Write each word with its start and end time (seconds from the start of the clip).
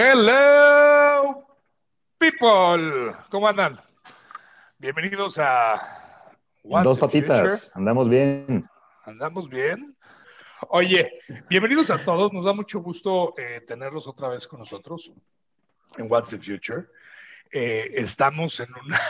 Hello, 0.00 1.44
people. 2.18 3.16
¿Cómo 3.30 3.48
andan? 3.48 3.80
Bienvenidos 4.78 5.38
a 5.40 6.22
What's 6.62 6.84
Dos 6.84 6.98
patitas, 7.00 7.72
andamos 7.74 8.08
bien. 8.08 8.64
Andamos 9.04 9.48
bien. 9.48 9.96
Oye, 10.68 11.18
bienvenidos 11.48 11.90
a 11.90 12.04
todos. 12.04 12.32
Nos 12.32 12.44
da 12.44 12.52
mucho 12.52 12.78
gusto 12.78 13.34
eh, 13.36 13.60
tenerlos 13.66 14.06
otra 14.06 14.28
vez 14.28 14.46
con 14.46 14.60
nosotros 14.60 15.10
en 15.96 16.08
What's 16.08 16.30
the 16.30 16.38
Future. 16.38 16.86
Eh, 17.50 17.90
estamos 17.94 18.60
en 18.60 18.68
una, 18.72 19.00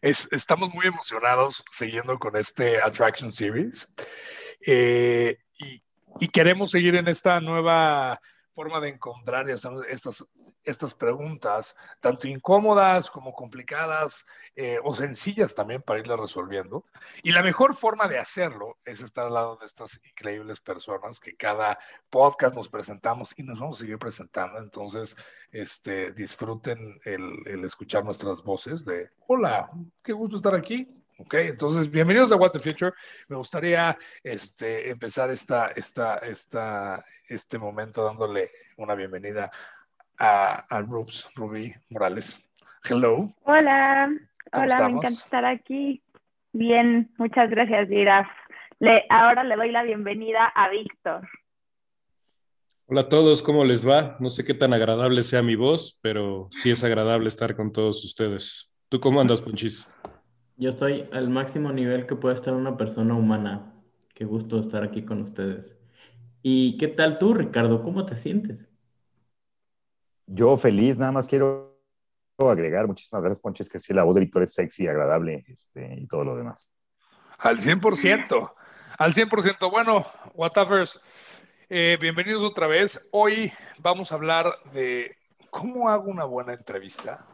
estamos 0.00 0.72
muy 0.72 0.86
emocionados 0.86 1.62
siguiendo 1.70 2.18
con 2.18 2.34
este 2.36 2.80
Attraction 2.80 3.30
Series 3.30 3.86
eh, 4.66 5.36
y, 5.58 5.82
y, 6.18 6.28
queremos 6.28 6.70
seguir 6.70 6.96
en 6.96 7.08
esta 7.08 7.40
nueva 7.40 8.18
forma 8.54 8.80
de 8.80 8.90
encontrar 8.90 9.48
estas, 9.50 10.24
estas 10.64 10.94
preguntas, 10.94 11.76
tanto 12.00 12.28
incómodas 12.28 13.10
como 13.10 13.32
complicadas 13.32 14.24
eh, 14.54 14.78
o 14.82 14.94
sencillas 14.94 15.54
también 15.54 15.82
para 15.82 16.00
irlas 16.00 16.20
resolviendo. 16.20 16.84
Y 17.22 17.32
la 17.32 17.42
mejor 17.42 17.74
forma 17.74 18.08
de 18.08 18.18
hacerlo 18.18 18.76
es 18.84 19.00
estar 19.00 19.26
al 19.26 19.34
lado 19.34 19.56
de 19.56 19.66
estas 19.66 20.00
increíbles 20.04 20.60
personas 20.60 21.18
que 21.18 21.36
cada 21.36 21.78
podcast 22.10 22.54
nos 22.54 22.68
presentamos 22.68 23.32
y 23.36 23.42
nos 23.42 23.58
vamos 23.58 23.78
a 23.78 23.80
seguir 23.80 23.98
presentando. 23.98 24.58
Entonces, 24.58 25.16
este, 25.50 26.12
disfruten 26.12 27.00
el, 27.04 27.34
el 27.46 27.64
escuchar 27.64 28.04
nuestras 28.04 28.42
voces 28.42 28.84
de, 28.84 29.10
hola, 29.26 29.70
qué 30.02 30.12
gusto 30.12 30.36
estar 30.36 30.54
aquí. 30.54 30.88
Ok, 31.18 31.34
entonces 31.34 31.90
bienvenidos 31.90 32.32
a 32.32 32.36
What 32.36 32.52
the 32.52 32.58
Future. 32.58 32.92
Me 33.28 33.36
gustaría 33.36 33.96
este, 34.24 34.90
empezar 34.90 35.30
esta, 35.30 35.68
esta, 35.68 36.16
esta, 36.18 37.04
este 37.28 37.58
momento 37.58 38.02
dándole 38.02 38.50
una 38.78 38.94
bienvenida 38.94 39.50
a, 40.18 40.64
a 40.68 40.80
Rubs, 40.80 41.28
Ruby 41.34 41.74
Morales. 41.90 42.38
Hello. 42.84 43.32
Hola, 43.42 44.10
hola, 44.52 44.88
me 44.88 44.98
encanta 44.98 45.22
estar 45.22 45.44
aquí. 45.44 46.02
Bien, 46.52 47.12
muchas 47.18 47.50
gracias, 47.50 47.88
Giraf. 47.88 48.28
Le, 48.78 49.04
ahora 49.10 49.44
le 49.44 49.54
doy 49.54 49.70
la 49.70 49.82
bienvenida 49.82 50.46
a 50.46 50.70
Víctor. 50.70 51.28
Hola 52.86 53.02
a 53.02 53.08
todos, 53.08 53.42
¿cómo 53.42 53.64
les 53.64 53.88
va? 53.88 54.16
No 54.18 54.28
sé 54.28 54.44
qué 54.44 54.54
tan 54.54 54.72
agradable 54.72 55.22
sea 55.22 55.42
mi 55.42 55.56
voz, 55.56 55.98
pero 56.02 56.48
sí 56.50 56.70
es 56.70 56.82
agradable 56.82 57.28
estar 57.28 57.54
con 57.54 57.70
todos 57.70 58.04
ustedes. 58.04 58.74
¿Tú 58.88 58.98
cómo 58.98 59.20
andas, 59.20 59.40
Ponchis? 59.40 59.88
Yo 60.62 60.70
estoy 60.70 61.08
al 61.12 61.28
máximo 61.28 61.72
nivel 61.72 62.06
que 62.06 62.14
puede 62.14 62.36
estar 62.36 62.54
una 62.54 62.76
persona 62.76 63.16
humana. 63.16 63.74
Qué 64.14 64.24
gusto 64.24 64.60
estar 64.60 64.84
aquí 64.84 65.04
con 65.04 65.22
ustedes. 65.22 65.76
¿Y 66.40 66.78
qué 66.78 66.86
tal 66.86 67.18
tú, 67.18 67.34
Ricardo? 67.34 67.82
¿Cómo 67.82 68.06
te 68.06 68.14
sientes? 68.22 68.70
Yo 70.24 70.56
feliz, 70.56 70.96
nada 70.96 71.10
más 71.10 71.26
quiero 71.26 71.82
agregar, 72.38 72.86
muchísimas 72.86 73.24
gracias, 73.24 73.40
Ponches, 73.40 73.68
que 73.68 73.80
sí, 73.80 73.92
la 73.92 74.04
voz 74.04 74.14
de 74.14 74.20
Víctor 74.20 74.44
es 74.44 74.54
sexy, 74.54 74.86
agradable 74.86 75.44
este, 75.48 75.96
y 75.98 76.06
todo 76.06 76.24
lo 76.24 76.36
demás. 76.36 76.72
Al 77.38 77.58
100%, 77.58 78.52
al 78.98 79.14
100%. 79.14 79.68
Bueno, 79.68 80.06
Whatavers, 80.32 81.00
eh, 81.70 81.98
bienvenidos 82.00 82.44
otra 82.44 82.68
vez. 82.68 83.04
Hoy 83.10 83.52
vamos 83.80 84.12
a 84.12 84.14
hablar 84.14 84.54
de 84.72 85.16
cómo 85.50 85.88
hago 85.88 86.04
una 86.04 86.24
buena 86.24 86.54
entrevista 86.54 87.26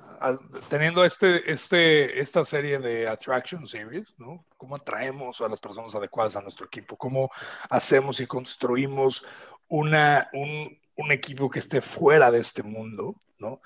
teniendo 0.69 1.05
este, 1.05 1.50
este, 1.50 2.20
esta 2.20 2.44
serie 2.44 2.78
de 2.78 3.08
Attraction 3.08 3.66
Series, 3.66 4.14
¿no? 4.19 4.44
¿Cómo 4.56 4.77
atraemos 4.77 5.41
a 5.41 5.48
las 5.48 5.60
personas 5.60 5.94
adecuadas 5.94 6.37
a 6.37 6.41
nuestro 6.41 6.66
equipo? 6.66 6.97
¿Cómo 6.97 7.31
hacemos 7.70 8.20
y 8.20 8.26
construimos 8.26 9.25
una, 9.69 10.28
un, 10.32 10.78
equipo 11.12 11.48
que 11.48 11.60
esté 11.60 11.81
fuera 11.81 12.31
de 12.31 12.41
este 12.41 12.62
mundo, 12.62 13.15
¿no? 13.38 13.60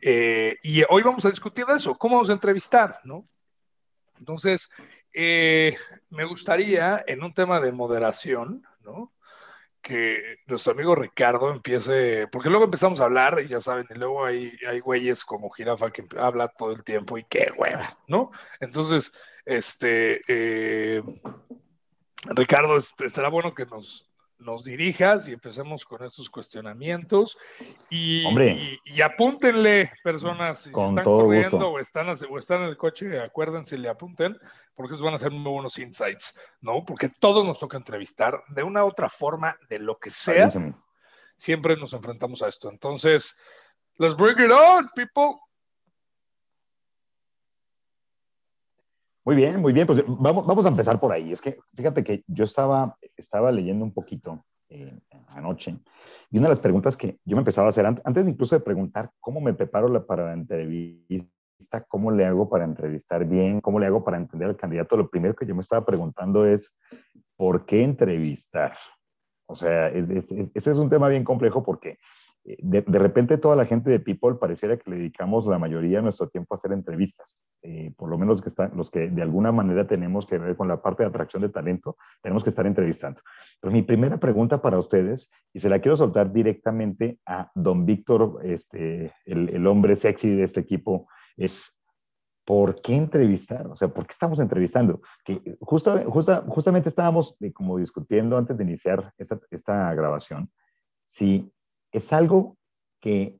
Eh, 0.00 0.58
y 0.62 0.82
hoy 0.88 1.02
vamos 1.02 1.24
a 1.24 1.30
discutir 1.30 1.64
de 1.64 1.74
eso, 1.74 1.96
cómo 1.96 2.16
vamos 2.16 2.30
a 2.30 2.34
entrevistar, 2.34 2.98
¿no? 3.04 3.24
Entonces, 4.18 4.68
eh, 5.12 5.76
me 6.10 6.24
gustaría 6.24 7.04
en 7.06 7.22
un 7.22 7.32
tema 7.32 7.60
de 7.60 7.72
moderación, 7.72 8.64
¿no? 8.80 9.12
Que 9.82 10.38
nuestro 10.46 10.72
amigo 10.72 10.94
Ricardo 10.94 11.50
empiece, 11.50 12.28
porque 12.28 12.48
luego 12.48 12.64
empezamos 12.64 13.00
a 13.00 13.04
hablar 13.04 13.40
y 13.44 13.48
ya 13.48 13.60
saben, 13.60 13.86
y 13.90 13.94
luego 13.94 14.24
hay, 14.24 14.52
hay 14.68 14.80
güeyes 14.80 15.24
como 15.24 15.50
Jirafa 15.50 15.90
que 15.90 16.04
habla 16.16 16.48
todo 16.48 16.70
el 16.70 16.84
tiempo 16.84 17.18
y 17.18 17.24
qué 17.24 17.52
hueva, 17.56 17.98
¿no? 18.06 18.30
Entonces, 18.60 19.12
este, 19.44 20.22
eh, 20.28 21.02
Ricardo, 22.26 22.76
este, 22.78 23.06
estará 23.06 23.28
bueno 23.28 23.54
que 23.54 23.66
nos, 23.66 24.11
nos 24.42 24.64
dirijas 24.64 25.28
y 25.28 25.32
empecemos 25.32 25.84
con 25.84 26.04
estos 26.04 26.28
cuestionamientos. 26.28 27.38
Y, 27.88 28.24
y, 28.84 29.02
apúntenle, 29.02 29.92
personas, 30.02 30.60
si 30.60 30.70
están 30.70 31.02
corriendo 31.02 31.70
o 31.70 31.78
están, 31.78 32.08
o 32.08 32.38
están 32.38 32.62
en 32.62 32.68
el 32.68 32.76
coche, 32.76 33.20
acuérdense, 33.20 33.78
le 33.78 33.88
apunten, 33.88 34.38
porque 34.74 34.94
esos 34.94 35.04
van 35.04 35.14
a 35.14 35.18
ser 35.18 35.30
muy 35.30 35.52
buenos 35.52 35.78
insights, 35.78 36.34
¿no? 36.60 36.84
Porque 36.84 37.08
todos 37.08 37.44
nos 37.44 37.58
toca 37.58 37.76
entrevistar 37.76 38.42
de 38.48 38.62
una 38.62 38.84
u 38.84 38.88
otra 38.88 39.08
forma, 39.08 39.56
de 39.68 39.78
lo 39.78 39.98
que 39.98 40.10
sea. 40.10 40.48
Siempre 41.36 41.76
nos 41.76 41.92
enfrentamos 41.92 42.42
a 42.42 42.48
esto. 42.48 42.70
Entonces, 42.70 43.34
let's 43.98 44.16
bring 44.16 44.38
it 44.38 44.50
on, 44.50 44.88
people. 44.94 45.40
Muy 49.24 49.36
bien, 49.36 49.60
muy 49.60 49.72
bien. 49.72 49.86
Pues 49.86 50.04
vamos, 50.06 50.46
vamos 50.46 50.66
a 50.66 50.68
empezar 50.68 50.98
por 50.98 51.12
ahí. 51.12 51.32
Es 51.32 51.40
que 51.40 51.58
fíjate 51.74 52.02
que 52.02 52.24
yo 52.26 52.44
estaba, 52.44 52.96
estaba 53.16 53.52
leyendo 53.52 53.84
un 53.84 53.92
poquito 53.92 54.44
eh, 54.68 54.98
anoche 55.28 55.78
y 56.32 56.38
una 56.38 56.48
de 56.48 56.54
las 56.54 56.60
preguntas 56.60 56.96
que 56.96 57.18
yo 57.26 57.36
me 57.36 57.40
empezaba 57.42 57.66
a 57.66 57.68
hacer, 57.68 57.84
antes 57.84 58.26
incluso 58.26 58.56
de 58.56 58.64
preguntar 58.64 59.10
cómo 59.20 59.38
me 59.38 59.52
preparo 59.52 60.06
para 60.06 60.28
la 60.28 60.32
entrevista, 60.32 61.84
cómo 61.86 62.10
le 62.10 62.24
hago 62.24 62.48
para 62.48 62.64
entrevistar 62.64 63.26
bien, 63.26 63.60
cómo 63.60 63.78
le 63.78 63.84
hago 63.84 64.02
para 64.02 64.16
entender 64.16 64.48
al 64.48 64.56
candidato, 64.56 64.96
lo 64.96 65.10
primero 65.10 65.34
que 65.34 65.44
yo 65.44 65.54
me 65.54 65.60
estaba 65.60 65.84
preguntando 65.84 66.46
es, 66.46 66.74
¿por 67.36 67.66
qué 67.66 67.84
entrevistar? 67.84 68.74
O 69.44 69.54
sea, 69.54 69.88
ese 69.88 70.70
es 70.70 70.78
un 70.78 70.88
tema 70.88 71.08
bien 71.08 71.22
complejo 71.24 71.62
porque 71.62 71.98
de, 72.44 72.82
de, 72.82 72.98
repente 72.98 73.38
toda 73.38 73.54
la 73.54 73.66
gente 73.66 73.90
de 73.90 74.00
People 74.00 74.34
pareciera 74.34 74.76
que 74.76 74.90
le 74.90 74.96
dedicamos 74.96 75.46
la 75.46 75.58
mayoría 75.58 75.98
de 75.98 76.02
nuestro 76.02 76.28
tiempo 76.28 76.54
a 76.54 76.56
hacer 76.56 76.72
entrevistas, 76.72 77.38
eh, 77.62 77.92
por 77.96 78.08
lo 78.08 78.18
menos 78.18 78.34
los 78.34 78.42
que, 78.42 78.48
están, 78.48 78.72
los 78.74 78.90
que 78.90 79.08
de 79.08 79.22
alguna 79.22 79.52
manera 79.52 79.86
tenemos 79.86 80.26
que 80.26 80.38
ver 80.38 80.56
con 80.56 80.66
la 80.66 80.82
parte 80.82 81.04
de 81.04 81.08
atracción 81.08 81.42
de 81.42 81.50
talento, 81.50 81.96
tenemos 82.20 82.42
que 82.42 82.50
estar 82.50 82.66
entrevistando. 82.66 83.20
Pero 83.60 83.72
mi 83.72 83.82
primera 83.82 84.18
pregunta 84.18 84.60
para 84.60 84.78
ustedes, 84.78 85.30
y 85.52 85.60
se 85.60 85.68
la 85.68 85.78
quiero 85.78 85.96
soltar 85.96 86.32
directamente 86.32 87.18
a 87.26 87.50
don 87.54 87.86
Víctor, 87.86 88.40
este, 88.42 89.12
el, 89.24 89.48
el 89.50 89.66
hombre 89.66 89.94
sexy 89.94 90.34
de 90.34 90.44
este 90.44 90.60
equipo, 90.60 91.08
es 91.36 91.78
¿por 92.44 92.80
qué 92.80 92.96
entrevistar? 92.96 93.66
O 93.68 93.76
sea, 93.76 93.88
¿por 93.88 94.06
qué 94.06 94.12
estamos 94.12 94.40
entrevistando? 94.40 95.00
Que 95.24 95.56
justa, 95.60 96.04
justa, 96.06 96.44
justamente 96.48 96.88
estábamos 96.88 97.36
eh, 97.40 97.52
como 97.52 97.78
discutiendo 97.78 98.36
antes 98.36 98.56
de 98.56 98.64
iniciar 98.64 99.12
esta, 99.16 99.38
esta 99.50 99.94
grabación, 99.94 100.50
si 101.04 101.52
es 101.92 102.12
algo 102.12 102.56
que 103.00 103.38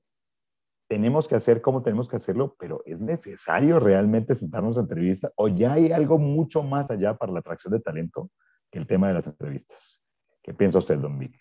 tenemos 0.88 1.26
que 1.26 1.34
hacer 1.34 1.62
como 1.62 1.82
tenemos 1.82 2.08
que 2.08 2.16
hacerlo, 2.16 2.54
pero 2.58 2.82
¿es 2.84 3.00
necesario 3.00 3.80
realmente 3.80 4.34
sentarnos 4.34 4.76
a 4.76 4.80
entrevistas 4.80 5.32
o 5.36 5.48
ya 5.48 5.72
hay 5.72 5.90
algo 5.90 6.18
mucho 6.18 6.62
más 6.62 6.91
allá 6.91 7.16
para 7.16 7.32
la 7.32 7.38
atracción 7.38 7.72
de 7.72 7.80
talento 7.80 8.30
que 8.70 8.78
el 8.78 8.86
tema 8.86 9.08
de 9.08 9.14
las 9.14 9.26
entrevistas? 9.26 10.04
¿Qué 10.42 10.52
piensa 10.52 10.78
usted, 10.78 10.98
don 10.98 11.18
Vic? 11.18 11.38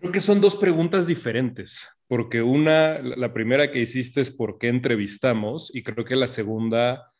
Creo 0.00 0.12
que 0.12 0.20
son 0.20 0.40
dos 0.40 0.56
preguntas 0.56 1.06
diferentes, 1.06 1.86
porque 2.06 2.40
una, 2.40 2.98
la 3.00 3.34
primera 3.34 3.70
que 3.70 3.80
hiciste 3.80 4.20
es 4.22 4.30
por 4.30 4.56
qué 4.56 4.68
entrevistamos 4.68 5.74
y 5.74 5.82
creo 5.82 6.04
que 6.06 6.16
la 6.16 6.28
segunda 6.28 7.10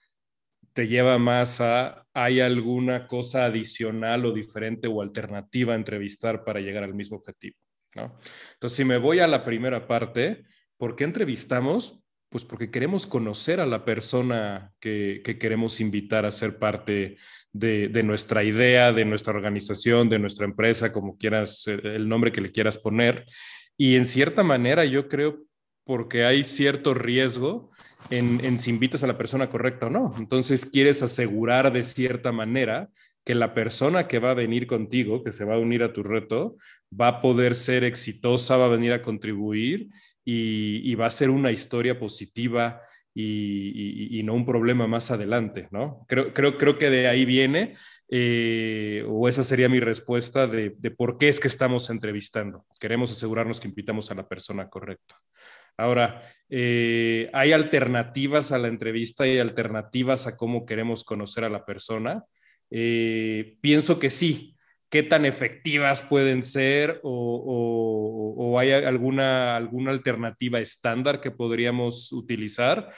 te 0.73 0.87
lleva 0.87 1.19
más 1.19 1.61
a, 1.61 2.07
¿hay 2.15 2.41
alguna 2.41 3.09
cosa 3.09 3.45
adicional 3.45 4.25
o 4.25 4.33
diferente 4.33 4.87
o 4.87 5.03
alternativa 5.03 5.73
a 5.73 5.77
entrevistar 5.77 6.45
para 6.45 6.61
llegar 6.61 6.85
al 6.85 6.95
mismo 6.95 7.19
objetivo? 7.19 7.59
Entonces, 7.95 8.77
si 8.77 8.85
me 8.85 8.99
voy 8.99 9.21
a 9.21 9.27
la 9.27 9.45
primera 9.45 9.87
parte, 9.87 10.45
¿por 10.77 10.97
qué 10.97 11.05
entrevistamos? 11.05 12.03
Pues 12.29 12.45
porque 12.45 12.71
queremos 12.71 13.07
conocer 13.07 13.59
a 13.61 13.67
la 13.67 13.85
persona 13.85 14.73
que, 14.81 15.23
queremos 15.41 15.81
invitar 15.81 16.27
a 16.27 16.31
ser 16.31 16.59
parte 16.59 17.17
de, 17.53 18.03
nuestra 18.05 18.45
idea, 18.45 18.93
de 18.93 19.05
nuestra 19.05 19.33
organización, 19.33 20.11
de 20.11 20.19
nuestra 20.19 20.45
empresa, 20.45 20.93
como 20.93 21.17
quieras, 21.17 21.67
el 21.67 22.07
nombre 22.09 22.33
que 22.33 22.43
le 22.43 22.53
quieras 22.53 22.77
poner. 22.77 23.25
Y 23.79 23.97
en 23.97 24.05
cierta 24.05 24.43
manera 24.43 24.85
yo 24.85 25.09
creo 25.09 25.41
porque 25.85 26.25
hay 26.27 26.45
cierto 26.45 26.93
riesgo 26.93 27.71
en, 28.11 28.45
en 28.45 28.61
si 28.61 28.69
invitas 28.69 29.03
a 29.03 29.07
la 29.07 29.17
persona 29.17 29.49
correcta 29.49 29.87
o 29.87 29.91
no. 29.91 30.15
Entonces 30.19 30.67
quieres 30.67 31.03
asegurar 31.03 31.73
de 31.73 31.83
cierta 31.83 32.31
manera 32.31 32.91
que 33.29 33.35
la 33.35 33.53
persona 33.53 34.09
que 34.09 34.21
va 34.21 34.31
a 34.31 34.35
venir 34.35 34.67
contigo, 34.67 35.23
que 35.23 35.33
se 35.33 35.45
va 35.45 35.57
a 35.57 35.59
unir 35.59 35.83
a 35.83 35.93
tu 35.93 36.03
reto, 36.03 36.57
va 36.99 37.09
a 37.09 37.21
poder 37.21 37.57
ser 37.57 37.85
exitosa, 37.85 38.57
va 38.57 38.65
a 38.65 38.71
venir 38.71 38.95
a 38.95 39.03
contribuir 39.03 39.91
y, 40.25 40.95
va 40.95 41.05
a 41.05 41.11
ser 41.11 41.29
una 41.29 41.53
historia 41.53 41.99
positiva 41.99 42.81
y, 43.15 44.23
no 44.25 44.33
un 44.33 44.47
problema 44.47 44.87
más 44.87 45.11
adelante, 45.11 45.69
¿no? 45.71 46.07
Creo, 46.09 46.33
creo, 46.33 46.57
creo 46.57 46.79
que 46.79 46.89
de 46.89 47.07
ahí 47.07 47.27
viene 47.27 47.77
eh, 48.11 49.05
o 49.07 49.29
esa 49.29 49.45
sería 49.45 49.69
mi 49.69 49.81
respuesta 49.81 50.47
de, 50.47 50.71
por 50.97 51.19
qué 51.19 51.29
es 51.29 51.39
que 51.39 51.49
estamos 51.49 51.91
entrevistando. 51.91 52.65
Queremos 52.81 53.13
asegurarnos 53.13 53.61
que 53.61 53.69
invitamos 53.69 54.11
a 54.11 54.15
la 54.15 54.27
persona 54.27 54.71
correcta. 54.71 55.21
Ahora, 55.77 56.23
eh, 56.49 57.29
¿hay 57.35 57.53
alternativas 57.53 58.53
a 58.53 58.59
la 58.59 58.69
entrevista 58.69 59.27
y 59.27 59.39
alternativas 59.39 60.27
a 60.27 60.39
cómo 60.39 60.65
queremos 60.65 61.05
conocer 61.05 61.45
a 61.45 61.51
la 61.51 61.67
persona? 61.67 62.25
Eh, 62.71 63.57
pienso 63.61 63.99
que 63.99 64.11
sí. 64.11 64.55
¿Qué 64.91 65.03
tan 65.03 65.27
efectivas 65.27 66.03
pueden 66.03 66.43
ser 66.43 67.01
o, 67.03 68.35
o 68.39 68.59
hay 68.59 68.73
alguna, 68.73 69.55
alguna 69.55 69.91
alternativa 69.91 70.61
estándar 70.61 71.21
que 71.21 71.31
podríamos 71.31 72.11
utilizar? 72.11 72.91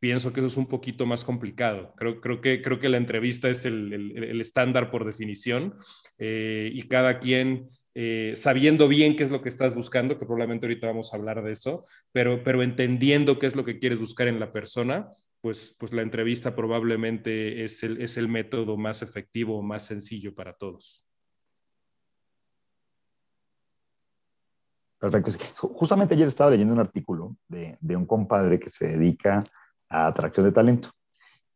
pienso 0.00 0.32
que 0.32 0.40
eso 0.40 0.46
es 0.46 0.56
un 0.56 0.66
poquito 0.66 1.06
más 1.06 1.24
complicado. 1.24 1.94
Creo, 1.96 2.20
creo, 2.20 2.40
que, 2.40 2.62
creo 2.62 2.78
que 2.78 2.88
la 2.88 2.96
entrevista 2.96 3.48
es 3.48 3.64
el, 3.64 3.92
el, 3.92 4.40
estándar 4.40 4.90
por 4.90 5.04
definición 5.04 5.74
eh, 6.18 6.70
y 6.72 6.82
cada 6.82 7.18
quien 7.18 7.68
eh, 7.94 8.34
sabiendo 8.36 8.86
bien 8.86 9.16
qué 9.16 9.24
es 9.24 9.30
lo 9.30 9.42
que 9.42 9.48
estás 9.48 9.74
buscando, 9.74 10.18
que 10.18 10.24
probablemente 10.24 10.66
ahorita 10.66 10.86
vamos 10.86 11.12
a 11.12 11.16
hablar 11.16 11.42
de 11.42 11.52
eso, 11.52 11.84
pero, 12.12 12.44
pero 12.44 12.62
entendiendo 12.62 13.38
qué 13.38 13.46
es 13.46 13.56
lo 13.56 13.64
que 13.64 13.78
quieres 13.78 13.98
buscar 13.98 14.28
en 14.28 14.38
la 14.38 14.52
persona, 14.52 15.08
pues, 15.40 15.76
pues 15.78 15.92
la 15.92 16.02
entrevista 16.02 16.54
probablemente 16.54 17.64
es 17.64 17.82
el, 17.82 18.00
es 18.00 18.16
el 18.16 18.28
método 18.28 18.76
más 18.76 19.02
efectivo, 19.02 19.62
más 19.62 19.86
sencillo 19.86 20.34
para 20.34 20.54
todos. 20.54 21.04
Perfecto. 24.98 25.32
Justamente 25.56 26.14
ayer 26.14 26.26
estaba 26.26 26.50
leyendo 26.50 26.74
un 26.74 26.80
artículo 26.80 27.36
de, 27.46 27.78
de 27.80 27.96
un 27.96 28.04
compadre 28.04 28.58
que 28.58 28.68
se 28.68 28.88
dedica 28.88 29.44
a 29.88 30.08
atracción 30.08 30.46
de 30.46 30.52
talento. 30.52 30.90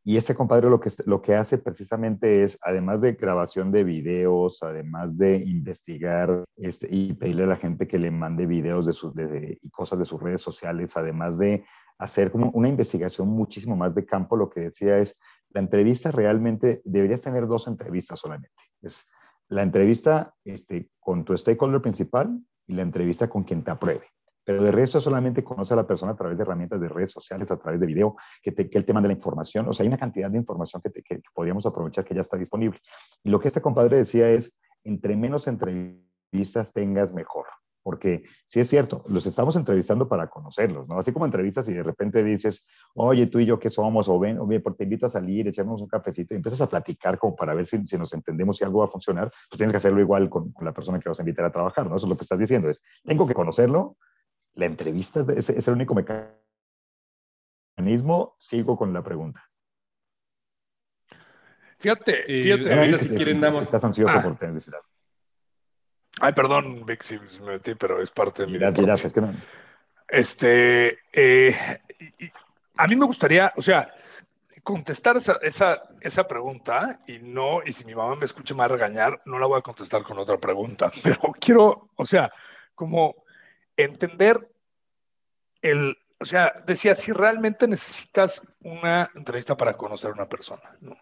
Y 0.04 0.16
este 0.16 0.34
compadre 0.34 0.68
lo 0.68 0.80
que, 0.80 0.90
lo 1.06 1.22
que 1.22 1.36
hace 1.36 1.58
precisamente 1.58 2.42
es, 2.42 2.58
además 2.62 3.00
de 3.00 3.12
grabación 3.12 3.70
de 3.70 3.84
videos, 3.84 4.60
además 4.62 5.16
de 5.16 5.36
investigar 5.36 6.44
este, 6.56 6.88
y 6.90 7.12
pedirle 7.12 7.44
a 7.44 7.48
la 7.48 7.56
gente 7.56 7.86
que 7.86 7.98
le 7.98 8.10
mande 8.10 8.46
videos 8.46 8.86
de, 8.86 8.92
sus 8.94 9.12
y 9.60 9.70
cosas 9.70 10.00
de 10.00 10.04
sus 10.04 10.20
redes 10.20 10.40
sociales, 10.40 10.96
además 10.96 11.38
de 11.38 11.64
hacer 12.02 12.32
como 12.32 12.50
una 12.50 12.68
investigación 12.68 13.28
muchísimo 13.28 13.76
más 13.76 13.94
de 13.94 14.04
campo, 14.04 14.36
lo 14.36 14.50
que 14.50 14.60
decía 14.60 14.98
es, 14.98 15.18
la 15.50 15.60
entrevista 15.60 16.10
realmente, 16.10 16.82
deberías 16.84 17.22
tener 17.22 17.46
dos 17.46 17.68
entrevistas 17.68 18.18
solamente. 18.18 18.50
Es 18.80 19.08
la 19.48 19.62
entrevista 19.62 20.34
este, 20.44 20.90
con 20.98 21.24
tu 21.24 21.36
stakeholder 21.36 21.80
principal 21.80 22.40
y 22.66 22.74
la 22.74 22.82
entrevista 22.82 23.28
con 23.28 23.44
quien 23.44 23.62
te 23.62 23.70
apruebe. 23.70 24.06
Pero 24.44 24.60
de 24.60 24.72
resto 24.72 25.00
solamente 25.00 25.44
conoce 25.44 25.74
a 25.74 25.76
la 25.76 25.86
persona 25.86 26.12
a 26.12 26.16
través 26.16 26.36
de 26.36 26.42
herramientas 26.42 26.80
de 26.80 26.88
redes 26.88 27.12
sociales, 27.12 27.52
a 27.52 27.58
través 27.58 27.78
de 27.78 27.86
video, 27.86 28.16
que, 28.42 28.50
te, 28.50 28.68
que 28.68 28.78
él 28.78 28.84
te 28.84 28.92
manda 28.92 29.06
la 29.06 29.14
información. 29.14 29.68
O 29.68 29.72
sea, 29.72 29.84
hay 29.84 29.88
una 29.88 29.98
cantidad 29.98 30.28
de 30.28 30.38
información 30.38 30.82
que, 30.82 31.02
que, 31.02 31.22
podríamos 31.32 31.64
aprovechar 31.66 32.04
que 32.04 32.14
ya 32.14 32.22
está 32.22 32.36
disponible. 32.36 32.80
Y 33.22 33.30
lo 33.30 33.38
que 33.38 33.46
este 33.46 33.60
compadre 33.60 33.98
decía 33.98 34.28
es, 34.30 34.58
entre 34.82 35.14
menos 35.14 35.46
entrevistas 35.46 36.72
tengas, 36.72 37.12
mejor. 37.12 37.46
Porque 37.82 38.22
sí 38.46 38.60
es 38.60 38.68
cierto, 38.68 39.04
los 39.08 39.26
estamos 39.26 39.56
entrevistando 39.56 40.08
para 40.08 40.28
conocerlos, 40.28 40.88
¿no? 40.88 40.98
Así 40.98 41.12
como 41.12 41.24
entrevistas 41.24 41.68
y 41.68 41.74
de 41.74 41.82
repente 41.82 42.22
dices, 42.22 42.66
oye, 42.94 43.26
tú 43.26 43.40
y 43.40 43.46
yo 43.46 43.58
qué 43.58 43.70
somos, 43.70 44.08
o 44.08 44.18
ven, 44.18 44.38
o 44.38 44.46
bien, 44.46 44.62
te 44.62 44.84
invito 44.84 45.06
a 45.06 45.08
salir, 45.08 45.48
echamos 45.48 45.80
un 45.80 45.88
cafecito 45.88 46.34
y 46.34 46.36
empiezas 46.36 46.60
a 46.60 46.68
platicar 46.68 47.18
como 47.18 47.34
para 47.34 47.54
ver 47.54 47.66
si, 47.66 47.84
si, 47.84 47.98
nos 47.98 48.12
entendemos, 48.12 48.56
si 48.56 48.64
algo 48.64 48.80
va 48.80 48.86
a 48.86 48.88
funcionar, 48.88 49.30
pues 49.50 49.58
tienes 49.58 49.72
que 49.72 49.78
hacerlo 49.78 50.00
igual 50.00 50.30
con, 50.30 50.52
con, 50.52 50.64
la 50.64 50.72
persona 50.72 51.00
que 51.00 51.08
vas 51.08 51.18
a 51.18 51.22
invitar 51.22 51.44
a 51.44 51.50
trabajar, 51.50 51.88
¿no? 51.88 51.96
Eso 51.96 52.06
es 52.06 52.10
lo 52.10 52.16
que 52.16 52.24
estás 52.24 52.38
diciendo, 52.38 52.70
es, 52.70 52.80
tengo 53.04 53.26
que 53.26 53.34
conocerlo, 53.34 53.96
la 54.54 54.66
entrevista 54.66 55.24
es, 55.34 55.50
es 55.50 55.68
el 55.68 55.74
único 55.74 55.94
mecanismo. 55.94 58.36
Sigo 58.38 58.76
con 58.76 58.92
la 58.92 59.02
pregunta. 59.02 59.42
Fíjate, 61.78 62.24
fíjate. 62.26 62.98
si 62.98 63.08
quieren, 63.08 63.40
damos. 63.40 63.64
Estás 63.64 63.82
ansioso 63.82 64.16
ah. 64.16 64.22
por 64.22 64.36
tener 64.36 64.54
Ay, 66.20 66.32
perdón, 66.32 66.84
Vic, 66.84 67.02
si 67.02 67.18
me 67.40 67.52
metí, 67.52 67.74
pero 67.74 68.02
es 68.02 68.10
parte 68.10 68.42
de 68.42 68.46
mi. 68.46 68.52
Mira, 68.54 68.94
es 68.94 69.12
que 69.12 69.20
no. 69.20 69.32
Este. 70.08 70.98
Eh, 71.12 71.56
a 72.76 72.86
mí 72.86 72.96
me 72.96 73.06
gustaría, 73.06 73.52
o 73.56 73.62
sea, 73.62 73.92
contestar 74.62 75.16
esa, 75.16 75.38
esa, 75.42 75.82
esa, 76.00 76.26
pregunta 76.28 77.00
y 77.06 77.18
no, 77.18 77.60
y 77.64 77.72
si 77.72 77.84
mi 77.84 77.94
mamá 77.94 78.14
me 78.16 78.26
escucha 78.26 78.54
más 78.54 78.70
regañar, 78.70 79.20
no 79.24 79.38
la 79.38 79.46
voy 79.46 79.58
a 79.58 79.62
contestar 79.62 80.02
con 80.02 80.18
otra 80.18 80.38
pregunta, 80.38 80.90
pero 81.02 81.20
quiero, 81.40 81.90
o 81.96 82.06
sea, 82.06 82.32
como 82.74 83.24
entender 83.76 84.48
el, 85.60 85.96
o 86.18 86.24
sea, 86.24 86.52
decía, 86.66 86.94
si 86.94 87.12
realmente 87.12 87.66
necesitas 87.66 88.42
una 88.60 89.10
entrevista 89.14 89.56
para 89.56 89.76
conocer 89.76 90.10
a 90.10 90.14
una 90.14 90.28
persona, 90.28 90.76
¿no? 90.80 90.96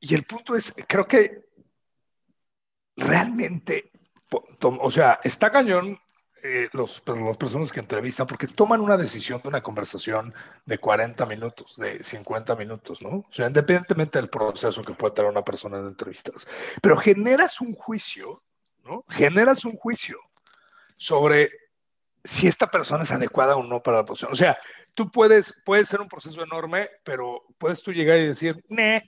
Y 0.00 0.14
el 0.14 0.24
punto 0.24 0.54
es, 0.54 0.74
creo 0.86 1.06
que 1.06 1.47
realmente, 2.98 3.90
o 4.60 4.90
sea, 4.90 5.20
está 5.22 5.50
cañón 5.50 5.98
eh, 6.42 6.68
los, 6.72 7.00
pues, 7.00 7.20
las 7.20 7.36
personas 7.36 7.72
que 7.72 7.80
entrevistan 7.80 8.26
porque 8.26 8.46
toman 8.46 8.80
una 8.80 8.96
decisión 8.96 9.40
de 9.42 9.48
una 9.48 9.60
conversación 9.60 10.32
de 10.64 10.78
40 10.78 11.26
minutos, 11.26 11.76
de 11.76 12.02
50 12.02 12.54
minutos, 12.54 13.02
¿no? 13.02 13.08
O 13.08 13.32
sea, 13.32 13.48
independientemente 13.48 14.18
del 14.18 14.28
proceso 14.28 14.82
que 14.82 14.94
puede 14.94 15.14
tener 15.14 15.30
una 15.30 15.42
persona 15.42 15.78
en 15.78 15.88
entrevistas. 15.88 16.46
Pero 16.80 16.96
generas 16.96 17.60
un 17.60 17.74
juicio, 17.74 18.42
¿no? 18.84 19.04
Generas 19.08 19.64
un 19.64 19.76
juicio 19.76 20.18
sobre 20.96 21.50
si 22.22 22.46
esta 22.46 22.70
persona 22.70 23.02
es 23.02 23.10
adecuada 23.10 23.56
o 23.56 23.64
no 23.64 23.82
para 23.82 23.98
la 23.98 24.04
posición. 24.04 24.32
O 24.32 24.36
sea, 24.36 24.58
tú 24.94 25.10
puedes, 25.10 25.52
puede 25.64 25.84
ser 25.84 26.00
un 26.00 26.08
proceso 26.08 26.42
enorme, 26.42 26.88
pero 27.02 27.46
puedes 27.58 27.82
tú 27.82 27.92
llegar 27.92 28.18
y 28.18 28.28
decir, 28.28 28.64
no, 28.68 29.00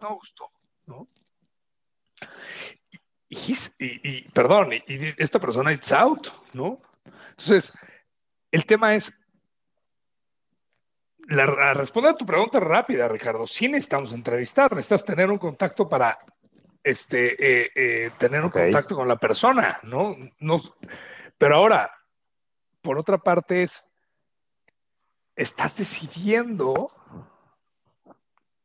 no 0.00 0.14
gustó, 0.14 0.48
¿no? 0.86 1.08
Y, 3.34 4.28
perdón, 4.28 4.74
y, 4.74 4.82
esta 5.16 5.38
persona 5.38 5.72
it's 5.72 5.90
out, 5.90 6.28
¿no? 6.52 6.82
Entonces, 7.30 7.72
el 8.50 8.66
tema 8.66 8.94
es, 8.94 9.10
la, 11.28 11.44
a 11.44 11.72
responder 11.72 12.12
a 12.12 12.16
tu 12.16 12.26
pregunta 12.26 12.60
rápida, 12.60 13.08
Ricardo, 13.08 13.46
sí 13.46 13.68
necesitamos 13.68 14.12
entrevistar, 14.12 14.74
necesitas 14.74 15.06
tener 15.06 15.30
un 15.30 15.38
contacto 15.38 15.88
para 15.88 16.18
este, 16.84 17.62
eh, 17.62 17.70
eh, 17.74 18.10
tener 18.18 18.44
un 18.44 18.50
contacto 18.50 18.96
con 18.96 19.08
la 19.08 19.16
persona, 19.16 19.80
¿no? 19.84 20.14
no 20.40 20.60
pero 21.38 21.56
ahora, 21.56 21.90
por 22.82 22.98
otra 22.98 23.16
parte 23.16 23.62
es, 23.62 23.82
estás 25.34 25.74
decidiendo 25.76 26.92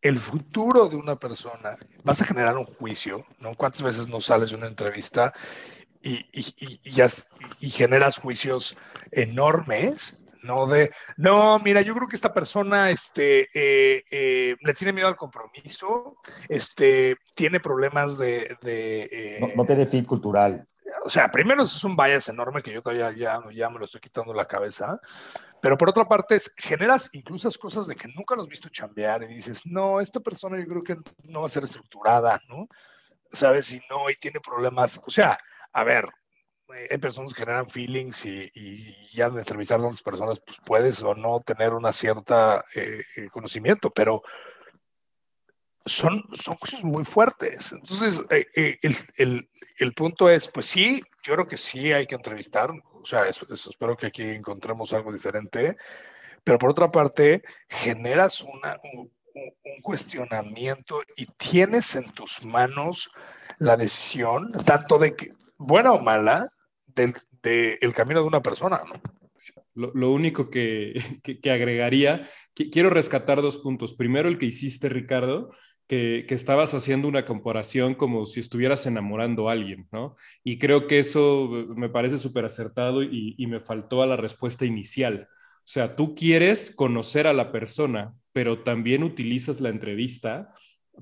el 0.02 0.20
futuro 0.20 0.88
de 0.88 0.96
una 0.96 1.16
persona. 1.16 1.78
Vas 2.04 2.22
a 2.22 2.26
generar 2.26 2.58
un 2.58 2.66
juicio, 2.66 3.26
¿no? 3.40 3.56
¿Cuántas 3.56 3.82
veces 3.82 4.08
no 4.08 4.22
sales 4.22 4.52
de 4.52 4.56
una 4.56 4.68
entrevista 4.68 5.34
y, 6.02 6.26
y, 6.32 7.70
generas 7.70 8.18
juicios 8.18 8.78
enormes? 9.12 10.18
¿no? 10.44 10.66
De, 10.68 10.92
no, 11.18 11.60
mira, 11.60 11.82
yo 11.82 11.94
creo 11.94 12.08
que 12.08 12.16
esta 12.16 12.34
persona 12.34 12.90
este, 12.90 13.50
eh, 13.54 14.04
eh, 14.10 14.56
le 14.62 14.74
tiene 14.74 14.94
miedo 14.94 15.08
al 15.08 15.18
compromiso, 15.18 16.18
este, 16.48 17.18
tiene 17.36 17.60
problemas 17.60 18.18
de... 18.18 18.58
no, 19.42 19.50
no, 19.56 19.66
tiene 19.66 19.88
fin 19.88 20.06
cultural 20.06 20.66
o 21.08 21.10
sea, 21.10 21.32
primero 21.32 21.64
es 21.64 21.84
un 21.86 21.96
bias 21.96 22.28
enorme 22.28 22.62
que 22.62 22.74
yo 22.74 22.82
todavía 22.82 23.14
ya, 23.14 23.42
ya 23.54 23.70
me 23.70 23.80
lo 23.80 23.86
estoy 23.86 24.02
quitando 24.02 24.34
la 24.34 24.46
cabeza, 24.46 25.00
pero 25.62 25.78
por 25.78 25.90
otra 25.90 26.06
parte 26.06 26.38
generas 26.58 27.10
incluso 27.14 27.50
cosas 27.60 27.88
de 27.88 27.96
que 27.96 28.08
nunca 28.10 28.36
los 28.36 28.46
has 28.46 28.50
visto 28.50 28.70
chambear 28.70 29.24
y 29.24 29.36
dices, 29.36 29.66
no, 29.66 30.00
esta 30.00 30.20
persona 30.20 30.60
yo 30.60 30.66
creo 30.66 30.82
que 30.82 30.98
no 31.24 31.42
va 31.42 31.48
a 31.48 31.50
ser 31.50 31.64
estructurada, 31.64 32.42
¿no? 32.48 32.68
¿Sabes? 33.32 33.68
Si 33.68 33.80
no, 33.90 34.10
y 34.10 34.16
tiene 34.16 34.40
problemas, 34.40 35.02
o 35.06 35.10
sea, 35.10 35.38
a 35.74 35.84
ver, 35.84 36.06
eh, 36.74 36.88
hay 36.92 36.98
personas 36.98 37.34
que 37.34 37.42
generan 37.42 37.70
feelings 37.70 38.26
y, 38.26 38.50
y 38.54 39.08
ya 39.14 39.30
de 39.30 39.40
entrevistar 39.40 39.80
a 39.80 39.84
otras 39.84 40.02
personas, 40.02 40.40
pues 40.40 40.58
puedes 40.66 41.02
o 41.04 41.16
no 41.16 41.42
tener 41.42 41.74
una 41.74 41.94
cierta 41.94 42.64
eh, 42.76 43.04
eh, 43.16 43.30
conocimiento, 43.32 43.90
pero 43.90 44.22
son, 45.88 46.24
son 46.34 46.56
cosas 46.58 46.84
muy 46.84 47.06
fuertes. 47.06 47.72
Entonces, 47.72 48.22
eh, 48.30 48.48
eh, 48.56 48.80
el, 48.82 48.96
el, 49.16 49.50
el, 49.78 49.94
punto 49.94 50.30
es, 50.30 50.48
pues 50.48 50.66
sí, 50.66 51.02
yo 51.24 51.34
creo 51.34 51.48
que 51.48 51.58
sí 51.58 51.92
hay 51.92 52.06
que 52.06 52.16
entrevistar, 52.16 52.72
sea, 53.08 53.26
espero 53.26 53.96
que 53.96 54.08
aquí 54.08 54.24
encontremos 54.24 54.94
algo 54.94 55.14
diferente, 55.14 55.78
pero 56.44 56.58
por 56.58 56.72
otra 56.72 56.92
parte, 56.92 57.44
generas 57.68 58.42
un, 58.42 58.62
cuestionamiento 59.82 61.02
y 61.16 61.26
tienes 61.38 61.96
en 61.96 62.12
tus 62.12 62.44
manos 62.44 63.10
la 63.60 63.78
decisión, 63.78 64.52
tanto 64.66 64.98
de 64.98 65.16
que, 65.16 65.34
buena 65.58 65.94
o 65.94 66.02
mala, 66.02 66.52
del 66.86 67.14
de 67.44 67.78
el 67.82 67.94
camino 67.94 68.22
de 68.22 68.28
una 68.28 68.42
persona. 68.42 68.82
Lo, 69.76 70.12
único 70.12 70.50
que, 70.50 70.94
que, 71.42 71.52
agregaría, 71.52 72.28
quiero 72.54 72.90
rescatar 72.90 73.42
dos 73.42 73.60
puntos. 73.60 73.94
Primero, 73.94 74.28
el 74.28 74.38
que 74.40 74.48
hiciste, 74.48 74.90
Ricardo, 74.90 75.52
que, 75.88 76.26
estabas 76.30 76.74
haciendo 76.74 77.08
una 77.08 77.26
comparación 77.26 77.96
como 77.96 78.26
si 78.26 78.40
estuvieras 78.40 78.86
enamorando 78.86 79.50
a 79.50 79.54
alguien, 79.54 79.88
¿no? 79.92 80.16
Y 80.44 80.60
creo 80.60 80.88
que 80.88 81.00
eso 81.00 81.50
me 81.76 81.90
parece 81.90 82.18
súper 82.18 82.46
acertado 82.46 83.04
y, 83.04 83.36
y, 83.38 83.48
me 83.48 83.60
faltó 83.60 84.02
a 84.02 84.08
la 84.08 84.18
respuesta 84.18 84.66
inicial. 84.66 85.28
O 85.32 85.70
sea, 85.70 85.96
tú 85.96 86.16
quieres 86.16 86.74
conocer 86.76 87.28
a 87.28 87.34
la 87.34 87.52
persona, 87.52 88.14
pero 88.34 88.64
también 88.64 89.04
utilizas 89.04 89.62
la 89.62 89.70
entrevista 89.70 90.54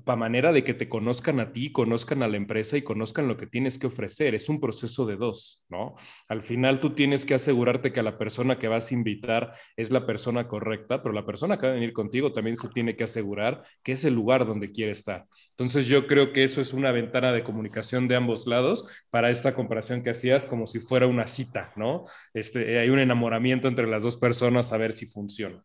para 0.04 0.16
manera 0.16 0.52
de 0.52 0.62
que 0.62 0.74
te 0.74 0.88
conozcan 0.88 1.40
a 1.40 1.52
ti, 1.52 1.72
conozcan 1.72 2.22
a 2.22 2.28
la 2.28 2.36
empresa 2.36 2.76
y 2.76 2.82
conozcan 2.82 3.28
lo 3.28 3.36
que 3.36 3.46
tienes 3.46 3.78
que 3.78 3.86
ofrecer. 3.86 4.34
Es 4.34 4.48
un 4.48 4.60
proceso 4.60 5.06
de 5.06 5.16
dos, 5.16 5.64
¿no? 5.68 5.94
Al 6.28 6.42
final 6.42 6.80
tú 6.80 6.90
tienes 6.90 7.24
que 7.24 7.34
asegurarte 7.34 7.92
que 7.92 8.02
la 8.02 8.18
persona 8.18 8.58
que 8.58 8.68
vas 8.68 8.90
a 8.90 8.94
invitar 8.94 9.52
es 9.76 9.90
la 9.90 10.06
persona 10.06 10.48
correcta, 10.48 11.02
pero 11.02 11.14
la 11.14 11.24
persona 11.24 11.58
que 11.58 11.66
va 11.66 11.72
a 11.72 11.76
venir 11.76 11.92
contigo 11.92 12.32
también 12.32 12.56
se 12.56 12.68
tiene 12.68 12.94
que 12.94 13.04
asegurar 13.04 13.62
que 13.82 13.92
es 13.92 14.04
el 14.04 14.14
lugar 14.14 14.46
donde 14.46 14.70
quiere 14.70 14.92
estar. 14.92 15.26
Entonces 15.50 15.86
yo 15.86 16.06
creo 16.06 16.32
que 16.32 16.44
eso 16.44 16.60
es 16.60 16.72
una 16.72 16.92
ventana 16.92 17.32
de 17.32 17.42
comunicación 17.42 18.06
de 18.06 18.16
ambos 18.16 18.46
lados 18.46 18.86
para 19.10 19.30
esta 19.30 19.54
comparación 19.54 20.02
que 20.02 20.10
hacías 20.10 20.46
como 20.46 20.66
si 20.66 20.78
fuera 20.78 21.06
una 21.06 21.26
cita, 21.26 21.72
¿no? 21.76 22.04
Este, 22.34 22.78
hay 22.78 22.90
un 22.90 22.98
enamoramiento 22.98 23.68
entre 23.68 23.86
las 23.86 24.02
dos 24.02 24.16
personas 24.16 24.72
a 24.72 24.76
ver 24.76 24.92
si 24.92 25.06
funciona. 25.06 25.62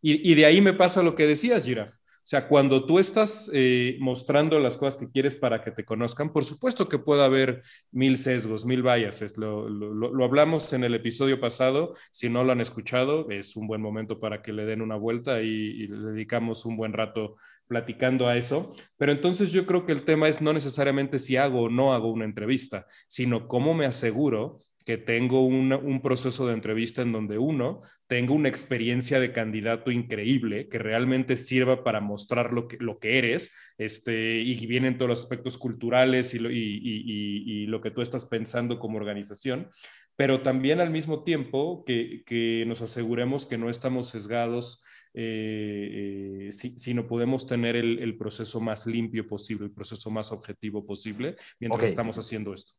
Y, 0.00 0.30
y 0.30 0.34
de 0.34 0.46
ahí 0.46 0.60
me 0.60 0.72
pasa 0.72 1.02
lo 1.02 1.14
que 1.14 1.26
decías, 1.26 1.64
Giraf 1.64 1.94
o 2.24 2.26
sea, 2.26 2.48
cuando 2.48 2.86
tú 2.86 2.98
estás 2.98 3.50
eh, 3.52 3.98
mostrando 4.00 4.58
las 4.58 4.78
cosas 4.78 4.98
que 4.98 5.10
quieres 5.10 5.36
para 5.36 5.62
que 5.62 5.70
te 5.70 5.84
conozcan, 5.84 6.32
por 6.32 6.46
supuesto 6.46 6.88
que 6.88 6.98
puede 6.98 7.22
haber 7.22 7.62
mil 7.92 8.16
sesgos, 8.16 8.64
mil 8.64 8.82
biases. 8.82 9.36
Lo, 9.36 9.68
lo, 9.68 10.24
hablamos 10.24 10.72
en 10.72 10.84
el 10.84 10.94
episodio 10.94 11.38
pasado. 11.38 11.92
Si 12.10 12.30
no 12.30 12.42
lo 12.42 12.52
han 12.52 12.62
escuchado, 12.62 13.28
es 13.28 13.56
un 13.56 13.66
buen 13.66 13.82
momento 13.82 14.20
para 14.20 14.40
que 14.40 14.54
le 14.54 14.64
den 14.64 14.80
una 14.80 14.96
vuelta 14.96 15.42
y, 15.42 15.48
y 15.48 15.86
le 15.86 16.12
dedicamos 16.12 16.64
un 16.64 16.78
buen 16.78 16.94
rato 16.94 17.36
platicando 17.66 18.26
a 18.26 18.38
eso. 18.38 18.74
Pero 18.96 19.12
entonces 19.12 19.52
yo 19.52 19.66
creo 19.66 19.84
que 19.84 19.92
el 19.92 20.04
tema 20.06 20.26
es 20.26 20.40
no 20.40 20.54
necesariamente 20.54 21.18
si 21.18 21.36
hago 21.36 21.64
o 21.64 21.68
no 21.68 21.92
hago 21.92 22.10
una 22.10 22.24
entrevista, 22.24 22.86
sino 23.06 23.48
cómo 23.48 23.74
me 23.74 23.84
aseguro 23.84 24.60
que 24.84 24.98
tengo 24.98 25.46
un 25.46 26.00
proceso 26.02 26.46
de 26.46 26.52
entrevista 26.52 27.00
en 27.00 27.12
donde 27.12 27.38
uno 27.38 27.80
tenga 28.06 28.34
una 28.34 28.50
experiencia 28.50 29.18
de 29.18 29.32
candidato 29.32 29.90
increíble, 29.90 30.68
que 30.68 30.78
realmente 30.78 31.38
sirva 31.38 31.82
para 31.82 32.00
mostrar 32.00 32.52
lo 32.52 32.68
que, 32.68 32.76
lo 32.78 32.98
que 32.98 33.18
eres, 33.18 33.50
este, 33.78 34.40
y 34.40 34.66
vienen 34.66 34.98
todos 34.98 35.08
los 35.08 35.20
aspectos 35.20 35.56
culturales 35.56 36.34
y 36.34 36.38
lo, 36.38 36.50
y, 36.50 37.66
lo 37.66 37.80
que 37.80 37.90
tú 37.90 38.02
estás 38.02 38.26
pensando 38.26 38.78
como 38.78 38.98
organización, 38.98 39.70
pero 40.16 40.42
también 40.42 40.80
al 40.80 40.90
mismo 40.90 41.24
tiempo 41.24 41.82
que, 41.86 42.64
nos 42.66 42.82
aseguremos 42.82 43.46
que 43.46 43.58
no 43.58 43.70
estamos 43.70 44.10
sesgados. 44.10 44.82
Eh, 45.16 46.48
eh, 46.48 46.52
sino 46.52 47.06
podemos 47.06 47.46
tener 47.46 47.76
el, 47.76 48.16
proceso 48.18 48.60
más 48.60 48.84
limpio 48.84 49.28
posible, 49.28 49.66
el 49.66 49.72
proceso 49.72 50.10
más 50.10 50.32
objetivo 50.32 50.84
posible 50.84 51.36
mientras 51.60 51.86
estamos 51.86 52.18
haciendo 52.18 52.52
esto. 52.52 52.74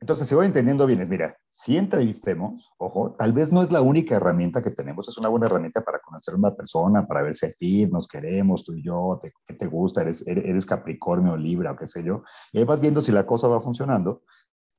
Entonces, 0.00 0.28
si 0.28 0.34
voy 0.36 0.46
entendiendo 0.46 0.86
bien, 0.86 1.00
es, 1.00 1.08
mira, 1.08 1.36
si 1.50 1.76
entrevistemos, 1.76 2.70
ojo, 2.78 3.16
tal 3.18 3.32
vez 3.32 3.52
no 3.52 3.62
es 3.62 3.72
la 3.72 3.82
única 3.82 4.14
herramienta 4.14 4.62
que 4.62 4.70
tenemos, 4.70 5.08
es 5.08 5.18
una 5.18 5.28
buena 5.28 5.46
herramienta 5.46 5.82
para 5.82 5.98
conocer 5.98 6.34
a 6.34 6.36
una 6.36 6.54
persona, 6.54 7.06
para 7.06 7.22
ver 7.22 7.34
si 7.34 7.46
aquí 7.46 7.86
nos 7.86 8.06
queremos, 8.06 8.64
tú 8.64 8.74
y 8.74 8.84
yo, 8.84 9.18
te, 9.20 9.32
qué 9.44 9.54
te 9.54 9.66
gusta, 9.66 10.02
eres, 10.02 10.24
eres 10.26 10.66
Capricornio, 10.66 11.36
Libra 11.36 11.72
o 11.72 11.76
qué 11.76 11.86
sé 11.86 12.04
yo, 12.04 12.22
y 12.52 12.58
ahí 12.58 12.64
vas 12.64 12.78
viendo 12.78 13.00
si 13.00 13.10
la 13.10 13.26
cosa 13.26 13.48
va 13.48 13.60
funcionando, 13.60 14.22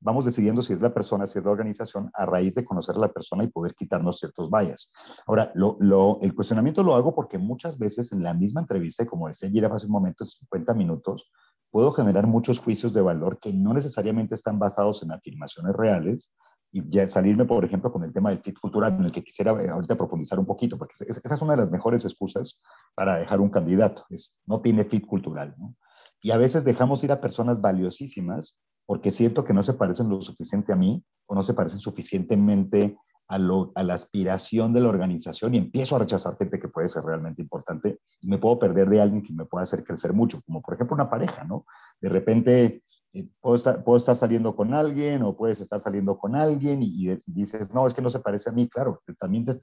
vamos 0.00 0.24
decidiendo 0.24 0.62
si 0.62 0.72
es 0.72 0.80
la 0.80 0.92
persona, 0.92 1.26
si 1.26 1.38
es 1.38 1.44
la 1.44 1.50
organización, 1.50 2.10
a 2.14 2.24
raíz 2.24 2.54
de 2.54 2.64
conocer 2.64 2.96
a 2.96 3.00
la 3.00 3.12
persona 3.12 3.44
y 3.44 3.48
poder 3.48 3.74
quitarnos 3.74 4.18
ciertos 4.18 4.48
vallas. 4.48 4.90
Ahora, 5.26 5.52
lo, 5.54 5.76
lo, 5.80 6.18
el 6.22 6.34
cuestionamiento 6.34 6.82
lo 6.82 6.94
hago 6.94 7.14
porque 7.14 7.38
muchas 7.38 7.78
veces 7.78 8.10
en 8.12 8.22
la 8.22 8.32
misma 8.32 8.62
entrevista, 8.62 9.06
como 9.06 9.28
decía 9.28 9.50
Gira 9.50 9.68
hace 9.68 9.86
un 9.86 9.92
momento, 9.92 10.24
50 10.24 10.74
minutos, 10.74 11.30
puedo 11.70 11.92
generar 11.92 12.26
muchos 12.26 12.58
juicios 12.58 12.92
de 12.92 13.00
valor 13.00 13.38
que 13.40 13.52
no 13.52 13.72
necesariamente 13.72 14.34
están 14.34 14.58
basados 14.58 15.02
en 15.02 15.12
afirmaciones 15.12 15.74
reales 15.74 16.30
y 16.72 16.88
ya 16.88 17.06
salirme, 17.08 17.44
por 17.44 17.64
ejemplo, 17.64 17.92
con 17.92 18.04
el 18.04 18.12
tema 18.12 18.30
del 18.30 18.40
fit 18.40 18.58
cultural, 18.58 18.94
en 18.94 19.06
el 19.06 19.12
que 19.12 19.24
quisiera 19.24 19.52
eh, 19.60 19.68
ahorita 19.68 19.96
profundizar 19.96 20.38
un 20.38 20.46
poquito, 20.46 20.78
porque 20.78 20.94
esa 21.00 21.34
es 21.34 21.42
una 21.42 21.52
de 21.52 21.62
las 21.62 21.70
mejores 21.70 22.04
excusas 22.04 22.60
para 22.94 23.18
dejar 23.18 23.40
un 23.40 23.50
candidato, 23.50 24.04
es 24.10 24.40
no 24.46 24.60
tiene 24.60 24.84
fit 24.84 25.04
cultural, 25.06 25.54
¿no? 25.58 25.74
Y 26.22 26.32
a 26.32 26.36
veces 26.36 26.64
dejamos 26.64 27.02
ir 27.02 27.12
a 27.12 27.20
personas 27.20 27.60
valiosísimas 27.60 28.60
porque 28.86 29.10
siento 29.10 29.44
que 29.44 29.54
no 29.54 29.62
se 29.62 29.74
parecen 29.74 30.08
lo 30.08 30.20
suficiente 30.20 30.72
a 30.72 30.76
mí 30.76 31.02
o 31.26 31.34
no 31.34 31.42
se 31.42 31.54
parecen 31.54 31.78
suficientemente 31.78 32.98
a, 33.30 33.38
la 33.38 33.94
aspiración 33.94 34.72
de 34.72 34.80
la 34.80 34.88
organización 34.88 35.54
y 35.54 35.58
empiezo 35.58 35.94
a 35.94 36.00
rechazar 36.00 36.36
gente 36.36 36.58
que 36.58 36.66
puede 36.66 36.88
ser 36.88 37.04
realmente 37.04 37.40
importante 37.40 38.00
y 38.20 38.26
me 38.26 38.38
puedo 38.38 38.58
perder 38.58 38.88
de 38.90 39.00
alguien 39.00 39.22
que 39.22 39.32
me 39.32 39.44
pueda 39.44 39.62
hacer 39.62 39.84
crecer 39.84 40.12
mucho, 40.12 40.42
como 40.42 40.60
por 40.60 40.74
ejemplo 40.74 40.94
una 40.94 41.08
pareja, 41.08 41.44
¿no? 41.44 41.64
De 42.00 42.08
repente 42.08 42.82
eh, 43.12 43.28
puedo, 43.40 43.56
estar, 43.56 44.16
saliendo 44.16 44.56
con 44.56 44.74
alguien 44.74 45.22
o 45.22 45.36
puedes 45.36 45.60
estar 45.60 45.78
saliendo 45.78 46.18
con 46.18 46.34
alguien 46.34 46.82
y, 46.82 47.08
y, 47.08 47.20
dices, 47.26 47.72
no, 47.72 47.86
es 47.86 47.94
que 47.94 48.02
no 48.02 48.10
se 48.10 48.18
parece 48.18 48.50
a 48.50 48.52
mí, 48.52 48.68
claro, 48.68 49.00
también 49.18 49.44
te 49.44 49.62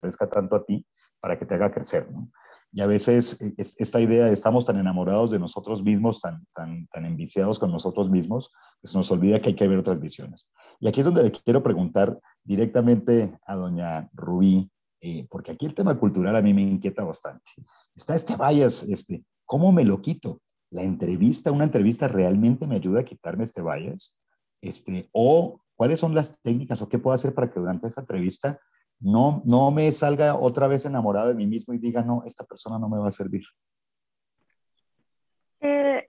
parezca 0.00 0.30
tanto 0.30 0.54
a 0.54 0.64
ti 0.64 0.86
para 1.20 1.36
que 1.36 1.44
te 1.44 1.54
haga 1.54 1.72
crecer, 1.72 2.08
¿no? 2.12 2.30
Y 2.72 2.80
a 2.80 2.86
veces 2.86 3.40
eh, 3.40 3.54
esta 3.56 4.00
idea 4.00 4.26
de 4.26 4.32
estamos 4.32 4.64
tan 4.64 4.78
enamorados 4.78 5.30
de 5.30 5.38
nosotros 5.38 5.82
mismos, 5.82 6.20
tan, 6.20 6.46
tan, 6.54 6.86
tan 6.88 7.04
enviciados 7.04 7.58
con 7.58 7.70
nosotros 7.70 8.10
mismos, 8.10 8.50
que 8.80 8.88
se 8.88 8.96
nos 8.96 9.10
olvida 9.10 9.40
que 9.40 9.50
hay 9.50 9.54
que 9.54 9.68
ver 9.68 9.78
otras 9.78 10.00
visiones. 10.00 10.50
Y 10.80 10.88
aquí 10.88 11.00
es 11.00 11.06
donde 11.06 11.22
le 11.22 11.32
quiero 11.32 11.62
preguntar 11.62 12.18
directamente 12.42 13.38
a 13.46 13.56
doña 13.56 14.08
Rubí, 14.14 14.70
eh, 15.00 15.26
porque 15.30 15.52
aquí 15.52 15.66
el 15.66 15.74
tema 15.74 15.98
cultural 15.98 16.34
a 16.34 16.42
mí 16.42 16.54
me 16.54 16.62
inquieta 16.62 17.04
bastante. 17.04 17.52
Está 17.94 18.16
este 18.16 18.36
bias, 18.36 18.82
este, 18.84 19.22
¿cómo 19.44 19.70
me 19.72 19.84
lo 19.84 20.00
quito? 20.00 20.40
¿La 20.70 20.82
entrevista, 20.82 21.52
una 21.52 21.64
entrevista 21.64 22.08
realmente 22.08 22.66
me 22.66 22.76
ayuda 22.76 23.00
a 23.00 23.04
quitarme 23.04 23.44
este 23.44 23.62
bias? 23.62 24.22
Este, 24.62 25.10
¿O 25.12 25.60
cuáles 25.76 26.00
son 26.00 26.14
las 26.14 26.40
técnicas 26.40 26.80
o 26.80 26.88
qué 26.88 26.98
puedo 26.98 27.14
hacer 27.14 27.34
para 27.34 27.50
que 27.50 27.60
durante 27.60 27.88
esta 27.88 28.00
entrevista 28.00 28.58
no, 29.02 29.42
no 29.44 29.70
me 29.70 29.90
salga 29.92 30.36
otra 30.36 30.66
vez 30.66 30.84
enamorado 30.84 31.28
de 31.28 31.34
mí 31.34 31.46
mismo 31.46 31.74
y 31.74 31.78
diga, 31.78 32.02
no, 32.02 32.22
esta 32.24 32.44
persona 32.44 32.78
no 32.78 32.88
me 32.88 32.98
va 32.98 33.08
a 33.08 33.12
servir. 33.12 33.42
Eh, 35.60 36.08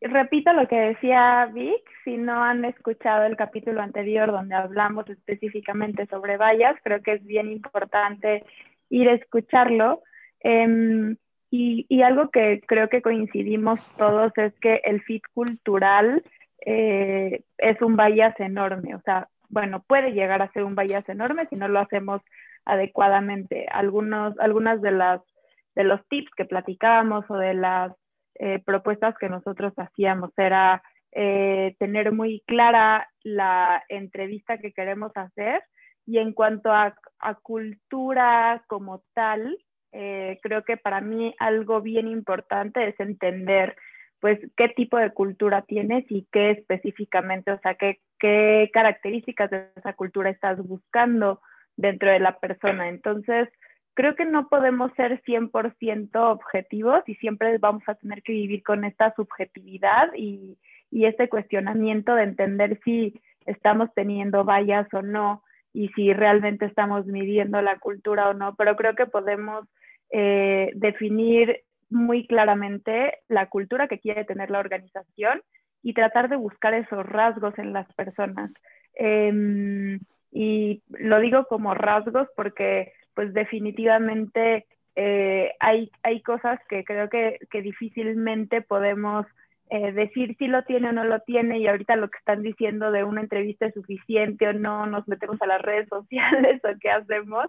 repito 0.00 0.52
lo 0.52 0.68
que 0.68 0.76
decía 0.76 1.48
Vic, 1.52 1.82
si 2.04 2.16
no 2.16 2.42
han 2.42 2.64
escuchado 2.64 3.24
el 3.24 3.36
capítulo 3.36 3.80
anterior 3.80 4.30
donde 4.30 4.54
hablamos 4.54 5.08
específicamente 5.08 6.06
sobre 6.06 6.36
vallas, 6.36 6.76
creo 6.82 7.02
que 7.02 7.14
es 7.14 7.24
bien 7.24 7.50
importante 7.50 8.44
ir 8.90 9.08
a 9.08 9.14
escucharlo. 9.14 10.02
Em, 10.40 11.16
y, 11.50 11.86
y, 11.88 12.02
algo 12.02 12.30
que 12.30 12.60
creo 12.66 12.88
que 12.88 13.02
coincidimos 13.02 13.80
todos 13.96 14.32
es 14.36 14.52
que 14.60 14.80
el 14.84 15.00
fit 15.02 15.22
cultural 15.32 16.22
eh, 16.64 17.44
es 17.58 17.80
un 17.80 17.96
vallas 17.96 18.38
enorme, 18.40 18.96
o 18.96 19.00
sea, 19.02 19.28
bueno, 19.48 19.82
puede 19.86 20.12
llegar 20.12 20.42
a 20.42 20.50
ser 20.52 20.64
un 20.64 20.74
bias 20.74 21.08
enorme 21.08 21.46
si 21.48 21.56
no 21.56 21.68
lo 21.68 21.80
hacemos 21.80 22.22
adecuadamente. 22.64 23.66
Algunos, 23.70 24.38
algunas 24.38 24.80
de 24.82 24.90
las 24.90 25.20
de 25.74 25.84
los 25.84 26.00
tips 26.08 26.30
que 26.36 26.46
platicábamos 26.46 27.24
o 27.28 27.36
de 27.36 27.54
las 27.54 27.92
eh, 28.36 28.60
propuestas 28.64 29.14
que 29.18 29.28
nosotros 29.28 29.72
hacíamos 29.76 30.30
era 30.36 30.82
eh, 31.12 31.76
tener 31.78 32.12
muy 32.12 32.42
clara 32.46 33.08
la 33.22 33.84
entrevista 33.88 34.58
que 34.58 34.72
queremos 34.72 35.12
hacer 35.14 35.62
y 36.06 36.18
en 36.18 36.32
cuanto 36.32 36.72
a, 36.72 36.94
cultura 37.42 38.62
como 38.68 39.02
tal, 39.14 39.58
eh, 39.92 40.38
creo 40.42 40.64
que 40.64 40.76
para 40.76 41.00
mí 41.00 41.34
algo 41.38 41.80
bien 41.80 42.06
importante 42.06 42.86
es 42.86 42.98
entender 43.00 43.76
pues 44.26 44.40
qué 44.56 44.68
tipo 44.70 44.98
de 44.98 45.12
cultura 45.12 45.62
tienes 45.62 46.04
y 46.10 46.26
qué 46.32 46.50
específicamente, 46.50 47.52
o 47.52 47.60
sea, 47.60 47.76
qué, 47.76 48.00
qué 48.18 48.68
características 48.72 49.48
de 49.52 49.68
esa 49.76 49.92
cultura 49.92 50.30
estás 50.30 50.58
buscando 50.66 51.40
dentro 51.76 52.10
de 52.10 52.18
la 52.18 52.36
persona. 52.40 52.88
Entonces, 52.88 53.48
creo 53.94 54.16
que 54.16 54.24
no 54.24 54.48
podemos 54.48 54.90
ser 54.96 55.22
100% 55.22 56.10
objetivos 56.16 57.04
y 57.06 57.14
siempre 57.14 57.56
vamos 57.58 57.84
a 57.86 57.94
tener 57.94 58.24
que 58.24 58.32
vivir 58.32 58.64
con 58.64 58.82
esta 58.84 59.14
subjetividad 59.14 60.08
y, 60.16 60.58
y 60.90 61.04
este 61.04 61.28
cuestionamiento 61.28 62.16
de 62.16 62.24
entender 62.24 62.80
si 62.84 63.22
estamos 63.46 63.90
teniendo 63.94 64.44
vallas 64.44 64.88
o 64.92 65.02
no 65.02 65.44
y 65.72 65.90
si 65.90 66.12
realmente 66.12 66.66
estamos 66.66 67.06
midiendo 67.06 67.62
la 67.62 67.78
cultura 67.78 68.28
o 68.30 68.34
no, 68.34 68.56
pero 68.56 68.74
creo 68.74 68.96
que 68.96 69.06
podemos 69.06 69.68
eh, 70.10 70.72
definir 70.74 71.60
muy 71.90 72.26
claramente 72.26 73.18
la 73.28 73.48
cultura 73.48 73.88
que 73.88 74.00
quiere 74.00 74.24
tener 74.24 74.50
la 74.50 74.60
organización 74.60 75.42
y 75.82 75.94
tratar 75.94 76.28
de 76.28 76.36
buscar 76.36 76.74
esos 76.74 77.06
rasgos 77.06 77.56
en 77.58 77.72
las 77.72 77.92
personas. 77.94 78.50
Em, 78.94 80.00
y 80.32 80.82
lo 80.88 81.20
digo 81.20 81.46
como 81.46 81.74
rasgos 81.74 82.28
porque 82.36 82.92
pues 83.14 83.32
definitivamente 83.32 84.66
eh, 84.96 85.52
hay, 85.60 85.90
hay 86.02 86.22
cosas 86.22 86.58
que 86.68 86.84
creo 86.84 87.08
que, 87.08 87.38
que 87.50 87.62
difícilmente 87.62 88.62
podemos 88.62 89.26
eh, 89.68 89.92
decir 89.92 90.36
si 90.38 90.46
lo 90.46 90.62
tiene 90.64 90.90
o 90.90 90.92
no 90.92 91.04
lo 91.04 91.20
tiene 91.20 91.58
y 91.58 91.66
ahorita 91.66 91.96
lo 91.96 92.08
que 92.08 92.18
están 92.18 92.42
diciendo 92.42 92.92
de 92.92 93.04
una 93.04 93.20
entrevista 93.20 93.66
es 93.66 93.74
suficiente 93.74 94.46
o 94.46 94.52
no, 94.52 94.86
nos 94.86 95.06
metemos 95.08 95.40
a 95.42 95.46
las 95.46 95.60
redes 95.60 95.88
sociales 95.90 96.60
o 96.64 96.78
qué 96.80 96.90
hacemos. 96.90 97.46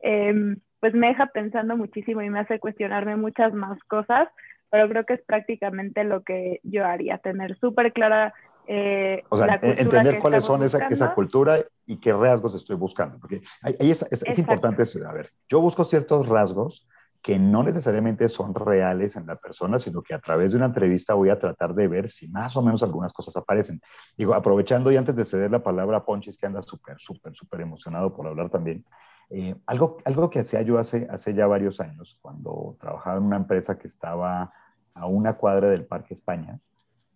Em, 0.00 0.56
pues 0.86 0.94
me 0.94 1.08
deja 1.08 1.26
pensando 1.26 1.76
muchísimo 1.76 2.22
y 2.22 2.30
me 2.30 2.38
hace 2.38 2.60
cuestionarme 2.60 3.16
muchas 3.16 3.52
más 3.52 3.76
cosas, 3.88 4.28
pero 4.70 4.88
creo 4.88 5.04
que 5.04 5.14
es 5.14 5.22
prácticamente 5.26 6.04
lo 6.04 6.22
que 6.22 6.60
yo 6.62 6.86
haría, 6.86 7.18
tener 7.18 7.58
súper 7.58 7.92
clara 7.92 8.32
eh, 8.68 9.24
o 9.28 9.36
sea, 9.36 9.58
entender 9.62 10.20
cuáles 10.20 10.44
son 10.44 10.62
esa, 10.62 10.86
esa, 10.86 11.12
cultura 11.12 11.58
y 11.86 11.96
qué 11.98 12.12
rasgos 12.12 12.54
estoy 12.54 12.76
buscando. 12.76 13.18
Porque 13.18 13.42
ahí, 13.62 13.90
está, 13.90 14.06
es, 14.12 14.38
importante, 14.38 14.84
a 15.04 15.12
ver, 15.12 15.32
yo 15.48 15.60
busco 15.60 15.82
ciertos 15.82 16.28
rasgos 16.28 16.86
que 17.20 17.36
no 17.36 17.64
necesariamente 17.64 18.28
son 18.28 18.54
reales 18.54 19.16
en 19.16 19.26
la 19.26 19.34
persona, 19.34 19.80
sino 19.80 20.02
que 20.02 20.14
a 20.14 20.20
través 20.20 20.52
de 20.52 20.58
una 20.58 20.66
entrevista 20.66 21.14
voy 21.14 21.30
a 21.30 21.40
tratar 21.40 21.74
de 21.74 21.88
ver 21.88 22.10
si 22.10 22.28
más 22.28 22.56
o 22.56 22.62
menos 22.62 22.84
algunas 22.84 23.12
cosas 23.12 23.36
aparecen. 23.36 23.80
Digo, 24.16 24.34
aprovechando 24.34 24.92
y 24.92 24.96
antes 24.96 25.16
de 25.16 25.24
ceder 25.24 25.50
la 25.50 25.64
palabra 25.64 25.96
a 25.96 26.04
Ponchis, 26.04 26.36
que 26.36 26.46
anda 26.46 26.62
súper, 26.62 27.00
súper, 27.00 27.34
súper 27.34 27.62
emocionado 27.62 28.14
por 28.14 28.28
hablar 28.28 28.50
también, 28.50 28.84
eh, 29.30 29.56
algo, 29.66 29.98
algo 30.04 30.30
que 30.30 30.40
hacía 30.40 30.62
yo 30.62 30.78
hace, 30.78 31.06
hace 31.10 31.34
ya 31.34 31.46
varios 31.46 31.80
años, 31.80 32.18
cuando 32.22 32.76
trabajaba 32.80 33.18
en 33.18 33.24
una 33.24 33.36
empresa 33.36 33.78
que 33.78 33.88
estaba 33.88 34.52
a 34.94 35.06
una 35.06 35.34
cuadra 35.34 35.68
del 35.68 35.84
Parque 35.84 36.14
España, 36.14 36.60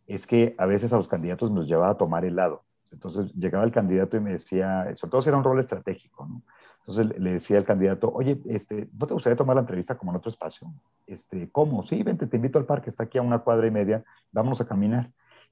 es 0.06 0.26
que 0.26 0.54
a 0.58 0.66
veces 0.66 0.92
a 0.92 0.96
los 0.96 1.08
candidatos 1.08 1.50
nos 1.50 1.66
llevaba 1.66 1.90
a 1.90 1.96
tomar 1.96 2.24
helado. 2.24 2.64
Entonces 2.90 3.32
llegaba 3.34 3.64
el 3.64 3.70
candidato 3.70 4.16
y 4.16 4.20
me 4.20 4.32
decía, 4.32 4.90
sobre 4.96 5.10
todo 5.10 5.22
si 5.22 5.28
era 5.28 5.38
un 5.38 5.44
rol 5.44 5.60
estratégico, 5.60 6.26
¿no? 6.26 6.42
Entonces 6.80 7.20
le 7.20 7.32
decía 7.34 7.58
al 7.58 7.64
candidato, 7.64 8.10
oye, 8.12 8.40
este, 8.46 8.88
¿no 8.98 9.06
te 9.06 9.14
gustaría 9.14 9.36
tomar 9.36 9.54
la 9.54 9.60
entrevista 9.60 9.96
como 9.96 10.10
en 10.10 10.16
otro 10.16 10.30
espacio? 10.30 10.72
Este, 11.06 11.48
¿Cómo? 11.50 11.84
Sí, 11.84 12.02
vente, 12.02 12.26
te 12.26 12.36
invito 12.36 12.58
al 12.58 12.64
parque, 12.64 12.90
está 12.90 13.04
aquí 13.04 13.18
a 13.18 13.22
una 13.22 13.40
cuadra 13.40 13.66
y 13.66 13.70
media, 13.70 14.02
vámonos 14.32 14.60
a 14.60 14.66
caminar. 14.66 15.10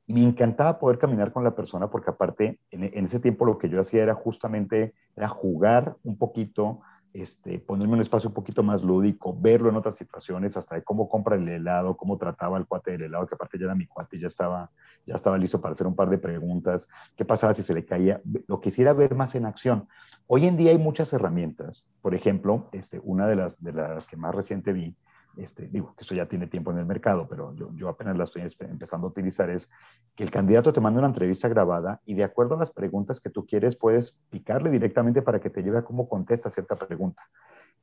Me 0.08 0.22
encantaba 0.22 0.78
poder 0.78 0.98
caminar 0.98 1.32
con 1.32 1.44
la 1.44 1.54
persona 1.54 1.88
porque 1.88 2.10
aparte, 2.10 2.58
en, 2.70 2.84
en 2.84 3.06
ese 3.06 3.20
tiempo 3.20 3.44
lo 3.44 3.58
que 3.58 3.68
yo 3.68 3.80
hacía 3.80 4.02
era 4.02 4.14
justamente, 4.14 4.94
era 5.14 5.28
jugar 5.28 5.96
un 6.02 6.16
poquito, 6.16 6.80
este, 7.12 7.58
ponerme 7.58 7.94
un 7.94 8.00
espacio 8.00 8.28
un 8.28 8.34
poquito 8.34 8.62
más 8.62 8.82
lúdico, 8.82 9.36
verlo 9.38 9.68
en 9.68 9.76
otras 9.76 9.96
situaciones, 9.96 10.56
hasta 10.56 10.76
de 10.76 10.82
cómo 10.82 11.08
compra 11.08 11.36
el 11.36 11.48
helado, 11.48 11.96
cómo 11.96 12.16
trataba 12.16 12.58
el 12.58 12.66
cuate 12.66 12.92
del 12.92 13.02
helado, 13.02 13.26
que 13.26 13.34
aparte 13.34 13.58
ya 13.58 13.66
era 13.66 13.74
mi 13.74 13.86
cuate 13.86 14.16
y 14.16 14.20
ya 14.20 14.28
estaba, 14.28 14.70
ya 15.06 15.16
estaba 15.16 15.36
listo 15.38 15.60
para 15.60 15.72
hacer 15.72 15.86
un 15.86 15.94
par 15.94 16.10
de 16.10 16.18
preguntas, 16.18 16.88
qué 17.16 17.24
pasaba 17.24 17.54
si 17.54 17.62
se 17.62 17.74
le 17.74 17.84
caía, 17.84 18.20
lo 18.46 18.60
quisiera 18.60 18.92
ver 18.92 19.14
más 19.14 19.34
en 19.34 19.46
acción. 19.46 19.88
Hoy 20.26 20.46
en 20.46 20.56
día 20.56 20.70
hay 20.70 20.78
muchas 20.78 21.12
herramientas, 21.12 21.86
por 22.02 22.14
ejemplo, 22.14 22.68
este, 22.72 23.00
una 23.02 23.26
de 23.26 23.36
las, 23.36 23.62
de 23.62 23.72
las 23.72 24.06
que 24.06 24.16
más 24.16 24.34
reciente 24.34 24.72
vi 24.72 24.94
este, 25.38 25.68
digo, 25.68 25.94
que 25.96 26.02
eso 26.02 26.14
ya 26.14 26.26
tiene 26.26 26.48
tiempo 26.48 26.72
en 26.72 26.78
el 26.78 26.86
mercado, 26.86 27.26
pero 27.28 27.54
yo, 27.54 27.70
yo 27.74 27.88
apenas 27.88 28.16
la 28.16 28.24
estoy 28.24 28.42
empezando 28.60 29.06
a 29.06 29.10
utilizar, 29.10 29.48
es 29.50 29.70
que 30.16 30.24
el 30.24 30.30
candidato 30.30 30.72
te 30.72 30.80
manda 30.80 30.98
una 30.98 31.08
entrevista 31.08 31.48
grabada 31.48 32.00
y 32.04 32.14
de 32.14 32.24
acuerdo 32.24 32.56
a 32.56 32.58
las 32.58 32.72
preguntas 32.72 33.20
que 33.20 33.30
tú 33.30 33.46
quieres, 33.46 33.76
puedes 33.76 34.18
picarle 34.30 34.70
directamente 34.70 35.22
para 35.22 35.40
que 35.40 35.48
te 35.48 35.62
lleve 35.62 35.78
a 35.78 35.84
cómo 35.84 36.08
contesta 36.08 36.50
cierta 36.50 36.74
pregunta. 36.76 37.22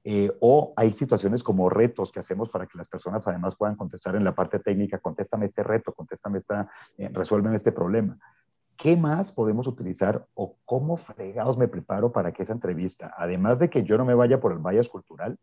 Eh, 0.03 0.31
o 0.39 0.73
hay 0.75 0.93
situaciones 0.93 1.43
como 1.43 1.69
retos 1.69 2.11
que 2.11 2.19
hacemos 2.19 2.49
para 2.49 2.67
que 2.67 2.77
las 2.77 2.87
personas 2.87 3.27
además 3.27 3.55
puedan 3.55 3.75
contestar 3.75 4.15
en 4.15 4.23
la 4.23 4.35
parte 4.35 4.59
técnica, 4.59 4.99
contéstame 4.99 5.47
este 5.47 5.63
reto, 5.63 5.93
contéstame 5.93 6.37
esta, 6.37 6.69
eh, 6.97 7.09
resuelven 7.11 7.55
este 7.55 7.71
problema. 7.71 8.19
¿Qué 8.77 8.97
más 8.97 9.31
podemos 9.31 9.65
utilizar 9.65 10.27
o 10.33 10.57
cómo 10.65 10.97
fregados 10.97 11.57
me 11.57 11.67
preparo 11.67 12.11
para 12.11 12.33
que 12.33 12.43
esa 12.43 12.53
entrevista, 12.53 13.15
además 13.17 13.57
de 13.59 13.69
que 13.69 13.83
yo 13.83 13.97
no 13.97 14.05
me 14.05 14.13
vaya 14.13 14.39
por 14.39 14.51
el 14.51 14.59
bias 14.59 14.89
cultural, 14.89 15.39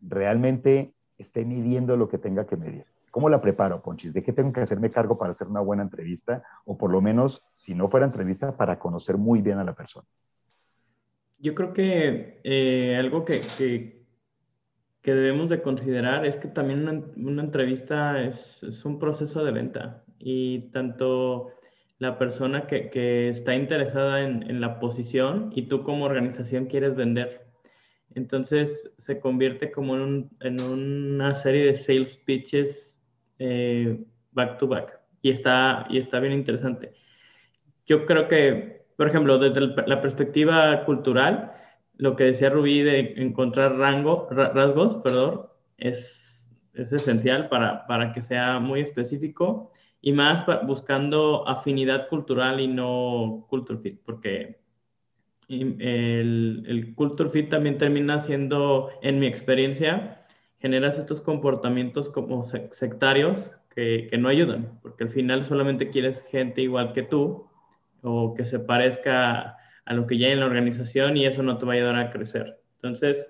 realmente 0.00 0.94
esté 1.20 1.44
midiendo 1.44 1.96
lo 1.96 2.08
que 2.08 2.18
tenga 2.18 2.46
que 2.46 2.56
medir. 2.56 2.86
¿Cómo 3.10 3.28
la 3.28 3.40
preparo, 3.40 3.82
Ponchis? 3.82 4.12
¿De 4.12 4.22
qué 4.22 4.32
tengo 4.32 4.52
que 4.52 4.60
hacerme 4.60 4.90
cargo 4.90 5.18
para 5.18 5.32
hacer 5.32 5.48
una 5.48 5.60
buena 5.60 5.82
entrevista? 5.82 6.42
O 6.64 6.78
por 6.78 6.90
lo 6.90 7.00
menos, 7.00 7.44
si 7.52 7.74
no 7.74 7.88
fuera 7.88 8.06
entrevista, 8.06 8.56
para 8.56 8.78
conocer 8.78 9.16
muy 9.16 9.42
bien 9.42 9.58
a 9.58 9.64
la 9.64 9.74
persona. 9.74 10.06
Yo 11.38 11.54
creo 11.54 11.72
que 11.72 12.40
eh, 12.44 12.96
algo 12.98 13.24
que, 13.24 13.40
que, 13.58 15.14
debemos 15.14 15.48
de 15.48 15.62
considerar 15.62 16.24
es 16.26 16.36
que 16.36 16.48
también 16.48 17.12
una, 17.16 17.42
entrevista 17.42 18.22
es, 18.22 18.84
un 18.84 18.98
proceso 18.98 19.42
de 19.42 19.50
venta 19.50 20.04
y 20.18 20.70
tanto 20.70 21.50
la 21.98 22.18
persona 22.18 22.66
que, 22.66 23.30
está 23.30 23.54
interesada 23.54 24.22
en, 24.22 24.60
la 24.60 24.78
posición 24.78 25.50
y 25.54 25.62
tú 25.62 25.82
como 25.82 26.04
organización 26.04 26.66
quieres 26.66 26.94
vender. 26.94 27.49
Entonces 28.14 28.92
se 28.98 29.20
convierte 29.20 29.70
como 29.70 29.94
en, 29.94 30.00
un, 30.02 30.30
en 30.40 30.60
una 30.60 31.34
serie 31.34 31.66
de 31.66 31.74
sales 31.74 32.16
pitches 32.24 32.96
eh, 33.38 34.04
back 34.32 34.58
to 34.58 34.66
back 34.68 35.00
y 35.22 35.30
está, 35.30 35.86
y 35.88 35.98
está 35.98 36.20
bien 36.20 36.32
interesante. 36.32 36.92
Yo 37.86 38.06
creo 38.06 38.28
que, 38.28 38.86
por 38.96 39.08
ejemplo, 39.08 39.38
desde 39.38 39.60
la 39.86 40.00
perspectiva 40.00 40.84
cultural, 40.84 41.52
lo 41.96 42.16
que 42.16 42.24
decía 42.24 42.50
Rubí 42.50 42.82
de 42.82 43.14
encontrar 43.16 43.76
rango, 43.76 44.28
rasgos, 44.30 44.96
perdón, 45.02 45.46
es, 45.76 46.48
es 46.74 46.92
esencial 46.92 47.48
para, 47.48 47.86
para, 47.86 48.12
que 48.12 48.22
sea 48.22 48.58
muy 48.58 48.80
específico 48.80 49.72
y 50.00 50.12
más 50.12 50.44
buscando 50.66 51.46
afinidad 51.46 52.08
cultural 52.08 52.60
y 52.60 52.68
no 52.68 53.46
culture 53.48 53.78
fit, 53.80 54.00
porque 54.04 54.59
el, 55.50 56.64
el 56.66 56.94
culture 56.94 57.30
fit 57.30 57.48
también 57.48 57.78
termina 57.78 58.20
siendo, 58.20 58.90
en 59.02 59.18
mi 59.18 59.26
experiencia, 59.26 60.24
generas 60.60 60.98
estos 60.98 61.20
comportamientos 61.20 62.08
como 62.08 62.44
sectarios 62.44 63.50
que, 63.74 64.08
que, 64.10 64.18
no 64.18 64.28
ayudan, 64.28 64.78
porque 64.82 65.04
al 65.04 65.10
final 65.10 65.44
solamente 65.44 65.90
quieres 65.90 66.22
gente 66.30 66.62
igual 66.62 66.92
que 66.92 67.02
tú 67.02 67.48
o 68.02 68.34
que 68.34 68.44
se 68.44 68.58
parezca 68.58 69.56
a 69.84 69.94
lo 69.94 70.06
que 70.06 70.18
ya 70.18 70.28
hay 70.28 70.34
en 70.34 70.40
la 70.40 70.46
organización 70.46 71.16
y 71.16 71.26
eso 71.26 71.42
no 71.42 71.58
te 71.58 71.66
va 71.66 71.72
a 71.72 71.76
ayudar 71.76 71.96
a 71.96 72.10
crecer. 72.10 72.60
Entonces, 72.76 73.28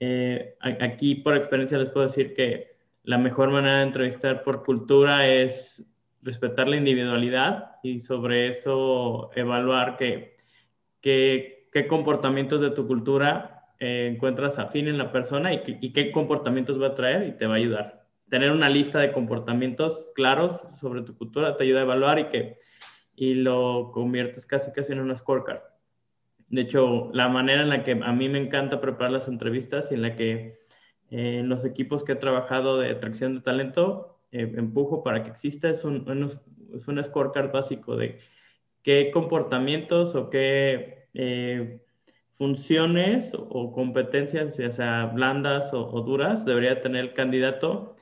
eh, 0.00 0.54
aquí 0.60 1.16
por 1.16 1.36
experiencia 1.36 1.78
les 1.78 1.90
puedo 1.90 2.06
decir 2.06 2.34
que 2.34 2.70
la 3.04 3.18
mejor 3.18 3.50
manera 3.50 3.78
de 3.78 3.84
entrevistar 3.84 4.42
por 4.42 4.64
cultura 4.64 5.28
es 5.28 5.84
respetar 6.22 6.68
la 6.68 6.76
individualidad 6.76 7.72
y 7.82 8.00
sobre 8.00 8.48
eso 8.48 9.30
evaluar 9.34 9.96
que 9.96 10.39
qué, 11.00 11.68
qué 11.72 11.86
comportamientos 11.86 12.60
de 12.60 12.70
tu 12.70 12.86
cultura 12.86 13.74
eh, 13.78 14.10
encuentras 14.12 14.58
afín 14.58 14.88
en 14.88 14.98
la 14.98 15.12
persona 15.12 15.54
y, 15.54 15.62
y, 15.66 15.92
qué 15.92 16.12
comportamientos 16.12 16.80
va 16.80 16.88
a 16.88 16.94
traer 16.94 17.28
y 17.28 17.32
te 17.32 17.46
va 17.46 17.54
a 17.54 17.58
ayudar. 17.58 18.06
Tener 18.28 18.50
una 18.52 18.68
lista 18.68 18.98
de 18.98 19.12
comportamientos 19.12 20.08
claros 20.14 20.60
sobre 20.78 21.02
tu 21.02 21.16
cultura 21.16 21.56
te 21.56 21.64
ayuda 21.64 21.80
a 21.80 21.84
evaluar 21.84 22.18
y 22.18 22.24
que 22.26 22.58
y 23.16 23.34
lo 23.34 23.90
conviertes 23.92 24.46
casi 24.46 24.72
casi 24.72 24.92
en 24.92 25.00
una 25.00 25.16
scorecard. 25.16 25.60
De 26.48 26.62
hecho, 26.62 27.10
la 27.12 27.28
manera 27.28 27.62
en 27.62 27.68
la 27.68 27.84
que 27.84 27.92
a 27.92 28.12
mí 28.12 28.28
me 28.28 28.38
encanta 28.38 28.80
preparar 28.80 29.12
las 29.12 29.28
entrevistas 29.28 29.90
y 29.90 29.94
en 29.94 30.02
la 30.02 30.16
que 30.16 30.58
eh, 31.10 31.38
en 31.40 31.48
los 31.48 31.64
equipos 31.64 32.02
que 32.02 32.12
he 32.12 32.16
trabajado 32.16 32.78
de 32.78 32.90
atracción 32.90 33.34
de 33.34 33.40
talento, 33.42 34.20
eh, 34.32 34.52
empujo 34.56 35.02
para 35.02 35.22
que 35.22 35.30
exista 35.30 35.68
es 35.68 35.84
un, 35.84 36.06
es 36.74 36.88
un 36.88 37.04
scorecard 37.04 37.52
básico 37.52 37.96
de 37.96 38.18
qué 38.82 39.10
comportamientos 39.12 40.14
o 40.14 40.30
qué 40.30 41.08
eh, 41.14 41.80
funciones 42.30 43.32
o 43.34 43.72
competencias, 43.72 44.56
ya 44.56 44.72
sea 44.72 45.06
blandas 45.06 45.72
o, 45.74 45.92
o 45.92 46.00
duras, 46.02 46.44
debería 46.44 46.80
tener 46.80 47.04
el 47.04 47.14
candidato 47.14 47.96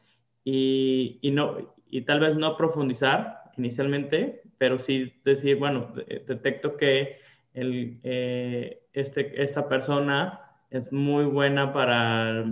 y, 0.44 1.18
y, 1.22 1.30
no, 1.32 1.74
y 1.90 2.02
tal 2.02 2.20
vez 2.20 2.36
no 2.36 2.56
profundizar 2.56 3.38
inicialmente, 3.56 4.42
pero 4.56 4.78
sí 4.78 5.12
decir, 5.24 5.56
bueno, 5.56 5.92
detecto 6.26 6.76
que 6.76 7.18
el, 7.54 8.00
eh, 8.04 8.82
este, 8.92 9.42
esta 9.42 9.68
persona 9.68 10.40
es 10.70 10.92
muy 10.92 11.24
buena 11.24 11.72
para, 11.72 12.44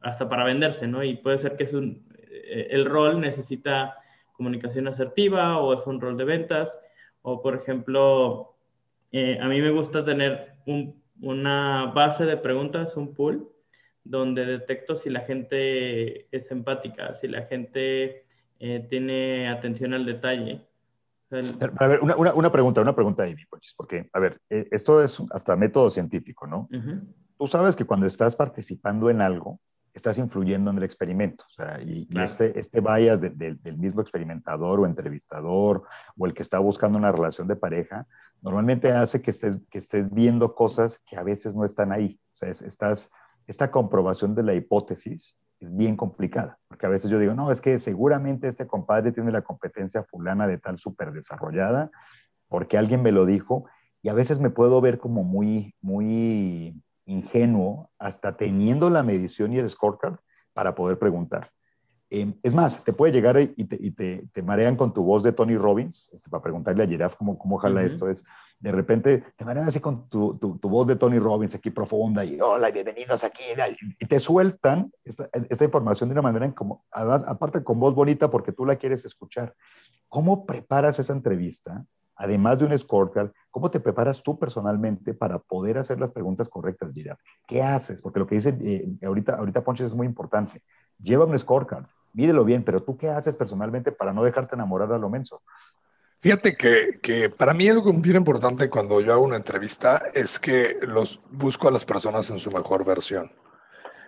hasta 0.00 0.28
para 0.28 0.44
venderse, 0.44 0.86
¿no? 0.86 1.02
Y 1.04 1.16
puede 1.16 1.38
ser 1.38 1.56
que 1.56 1.64
es 1.64 1.74
un, 1.74 2.06
eh, 2.30 2.68
el 2.70 2.86
rol 2.86 3.20
necesita 3.20 3.96
comunicación 4.32 4.88
asertiva 4.88 5.58
o 5.58 5.74
es 5.74 5.86
un 5.86 6.00
rol 6.00 6.16
de 6.16 6.24
ventas 6.24 6.72
o, 7.22 7.40
por 7.42 7.54
ejemplo, 7.54 8.54
eh, 9.12 9.38
a 9.40 9.48
mí 9.48 9.60
me 9.60 9.70
gusta 9.70 10.04
tener 10.04 10.54
un, 10.66 11.02
una 11.20 11.92
base 11.94 12.24
de 12.24 12.36
preguntas, 12.36 12.96
un 12.96 13.14
pool, 13.14 13.48
donde 14.04 14.44
detecto 14.44 14.96
si 14.96 15.10
la 15.10 15.20
gente 15.20 16.26
es 16.36 16.50
empática, 16.50 17.14
si 17.14 17.28
la 17.28 17.42
gente 17.42 18.24
eh, 18.58 18.86
tiene 18.90 19.48
atención 19.48 19.94
al 19.94 20.04
detalle. 20.04 20.60
A 21.78 21.86
ver, 21.86 22.00
una, 22.02 22.14
una, 22.16 22.34
una 22.34 22.52
pregunta, 22.52 22.82
una 22.82 22.94
pregunta 22.94 23.22
ahí, 23.22 23.34
porque, 23.76 24.10
a 24.12 24.18
ver, 24.18 24.38
eh, 24.50 24.68
esto 24.70 25.02
es 25.02 25.22
hasta 25.30 25.56
método 25.56 25.88
científico, 25.88 26.46
¿no? 26.46 26.68
Uh 26.70 26.76
-huh. 26.76 27.00
Tú 27.38 27.46
sabes 27.46 27.74
que 27.74 27.86
cuando 27.86 28.06
estás 28.06 28.36
participando 28.36 29.08
en 29.08 29.22
algo, 29.22 29.58
estás 29.94 30.18
influyendo 30.18 30.70
en 30.70 30.78
el 30.78 30.82
experimento. 30.82 31.44
O 31.44 31.52
sea, 31.54 31.80
y, 31.82 32.06
claro. 32.06 32.24
y 32.24 32.26
este, 32.26 32.58
este 32.58 32.80
bias 32.80 33.20
de, 33.20 33.30
de, 33.30 33.54
del 33.54 33.78
mismo 33.78 34.00
experimentador 34.00 34.80
o 34.80 34.86
entrevistador 34.86 35.84
o 36.16 36.26
el 36.26 36.34
que 36.34 36.42
está 36.42 36.58
buscando 36.58 36.98
una 36.98 37.12
relación 37.12 37.46
de 37.48 37.56
pareja, 37.56 38.06
normalmente 38.40 38.90
hace 38.92 39.22
que 39.22 39.30
estés, 39.30 39.58
que 39.70 39.78
estés 39.78 40.12
viendo 40.12 40.54
cosas 40.54 41.00
que 41.06 41.16
a 41.16 41.22
veces 41.22 41.54
no 41.54 41.64
están 41.64 41.92
ahí. 41.92 42.18
O 42.32 42.36
sea, 42.36 42.48
es, 42.48 42.62
estás, 42.62 43.10
esta 43.46 43.70
comprobación 43.70 44.34
de 44.34 44.42
la 44.42 44.54
hipótesis 44.54 45.38
es 45.60 45.76
bien 45.76 45.96
complicada, 45.96 46.58
porque 46.66 46.86
a 46.86 46.88
veces 46.88 47.10
yo 47.10 47.20
digo, 47.20 47.34
no, 47.34 47.52
es 47.52 47.60
que 47.60 47.78
seguramente 47.78 48.48
este 48.48 48.66
compadre 48.66 49.12
tiene 49.12 49.30
la 49.30 49.42
competencia 49.42 50.02
fulana 50.02 50.48
de 50.48 50.58
tal 50.58 50.76
súper 50.76 51.12
desarrollada, 51.12 51.90
porque 52.48 52.76
alguien 52.76 53.02
me 53.02 53.12
lo 53.12 53.26
dijo, 53.26 53.66
y 54.02 54.08
a 54.08 54.14
veces 54.14 54.40
me 54.40 54.50
puedo 54.50 54.80
ver 54.80 54.98
como 54.98 55.22
muy, 55.22 55.76
muy 55.80 56.74
ingenuo, 57.06 57.90
hasta 57.98 58.36
teniendo 58.36 58.90
la 58.90 59.02
medición 59.02 59.52
y 59.52 59.58
el 59.58 59.70
scorecard 59.70 60.16
para 60.52 60.74
poder 60.74 60.98
preguntar. 60.98 61.50
Em, 62.10 62.34
es 62.42 62.54
más, 62.54 62.84
te 62.84 62.92
puede 62.92 63.12
llegar 63.12 63.40
y 63.40 63.64
te, 63.64 64.28
te, 64.32 64.42
marean 64.42 64.76
con 64.76 64.92
tu 64.92 65.02
voz 65.02 65.22
de 65.22 65.32
Tony 65.32 65.56
Robbins, 65.56 66.10
este, 66.12 66.28
para 66.28 66.42
preguntarle 66.42 66.84
a 66.84 66.86
Giraffe 66.86 67.16
cómo, 67.16 67.38
cómo 67.38 67.56
jala 67.56 67.82
esto. 67.82 68.08
Es 68.08 68.22
de 68.62 68.70
repente 68.70 69.24
te 69.34 69.44
marean 69.44 69.66
así 69.66 69.80
con 69.80 70.08
tu, 70.08 70.38
tu, 70.38 70.56
tu, 70.58 70.68
voz 70.68 70.86
de 70.86 70.94
Tony 70.94 71.18
Robbins 71.18 71.54
aquí 71.54 71.70
profunda 71.70 72.24
y 72.24 72.40
hola, 72.40 72.70
bienvenidos 72.70 73.24
aquí. 73.24 73.42
Y 73.98 74.06
te 74.06 74.20
sueltan 74.20 74.92
esta, 75.04 75.28
esta 75.32 75.64
información 75.64 76.08
de 76.08 76.12
una 76.12 76.22
manera 76.22 76.46
en 76.46 76.52
como, 76.52 76.84
aparte 76.92 77.64
con 77.64 77.80
voz 77.80 77.92
bonita 77.92 78.30
porque 78.30 78.52
tú 78.52 78.64
la 78.64 78.76
quieres 78.76 79.04
escuchar. 79.04 79.54
¿Cómo 80.08 80.46
preparas 80.46 81.00
esa 81.00 81.12
entrevista? 81.12 81.84
Además 82.22 82.58
de 82.60 82.66
un 82.66 82.78
scorecard, 82.78 83.32
¿cómo 83.50 83.68
te 83.68 83.80
preparas 83.80 84.22
tú 84.22 84.38
personalmente 84.38 85.12
para 85.12 85.40
poder 85.40 85.78
hacer 85.78 85.98
las 85.98 86.12
preguntas 86.12 86.48
correctas, 86.48 86.92
Giraffe? 86.92 87.22
¿Qué 87.48 87.62
haces? 87.62 88.00
Porque 88.00 88.20
lo 88.20 88.28
que 88.28 88.36
dice 88.36 88.56
eh, 88.60 88.86
ahorita, 89.04 89.34
ahorita 89.34 89.64
Ponches 89.64 89.88
es 89.88 89.94
muy 89.94 90.06
importante. 90.06 90.62
Lleva 91.02 91.24
un 91.24 91.36
scorecard 91.36 91.86
mídelo 92.12 92.44
bien, 92.44 92.62
pero 92.62 92.82
tú 92.82 92.96
qué 92.96 93.08
haces 93.08 93.36
personalmente 93.36 93.92
para 93.92 94.12
no 94.12 94.22
dejarte 94.22 94.54
enamorar 94.54 94.92
a 94.92 94.98
lo 94.98 95.08
menso? 95.08 95.42
Fíjate 96.20 96.56
que, 96.56 97.00
que, 97.02 97.30
para 97.30 97.52
mí 97.52 97.68
algo 97.68 97.92
bien 97.92 98.16
importante 98.16 98.70
cuando 98.70 99.00
yo 99.00 99.12
hago 99.12 99.24
una 99.24 99.36
entrevista 99.36 100.02
es 100.14 100.38
que 100.38 100.78
los 100.82 101.20
busco 101.30 101.66
a 101.66 101.72
las 101.72 101.84
personas 101.84 102.30
en 102.30 102.38
su 102.38 102.50
mejor 102.50 102.84
versión. 102.84 103.32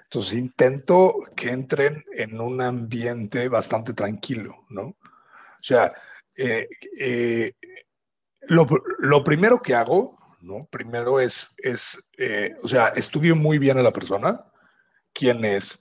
Entonces 0.05 0.35
intento 0.35 1.14
que 1.35 1.50
entren 1.50 2.05
en 2.12 2.40
un 2.40 2.61
ambiente 2.61 3.48
bastante 3.48 3.94
tranquilo, 3.94 4.64
¿no? 4.68 4.83
O 4.83 5.66
sea, 5.66 5.92
eh, 6.37 6.68
eh, 7.00 7.55
lo, 8.48 8.66
lo, 8.98 9.24
primero 9.24 9.61
que 9.62 9.74
hago, 9.74 10.18
¿no? 10.40 10.66
Primero 10.70 11.20
es, 11.20 11.54
es 11.59 12.02
eh, 12.18 12.54
o 12.62 12.68
sea, 12.68 12.88
estudio 12.88 13.37
muy 13.37 13.59
bien 13.59 13.78
a 13.78 13.83
la 13.83 13.92
persona, 13.92 14.44
quién 15.12 15.44
es, 15.44 15.78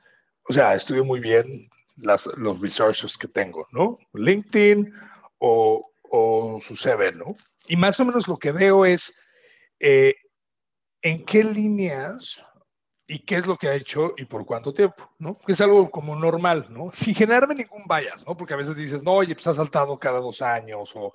o 0.48 0.54
sea, 0.54 0.76
estudio 0.76 1.06
muy 1.06 1.20
bien 1.20 1.70
las, 1.98 2.26
los 2.38 2.60
resources 2.60 3.18
que 3.18 3.28
tengo, 3.28 3.68
¿no? 3.72 4.00
LinkedIn 4.14 4.94
o, 5.40 5.92
o 6.04 6.60
su 6.62 6.76
CV, 6.76 7.14
¿no? 7.14 7.34
Y 7.68 7.76
más 7.76 8.00
o 8.00 8.06
menos 8.06 8.28
lo 8.28 8.38
que 8.38 8.52
veo 8.52 8.86
es 8.86 9.14
eh, 9.80 10.16
en 11.02 11.26
qué 11.26 11.44
líneas 11.44 12.42
y 13.08 13.20
qué 13.20 13.36
es 13.36 13.46
lo 13.46 13.58
que 13.58 13.68
ha 13.68 13.76
hecho 13.76 14.14
y 14.18 14.26
por 14.26 14.46
cuánto 14.46 14.74
tiempo, 14.74 15.10
¿no? 15.20 15.38
Que 15.38 15.54
es 15.54 15.62
algo 15.62 15.92
como 15.92 16.16
normal, 16.16 16.68
¿no? 16.70 16.90
Sin 16.94 17.14
generarme 17.14 17.56
ningún 17.56 17.84
bias, 17.88 18.26
¿no? 18.26 18.36
Porque 18.36 18.54
a 18.54 18.58
veces 18.58 18.76
dices, 18.76 19.04
no, 19.04 19.14
oye, 19.14 19.36
pues 19.36 19.48
ha 19.48 19.54
saltado 19.54 19.98
cada 20.00 20.20
dos 20.20 20.42
años 20.42 20.92
o, 20.96 21.14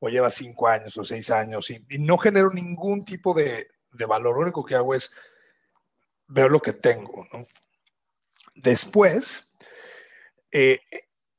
o 0.00 0.08
lleva 0.08 0.30
cinco 0.30 0.68
años 0.68 0.96
o 0.96 1.04
seis 1.04 1.30
años 1.30 1.70
y, 1.70 1.84
y 1.88 1.98
no 1.98 2.18
genero 2.18 2.50
ningún 2.50 3.04
tipo 3.04 3.34
de, 3.34 3.68
de, 3.92 4.04
valor. 4.06 4.36
Lo 4.36 4.42
único 4.42 4.64
que 4.64 4.74
hago 4.74 4.94
es 4.94 5.10
ver 6.26 6.50
lo 6.50 6.60
que 6.60 6.72
tengo, 6.72 7.26
¿no? 7.32 7.42
Después, 8.54 9.48
eh, 10.50 10.80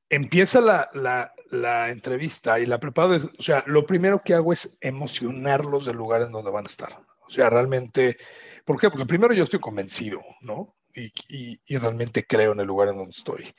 empieza 0.10 0.62
la, 0.62 0.90
la, 0.94 1.34
la, 1.52 1.90
entrevista 1.90 2.60
y 2.60 2.66
la 2.66 2.80
preparo, 2.80 3.16
o 3.16 3.42
sea, 3.42 3.64
lo 3.68 3.86
primero 3.86 4.22
que 4.24 4.34
hago 4.34 4.54
es 4.54 4.78
emocionarlos 4.82 5.86
del 5.86 5.98
lugar 5.98 6.22
en 6.22 6.32
donde 6.32 6.52
van 6.52 6.66
a 6.66 6.70
estar. 6.70 7.00
O 7.28 7.30
sea, 7.30 7.50
realmente, 7.50 8.18
¿por 8.66 8.80
qué? 8.80 8.90
Porque 8.90 9.06
primero 9.06 9.34
yo 9.34 9.44
estoy 9.44 9.60
convencido, 9.60 10.22
¿no? 10.42 10.76
Y, 10.94 11.12
y, 11.28 11.60
y 11.68 11.78
realmente 11.78 12.26
creo 12.26 12.54
en 12.54 12.62
el 12.62 12.68
lugar 12.68 12.90
en 12.90 12.98
donde 12.98 13.12
estoy. 13.12 13.54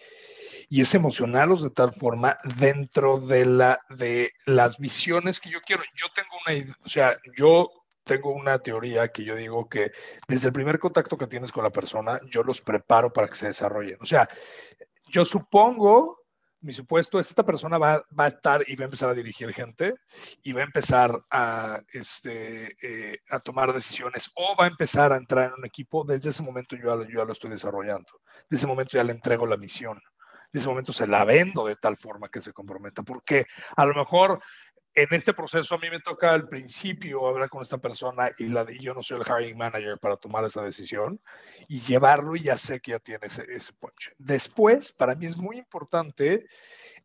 Y 0.73 0.81
es 0.81 0.95
emocionarlos 0.95 1.63
de 1.63 1.71
tal 1.71 1.93
forma 1.93 2.39
dentro 2.57 3.19
de, 3.19 3.45
la, 3.45 3.81
de 3.91 4.31
las 4.47 4.79
visiones 4.79 5.41
que 5.41 5.51
yo 5.51 5.61
quiero. 5.61 5.83
Yo 5.95 6.07
tengo 6.15 6.31
una, 6.47 6.77
o 6.85 6.89
sea, 6.89 7.19
yo 7.37 7.69
tengo 8.05 8.31
una 8.33 8.59
teoría 8.61 9.09
que 9.09 9.25
yo 9.25 9.35
digo 9.35 9.69
que 9.69 9.91
desde 10.29 10.47
el 10.47 10.53
primer 10.53 10.79
contacto 10.79 11.19
que 11.19 11.27
tienes 11.27 11.51
con 11.51 11.65
la 11.65 11.71
persona, 11.71 12.21
yo 12.31 12.45
los 12.45 12.61
preparo 12.61 13.13
para 13.13 13.27
que 13.29 13.35
se 13.35 13.49
desarrollen. 13.49 13.99
O 14.01 14.07
sea, 14.07 14.29
yo 15.09 15.25
supongo, 15.25 16.21
mi 16.61 16.73
supuesto 16.73 17.19
es 17.19 17.29
esta 17.29 17.45
persona 17.45 17.79
va, 17.79 18.05
va, 18.19 18.25
a 18.27 18.29
estar 18.29 18.65
y 18.67 18.77
va 18.77 18.85
a 18.85 18.87
empezar 18.87 19.11
a 19.11 19.15
dirigir 19.15 19.53
gente 19.53 19.95
y 20.43 20.53
va 20.53 20.61
a 20.61 20.65
empezar 20.65 21.21
a, 21.31 21.81
este, 21.93 22.77
eh, 22.83 23.19
a 23.31 23.41
tomar 23.41 23.73
decisiones 23.73 24.31
o 24.35 24.55
va 24.55 24.67
a 24.67 24.69
empezar 24.69 25.13
a 25.13 25.17
entrar 25.17 25.49
en 25.49 25.55
un 25.59 25.65
equipo. 25.65 26.05
Desde 26.05 26.31
ese 26.31 26.43
momento 26.43 26.77
yo, 26.77 27.05
yo 27.05 27.19
ya 27.19 27.25
lo 27.25 27.33
estoy 27.33 27.51
desarrollando. 27.51 28.21
Desde 28.49 28.63
ese 28.63 28.67
momento 28.67 28.97
ya 28.97 29.05
le 29.05 29.13
entrego 29.13 29.47
la 29.47 29.57
misión. 29.57 30.01
En 30.53 30.59
ese 30.59 30.69
momento 30.69 30.93
se 30.93 31.07
la 31.07 31.25
vendo 31.25 31.67
de 31.67 31.77
tal 31.77 31.97
forma 31.97 32.29
que 32.29 32.41
se 32.41 32.53
comprometa, 32.53 33.03
porque 33.03 33.47
a 33.77 33.85
lo 33.85 33.95
mejor 33.95 34.41
en 34.95 35.09
este 35.13 35.33
proceso 35.33 35.75
a 35.75 35.79
mí 35.79 35.89
me 35.89 36.01
toca 36.01 36.33
al 36.33 36.49
principio 36.49 37.27
hablar 37.27 37.49
con 37.49 37.63
esta 37.63 37.79
persona 37.79 38.31
y, 38.39 38.49
la, 38.49 38.67
y 38.69 38.81
yo 38.81 38.93
no 38.93 39.03
soy 39.03 39.21
el 39.21 39.27
hiring 39.27 39.57
manager 39.57 39.99
para 39.99 40.17
tomar 40.17 40.45
esa 40.45 40.63
decisión 40.63 41.21
y 41.69 41.81
llevarlo 41.81 42.35
y 42.35 42.41
ya 42.41 42.57
sé 42.57 42.81
que 42.81 42.93
ya 42.93 42.99
tiene 42.99 43.27
ese, 43.27 43.45
ese 43.49 43.73
punch. 43.75 44.13
Después, 44.19 44.93
para 44.93 45.15
mí 45.15 45.27
es 45.27 45.37
muy 45.37 45.59
importante, 45.59 46.47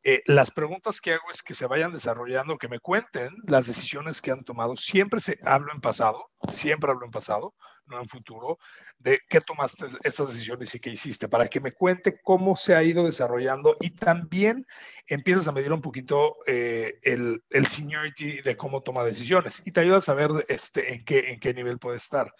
eh, 0.03 0.23
las 0.25 0.51
preguntas 0.51 0.99
que 0.99 1.13
hago 1.13 1.31
es 1.31 1.43
que 1.43 1.53
se 1.53 1.67
vayan 1.67 1.91
desarrollando, 1.91 2.57
que 2.57 2.67
me 2.67 2.79
cuenten 2.79 3.35
las 3.47 3.67
decisiones 3.67 4.21
que 4.21 4.31
han 4.31 4.43
tomado. 4.43 4.75
Siempre 4.75 5.19
se 5.19 5.39
hablo 5.43 5.71
en 5.73 5.81
pasado, 5.81 6.31
siempre 6.51 6.91
hablo 6.91 7.05
en 7.05 7.11
pasado, 7.11 7.53
no 7.87 7.99
en 7.99 8.07
futuro, 8.07 8.57
de 8.97 9.21
qué 9.29 9.41
tomaste 9.41 9.85
estas 10.03 10.29
decisiones 10.29 10.73
y 10.73 10.79
qué 10.79 10.89
hiciste, 10.89 11.27
para 11.27 11.47
que 11.47 11.59
me 11.59 11.71
cuente 11.71 12.19
cómo 12.21 12.55
se 12.55 12.75
ha 12.75 12.83
ido 12.83 13.05
desarrollando 13.05 13.77
y 13.79 13.91
también 13.91 14.65
empiezas 15.07 15.47
a 15.47 15.51
medir 15.51 15.71
un 15.71 15.81
poquito 15.81 16.37
eh, 16.45 16.99
el, 17.03 17.43
el, 17.49 17.67
seniority 17.67 18.41
de 18.41 18.57
cómo 18.57 18.81
toma 18.81 19.03
decisiones 19.03 19.61
y 19.65 19.71
te 19.71 19.81
ayuda 19.81 19.97
a 19.97 20.01
saber 20.01 20.45
este, 20.47 20.93
en, 20.93 21.05
qué, 21.05 21.31
en 21.31 21.39
qué 21.39 21.53
nivel 21.53 21.79
puede 21.79 21.97
estar. 21.97 22.33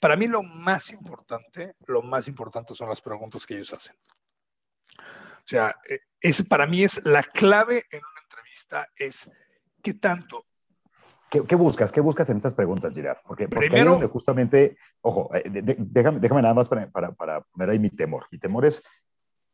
Para 0.00 0.16
mí 0.16 0.26
lo 0.26 0.42
más 0.42 0.90
importante, 0.90 1.74
lo 1.86 2.02
más 2.02 2.28
importante 2.28 2.74
son 2.74 2.88
las 2.88 3.00
preguntas 3.00 3.46
que 3.46 3.54
ellos 3.54 3.72
hacen. 3.72 3.96
O 4.98 5.46
sea, 5.46 5.74
eh, 5.88 6.00
es, 6.20 6.42
para 6.44 6.66
mí 6.66 6.84
es 6.84 7.04
la 7.04 7.22
clave 7.22 7.84
en 7.90 8.00
una 8.00 8.20
entrevista, 8.22 8.88
es 8.96 9.30
qué 9.82 9.94
tanto 9.94 10.46
¿Qué, 11.48 11.56
buscas? 11.56 11.90
¿Qué 11.90 12.02
buscas 12.02 12.28
en 12.28 12.36
estas 12.36 12.52
preguntas, 12.52 12.92
Girard? 12.92 13.16
Porque, 13.26 13.48
porque 13.48 13.68
Primero, 13.68 13.92
donde 13.92 14.06
justamente, 14.06 14.76
ojo, 15.02 15.30
eh, 15.34 15.42
déjame, 15.46 16.20
déjame, 16.20 16.42
nada 16.42 16.54
más 16.54 16.68
para, 16.68 16.90
para, 16.90 17.12
para, 17.12 17.40
poner 17.42 17.70
ahí 17.70 17.78
mi 17.78 17.90
temor. 17.90 18.26
Mi 18.30 18.38
temor 18.38 18.64
es, 18.64 18.82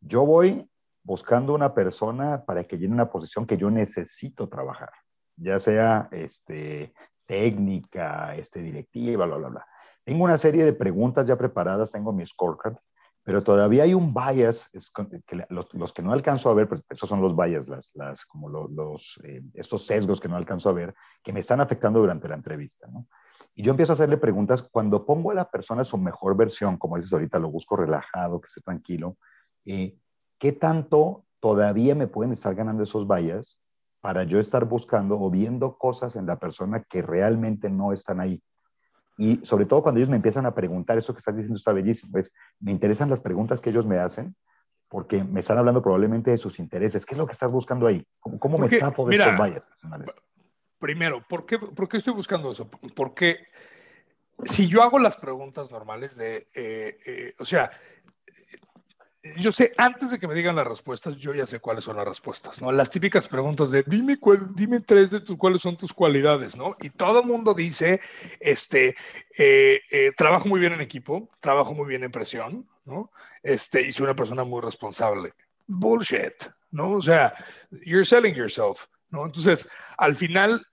yo 0.01 0.25
voy 0.25 0.69
buscando 1.03 1.55
una 1.55 1.75
persona 1.75 2.45
para 2.45 2.65
que 2.65 2.79
llene 2.79 2.95
una 2.95 3.11
posición 3.11 3.47
que 3.47 3.57
yo 3.57 3.71
necesito 3.71 4.49
trabajar, 4.49 4.91
ya 5.37 5.59
sea 5.59 6.09
este, 6.13 6.93
técnica, 7.27 8.37
este, 8.37 8.61
directiva, 8.61 9.27
bla, 9.27 9.37
bla, 9.37 9.49
bla. 9.49 9.67
Tengo 10.05 10.25
una 10.25 10.39
serie 10.39 10.65
de 10.65 10.73
preguntas 10.73 11.27
ya 11.27 11.37
preparadas, 11.37 11.93
tengo 11.93 12.13
mi 12.13 12.27
scorecard, 12.27 12.77
pero 13.23 13.43
todavía 13.43 13.83
hay 13.83 13.93
un 13.93 14.15
bias, 14.15 14.71
es 14.75 14.91
que 15.27 15.45
los, 15.51 15.73
los, 15.75 15.93
que 15.93 16.03
no 16.03 16.13
alcanzo 16.13 16.49
a 16.49 16.55
ver, 16.55 16.67
pues 16.67 16.83
esos 16.89 17.09
son 17.09 17.21
los 17.21 17.37
bias, 17.37 17.69
las, 17.69 17.91
las, 17.95 18.25
como 18.25 18.49
los, 18.49 19.21
eh, 19.25 19.43
estos 19.53 19.85
sesgos 19.85 20.19
que 20.19 20.29
no 20.29 20.37
alcanzo 20.37 20.71
a 20.71 20.73
ver, 20.73 20.95
que 21.23 21.33
me 21.33 21.41
están 21.41 21.61
afectando 21.61 22.01
durante 22.01 22.27
la 22.27 22.37
entrevista, 22.37 22.87
¿no? 22.89 23.07
Y 23.55 23.62
yo 23.62 23.70
empiezo 23.70 23.92
a 23.92 23.94
hacerle 23.94 24.18
preguntas 24.18 24.62
cuando 24.62 25.05
pongo 25.05 25.31
a 25.31 25.35
la 25.35 25.51
persona 25.51 25.85
su 25.85 25.98
mejor 25.98 26.37
versión, 26.37 26.77
como 26.77 26.96
dices 26.96 27.12
ahorita, 27.12 27.38
lo 27.38 27.51
busco 27.51 27.77
relajado, 27.77 28.40
que 28.40 28.46
esté 28.46 28.61
tranquilo, 28.61 29.16
eh, 29.64 29.96
¿qué 30.38 30.53
tanto 30.53 31.24
todavía 31.40 31.94
me 31.94 32.07
pueden 32.07 32.33
estar 32.33 32.55
ganando 32.55 32.83
esos 32.83 33.07
bias 33.07 33.61
para 34.01 34.24
yo 34.24 34.38
estar 34.38 34.64
buscando 34.64 35.20
o 35.20 35.31
viendo 35.31 35.77
cosas 35.77 36.16
en 36.16 36.27
la 36.27 36.38
persona 36.38 36.83
que 36.85 37.03
realmente 37.03 37.70
no 37.70 37.92
están 37.92 38.20
ahí? 38.20 38.42
Y 39.16 39.44
sobre 39.44 39.66
todo 39.66 39.83
cuando 39.83 39.98
ellos 39.98 40.11
me 40.11 40.16
empiezan 40.16 40.46
a 40.46 40.55
preguntar, 40.55 40.96
eso 40.96 41.12
que 41.12 41.18
estás 41.18 41.35
diciendo 41.35 41.57
está 41.57 41.72
bellísimo, 41.72 42.12
pues 42.12 42.33
me 42.61 42.70
interesan 42.70 43.11
las 43.11 43.20
preguntas 43.20 43.61
que 43.61 43.70
ellos 43.70 43.85
me 43.85 43.98
hacen 43.98 44.37
porque 44.88 45.22
me 45.24 45.40
están 45.40 45.59
hablando 45.59 45.83
probablemente 45.83 46.31
de 46.31 46.38
sus 46.38 46.59
intereses. 46.61 47.05
¿Qué 47.05 47.14
es 47.14 47.18
lo 47.18 47.27
que 47.27 47.33
estás 47.33 47.51
buscando 47.51 47.87
ahí? 47.87 48.07
¿Cómo, 48.20 48.38
cómo 48.38 48.59
me 48.59 48.70
zafo 48.70 49.07
de 49.07 49.16
estos 49.16 49.37
valles 49.37 49.62
personales? 49.62 50.14
Primero, 50.79 51.25
¿por 51.29 51.45
qué, 51.45 51.59
¿por 51.59 51.88
qué 51.88 51.97
estoy 51.97 52.14
buscando 52.14 52.53
eso? 52.53 52.69
Porque 52.95 53.49
si 54.45 54.69
yo 54.69 54.83
hago 54.83 54.99
las 54.99 55.17
preguntas 55.17 55.71
normales 55.71 56.17
de, 56.17 56.49
eh, 56.55 56.99
eh, 57.05 57.35
o 57.38 57.45
sea, 57.45 57.71
yo 59.37 59.51
sé, 59.51 59.73
antes 59.77 60.12
de 60.12 60.19
que 60.19 60.29
me 60.29 60.35
digan 60.35 60.55
las 60.55 60.67
respuestas, 60.67 61.17
yo 61.17 61.35
ya 61.35 61.47
sé 61.47 61.59
cuáles 61.59 61.85
son 61.85 61.97
las 61.97 62.07
respuestas, 62.07 62.62
¿no? 62.62 62.71
Las 62.71 62.91
típicas 62.91 63.27
preguntas 63.27 63.71
de, 63.71 63.83
dime, 63.85 64.19
cuál, 64.19 64.55
dime 64.55 64.81
tres 64.81 65.11
de 65.11 65.21
tus, 65.21 65.37
cuáles 65.37 65.61
son 65.61 65.77
tus 65.77 65.93
cualidades, 65.93 66.57
¿no? 66.57 66.77
Y 66.81 66.91
todo 66.91 67.21
el 67.21 67.27
mundo 67.27 67.53
dice, 67.53 68.01
este, 68.38 68.95
eh, 69.37 70.12
trabajo 70.17 70.49
muy 70.49 70.61
bien 70.61 70.73
en 70.73 70.81
equipo, 70.81 71.29
trabajo 71.41 71.75
muy 71.75 71.88
bien 71.88 72.05
en 72.05 72.12
presión, 72.12 72.69
¿no? 72.85 73.11
Este, 73.43 73.83
y 73.83 73.93
soy 73.93 74.05
una 74.05 74.17
persona 74.17 74.45
muy 74.45 74.62
responsable. 74.62 75.35
Bullshit, 75.67 76.45
¿no? 76.71 76.93
O 76.93 77.03
sea, 77.03 77.35
you're 77.85 78.05
selling 78.05 78.35
yourself, 78.35 78.87
¿no? 79.11 79.27
Entonces, 79.27 79.68
al 79.97 80.14
final, 80.14 80.66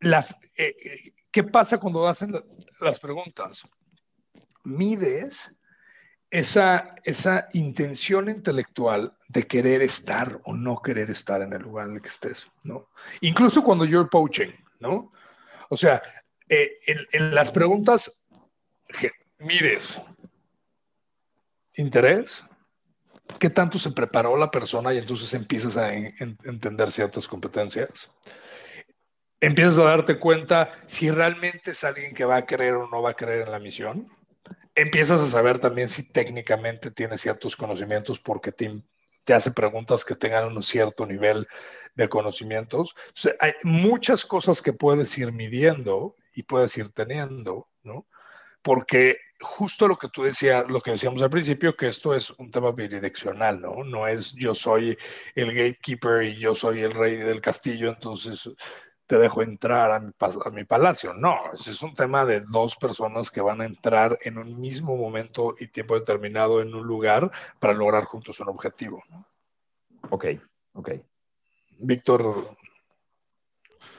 la, 0.00 0.26
eh, 0.56 1.12
¿qué 1.30 1.44
pasa 1.44 1.78
cuando 1.78 2.06
hacen 2.08 2.32
las 2.80 2.98
preguntas? 2.98 3.62
Mides 4.64 5.56
esa, 6.30 6.94
esa 7.02 7.48
intención 7.52 8.28
intelectual 8.28 9.16
de 9.28 9.46
querer 9.46 9.82
estar 9.82 10.40
o 10.44 10.54
no 10.54 10.80
querer 10.80 11.10
estar 11.10 11.42
en 11.42 11.52
el 11.52 11.62
lugar 11.62 11.88
en 11.88 11.96
el 11.96 12.02
que 12.02 12.08
estés, 12.08 12.46
¿no? 12.62 12.90
Incluso 13.20 13.62
cuando 13.62 13.84
you're 13.84 14.08
poaching, 14.08 14.50
¿no? 14.78 15.12
O 15.68 15.76
sea, 15.76 16.02
eh, 16.48 16.78
en, 16.86 16.98
en, 17.12 17.34
las 17.34 17.50
preguntas, 17.50 18.22
mires, 19.38 20.00
interés, 21.74 22.44
qué 23.38 23.50
tanto 23.50 23.78
se 23.78 23.92
preparó 23.92 24.36
la 24.36 24.50
persona 24.50 24.92
y 24.92 24.98
entonces 24.98 25.32
empiezas 25.34 25.76
a 25.76 25.92
entender 25.94 26.90
ciertas 26.90 27.28
competencias. 27.28 28.10
Empiezas 29.40 29.78
a 29.78 29.84
darte 29.84 30.18
cuenta 30.18 30.72
si 30.86 31.10
realmente 31.10 31.70
es 31.70 31.84
alguien 31.84 32.14
que 32.14 32.24
va 32.24 32.36
a 32.36 32.46
creer 32.46 32.74
o 32.74 32.88
no 32.88 33.00
va 33.00 33.10
a 33.10 33.14
creer 33.14 33.42
en 33.42 33.52
la 33.52 33.58
misión. 33.58 34.08
Empiezas 34.74 35.20
a 35.20 35.26
saber 35.26 35.58
también 35.58 35.88
si 35.88 36.10
técnicamente 36.10 36.90
tiene 36.90 37.16
ciertos 37.16 37.56
conocimientos 37.56 38.20
porque 38.20 38.52
te, 38.52 38.82
te 39.24 39.34
hace 39.34 39.50
preguntas 39.50 40.04
que 40.04 40.14
tengan 40.14 40.54
un 40.54 40.62
cierto 40.62 41.06
nivel 41.06 41.48
de 41.94 42.08
conocimientos. 42.08 42.94
hay 43.40 43.52
muchas 43.62 44.24
cosas 44.24 44.62
que 44.62 44.72
puedes 44.72 45.16
ir 45.18 45.32
midiendo 45.32 46.16
y 46.34 46.42
puedes 46.42 46.76
ir 46.76 46.90
teniendo, 46.92 47.68
¿no? 47.82 48.06
Porque 48.62 49.18
justo 49.40 49.88
lo 49.88 49.96
que 49.96 50.08
tú 50.08 50.22
decías, 50.22 50.68
lo 50.70 50.80
que 50.80 50.92
decíamos 50.92 51.22
al 51.22 51.30
principio, 51.30 51.76
que 51.76 51.88
esto 51.88 52.14
es 52.14 52.30
un 52.30 52.50
tema 52.50 52.72
bidireccional, 52.72 53.60
¿no? 53.60 53.82
No 53.84 54.06
es 54.06 54.32
yo 54.32 54.54
soy 54.54 54.96
el 55.34 55.54
gatekeeper 55.54 56.24
y 56.24 56.36
yo 56.38 56.54
soy 56.54 56.82
el 56.82 56.92
rey 56.92 57.16
del 57.16 57.40
castillo, 57.40 57.88
entonces 57.88 58.50
te 59.06 59.18
dejo 59.18 59.42
entrar 59.42 59.90
a 59.90 59.98
mi, 59.98 60.12
a 60.20 60.50
mi 60.50 60.64
palacio. 60.64 61.12
No, 61.14 61.36
es 61.52 61.82
un 61.82 61.92
tema 61.94 62.24
de 62.24 62.42
dos 62.42 62.76
personas 62.76 63.30
que 63.30 63.40
van 63.40 63.60
a 63.60 63.66
entrar 63.66 64.16
en 64.22 64.38
un 64.38 64.60
mismo 64.60 64.96
momento 64.96 65.56
y 65.58 65.66
tiempo 65.66 65.98
determinado 65.98 66.60
en 66.60 66.72
un 66.72 66.86
lugar 66.86 67.28
para 67.58 67.74
lograr 67.74 68.04
juntos 68.04 68.38
un 68.38 68.50
objetivo. 68.50 69.02
¿no? 69.10 69.26
Ok, 70.10 70.26
ok. 70.74 70.90
Víctor. 71.78 72.56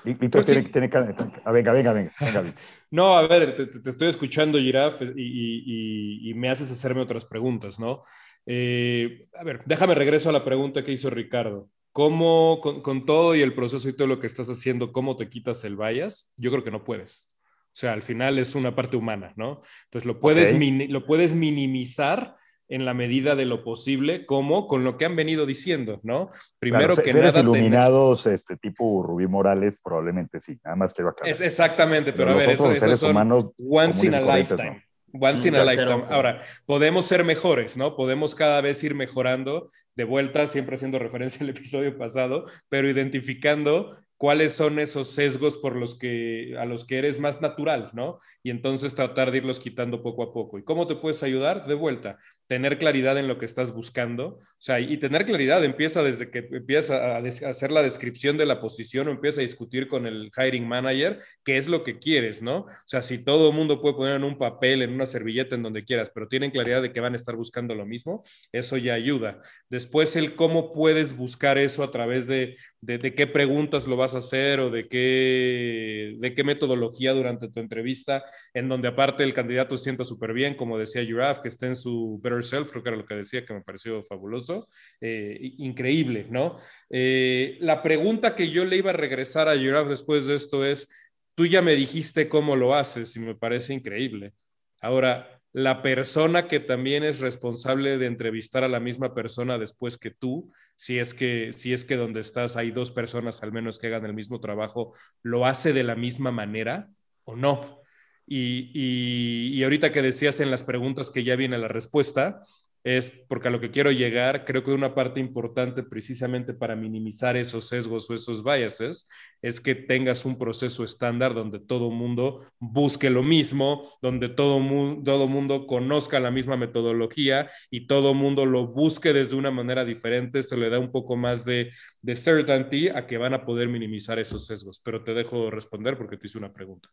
Víctor 0.03 0.45
tiene, 0.45 0.63
tiene, 0.63 0.87
venga, 0.87 1.71
venga, 1.73 1.93
venga, 1.93 2.13
No, 2.91 3.17
a 3.17 3.27
ver, 3.27 3.55
te, 3.55 3.89
estoy 3.89 4.09
escuchando, 4.09 4.57
Giraf, 4.57 5.01
y, 5.15 6.31
me 6.35 6.49
haces 6.49 6.71
hacerme 6.71 7.01
otras 7.01 7.25
preguntas, 7.25 7.79
¿no? 7.79 8.03
Eh, 8.45 9.27
a 9.35 9.43
ver, 9.43 9.61
déjame 9.65 9.95
regreso 9.95 10.29
a 10.29 10.33
la 10.33 10.43
pregunta 10.43 10.83
que 10.83 10.91
hizo 10.91 11.09
Ricardo. 11.09 11.69
¿Cómo, 11.91 12.61
con, 12.61 13.05
todo 13.05 13.35
y 13.35 13.41
el 13.41 13.53
proceso 13.53 13.87
y 13.89 13.93
todo 13.93 14.07
lo 14.07 14.19
que 14.19 14.27
estás 14.27 14.49
haciendo, 14.49 14.93
cómo 14.93 15.17
te 15.17 15.29
quitas 15.29 15.63
el 15.65 15.75
bias? 15.75 16.31
Yo 16.37 16.49
creo 16.51 16.63
que 16.63 16.71
no 16.71 16.83
puedes. 16.83 17.27
O 17.65 17.73
sea, 17.73 17.93
al 17.93 18.01
final 18.01 18.39
es 18.39 18.55
una 18.55 18.75
parte 18.75 18.97
humana, 18.97 19.33
¿no? 19.35 19.61
Entonces 19.85 20.05
lo 20.05 20.19
puedes, 20.19 20.53
lo 20.89 21.05
puedes 21.05 21.35
minimizar 21.35 22.35
en 22.71 22.85
la 22.85 22.93
medida 22.93 23.35
de 23.35 23.45
lo 23.45 23.65
posible, 23.65 24.25
como 24.25 24.65
con 24.65 24.85
lo 24.85 24.97
que 24.97 25.03
han 25.03 25.17
venido 25.17 25.45
diciendo, 25.45 25.99
¿no? 26.03 26.29
Primero 26.57 26.95
que 26.95 27.13
nada. 27.13 27.41
iluminados, 27.41 28.25
este 28.25 28.55
tipo 28.55 29.03
Rubí 29.03 29.27
Morales, 29.27 29.77
probablemente 29.83 30.39
sí, 30.39 30.57
nada 30.63 30.77
más 30.77 30.93
quiero 30.93 31.09
aclarar. 31.09 31.29
Es 31.29 31.41
exactamente, 31.41 32.13
pero, 32.13 32.31
a 32.31 32.35
ver, 32.35 32.51
eso, 32.51 32.71
eso 32.71 32.95
son 32.95 33.53
once 33.57 34.07
in 34.07 34.15
a 34.15 34.21
lifetime. 34.21 34.85
Once 35.11 35.45
in 35.45 35.55
a 35.55 35.65
lifetime. 35.65 36.05
Ahora, 36.09 36.43
podemos 36.65 37.03
ser 37.03 37.25
mejores, 37.25 37.75
¿no? 37.75 37.97
Podemos 37.97 38.35
cada 38.35 38.61
vez 38.61 38.81
ir 38.85 38.95
mejorando, 38.95 39.69
de 39.95 40.05
vuelta, 40.05 40.47
siempre 40.47 40.75
haciendo 40.75 40.97
referencia 40.97 41.43
al 41.43 41.49
episodio 41.49 41.97
pasado, 41.97 42.45
pero 42.69 42.89
identificando 42.89 43.97
cuáles 44.21 44.53
son 44.53 44.77
esos 44.77 45.09
sesgos 45.09 45.57
por 45.57 45.75
los 45.75 45.97
que, 45.97 46.55
a 46.55 46.65
los 46.65 46.85
que 46.85 46.99
eres 46.99 47.19
más 47.19 47.41
natural, 47.41 47.89
¿no? 47.93 48.19
Y 48.43 48.51
entonces 48.51 48.93
tratar 48.93 49.31
de 49.31 49.39
irlos 49.39 49.59
quitando 49.59 50.03
poco 50.03 50.21
a 50.21 50.31
poco. 50.31 50.59
¿Y 50.59 50.63
cómo 50.63 50.85
te 50.85 50.93
puedes 50.93 51.23
ayudar? 51.23 51.65
De 51.65 51.73
vuelta, 51.73 52.19
tener 52.51 52.77
claridad 52.77 53.17
en 53.17 53.29
lo 53.29 53.37
que 53.37 53.45
estás 53.45 53.73
buscando. 53.73 54.25
O 54.25 54.41
sea, 54.57 54.81
y 54.81 54.97
tener 54.97 55.25
claridad 55.25 55.63
empieza 55.63 56.03
desde 56.03 56.29
que 56.29 56.49
empiezas 56.51 56.91
a, 56.91 57.49
hacer 57.49 57.71
la 57.71 57.81
descripción 57.81 58.35
de 58.35 58.45
la 58.45 58.59
posición 58.59 59.07
o 59.07 59.11
empieza 59.11 59.39
a 59.39 59.43
discutir 59.43 59.87
con 59.87 60.05
el 60.05 60.29
hiring 60.35 60.67
manager 60.67 61.21
qué 61.45 61.55
es 61.55 61.69
lo 61.69 61.85
que 61.85 61.97
quieres, 61.97 62.41
¿no? 62.41 62.57
O 62.57 62.67
sea, 62.83 63.03
si 63.03 63.19
todo 63.19 63.51
el 63.51 63.55
mundo 63.55 63.81
puede 63.81 63.95
poner 63.95 64.15
en 64.17 64.25
un 64.25 64.37
papel, 64.37 64.81
en 64.81 64.91
una 64.91 65.05
servilleta, 65.05 65.55
en 65.55 65.63
donde 65.63 65.85
quieras, 65.85 66.11
pero 66.13 66.27
tienen 66.27 66.51
claridad 66.51 66.81
de 66.81 66.91
que 66.91 66.99
van 66.99 67.13
a 67.13 67.15
estar 67.15 67.37
buscando 67.37 67.73
lo 67.73 67.85
mismo, 67.85 68.21
eso 68.51 68.75
ya 68.75 68.95
ayuda. 68.95 69.41
Después, 69.69 70.17
el 70.17 70.35
cómo 70.35 70.73
puedes 70.73 71.15
buscar 71.15 71.57
eso 71.57 71.83
a 71.83 71.91
través 71.91 72.27
de 72.27 72.57
de, 72.81 73.13
qué 73.13 73.27
preguntas 73.27 73.87
lo 73.87 73.95
vas 73.95 74.15
a 74.15 74.17
hacer 74.17 74.59
o 74.59 74.69
de 74.69 74.87
qué, 74.87 76.15
de 76.17 76.33
qué 76.33 76.43
metodología 76.43 77.13
durante 77.13 77.47
tu 77.47 77.59
entrevista, 77.59 78.23
en 78.53 78.69
donde 78.69 78.87
aparte 78.87 79.23
el 79.23 79.33
candidato 79.33 79.77
se 79.77 79.83
sienta 79.83 80.03
súper 80.03 80.33
bien, 80.33 80.55
como 80.55 80.77
decía 80.77 81.05
Giraffe, 81.05 81.43
que 81.43 81.49
esté 81.49 81.67
en 81.67 81.75
su 81.75 82.19
better 82.23 82.40
creo 82.49 82.83
que 82.83 82.89
era 82.89 82.97
lo 82.97 83.05
que 83.05 83.15
decía, 83.15 83.45
que 83.45 83.53
me 83.53 83.61
pareció 83.61 84.01
fabuloso, 84.03 84.67
eh, 84.99 85.37
increíble, 85.57 86.27
¿no? 86.29 86.57
Eh, 86.89 87.57
la 87.59 87.81
pregunta 87.83 88.35
que 88.35 88.49
yo 88.49 88.65
le 88.65 88.77
iba 88.77 88.91
a 88.91 88.93
regresar 88.93 89.47
a 89.49 89.57
Giraffe 89.57 89.89
después 89.89 90.27
de 90.27 90.35
esto 90.35 90.65
es, 90.65 90.87
tú 91.35 91.45
ya 91.45 91.61
me 91.61 91.75
dijiste 91.75 92.29
cómo 92.29 92.55
lo 92.55 92.75
haces 92.75 93.15
y 93.15 93.19
me 93.19 93.35
parece 93.35 93.73
increíble. 93.73 94.33
Ahora, 94.81 95.41
la 95.53 95.81
persona 95.81 96.47
que 96.47 96.59
también 96.59 97.03
es 97.03 97.19
responsable 97.19 97.97
de 97.97 98.05
entrevistar 98.05 98.63
a 98.63 98.69
la 98.69 98.79
misma 98.79 99.13
persona 99.13 99.57
después 99.57 99.97
que 99.97 100.11
tú, 100.11 100.51
si 100.75 100.97
es 100.97 101.13
que, 101.13 101.51
si 101.53 101.73
es 101.73 101.83
que 101.83 101.97
donde 101.97 102.21
estás 102.21 102.55
hay 102.55 102.71
dos 102.71 102.91
personas 102.91 103.43
al 103.43 103.51
menos 103.51 103.77
que 103.77 103.87
hagan 103.87 104.05
el 104.05 104.13
mismo 104.13 104.39
trabajo, 104.39 104.95
¿lo 105.23 105.45
hace 105.45 105.73
de 105.73 105.83
la 105.83 105.95
misma 105.95 106.31
manera 106.31 106.89
o 107.25 107.35
no? 107.35 107.80
Y, 108.27 108.71
y, 108.73 109.57
y 109.57 109.63
ahorita 109.63 109.91
que 109.91 110.01
decías 110.01 110.39
en 110.39 110.51
las 110.51 110.63
preguntas 110.63 111.11
que 111.11 111.23
ya 111.23 111.35
viene 111.35 111.57
la 111.57 111.67
respuesta, 111.67 112.43
es 112.83 113.11
porque 113.27 113.47
a 113.47 113.51
lo 113.51 113.59
que 113.59 113.69
quiero 113.69 113.91
llegar, 113.91 114.43
creo 114.43 114.63
que 114.63 114.71
una 114.71 114.95
parte 114.95 115.19
importante 115.19 115.83
precisamente 115.83 116.53
para 116.53 116.75
minimizar 116.75 117.37
esos 117.37 117.67
sesgos 117.67 118.09
o 118.09 118.15
esos 118.15 118.43
biases 118.43 119.07
es 119.41 119.61
que 119.61 119.75
tengas 119.75 120.25
un 120.25 120.37
proceso 120.37 120.83
estándar 120.83 121.35
donde 121.35 121.59
todo 121.59 121.91
mundo 121.91 122.43
busque 122.59 123.11
lo 123.11 123.21
mismo, 123.21 123.87
donde 124.01 124.29
todo, 124.29 124.59
todo 125.03 125.27
mundo 125.27 125.67
conozca 125.67 126.19
la 126.19 126.31
misma 126.31 126.57
metodología 126.57 127.51
y 127.69 127.85
todo 127.85 128.15
mundo 128.15 128.45
lo 128.45 128.67
busque 128.67 129.13
desde 129.13 129.35
una 129.35 129.51
manera 129.51 129.85
diferente, 129.85 130.41
se 130.41 130.57
le 130.57 130.69
da 130.69 130.79
un 130.79 130.91
poco 130.91 131.15
más 131.15 131.45
de, 131.45 131.71
de 132.01 132.15
certainty 132.15 132.89
a 132.89 133.05
que 133.05 133.17
van 133.17 133.35
a 133.35 133.45
poder 133.45 133.69
minimizar 133.69 134.17
esos 134.17 134.47
sesgos. 134.47 134.81
Pero 134.83 135.03
te 135.03 135.13
dejo 135.13 135.51
responder 135.51 135.97
porque 135.97 136.17
te 136.17 136.25
hice 136.25 136.39
una 136.39 136.51
pregunta. 136.51 136.89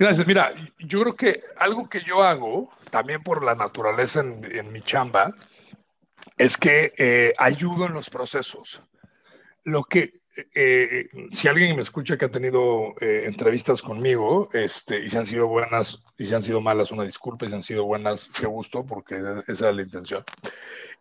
Gracias. 0.00 0.26
Mira, 0.26 0.54
yo 0.78 1.02
creo 1.02 1.14
que 1.14 1.44
algo 1.58 1.86
que 1.86 2.00
yo 2.00 2.22
hago, 2.22 2.70
también 2.90 3.22
por 3.22 3.44
la 3.44 3.54
naturaleza 3.54 4.20
en, 4.20 4.72
mi 4.72 4.80
chamba, 4.80 5.34
es 6.38 6.56
que 6.56 6.94
eh, 6.96 7.34
ayudo 7.36 7.84
en 7.84 7.92
los 7.92 8.08
procesos. 8.08 8.80
Lo 9.64 9.84
que, 9.84 10.14
eh, 10.54 11.10
si 11.32 11.48
alguien 11.48 11.76
me 11.76 11.82
escucha 11.82 12.16
que 12.16 12.24
ha 12.24 12.30
tenido 12.30 12.94
eh, 12.98 13.24
entrevistas 13.26 13.82
conmigo, 13.82 14.48
este, 14.54 15.04
y 15.04 15.10
si 15.10 15.18
han 15.18 15.26
sido 15.26 15.48
buenas 15.48 16.02
y 16.16 16.24
si 16.24 16.34
han 16.34 16.42
sido 16.42 16.62
malas, 16.62 16.90
una 16.92 17.04
disculpa, 17.04 17.44
y 17.44 17.48
si 17.50 17.56
han 17.56 17.62
sido 17.62 17.84
buenas, 17.84 18.30
qué 18.40 18.46
gusto, 18.46 18.86
porque 18.86 19.16
esa 19.48 19.68
es 19.68 19.76
la 19.76 19.82
intención. 19.82 20.24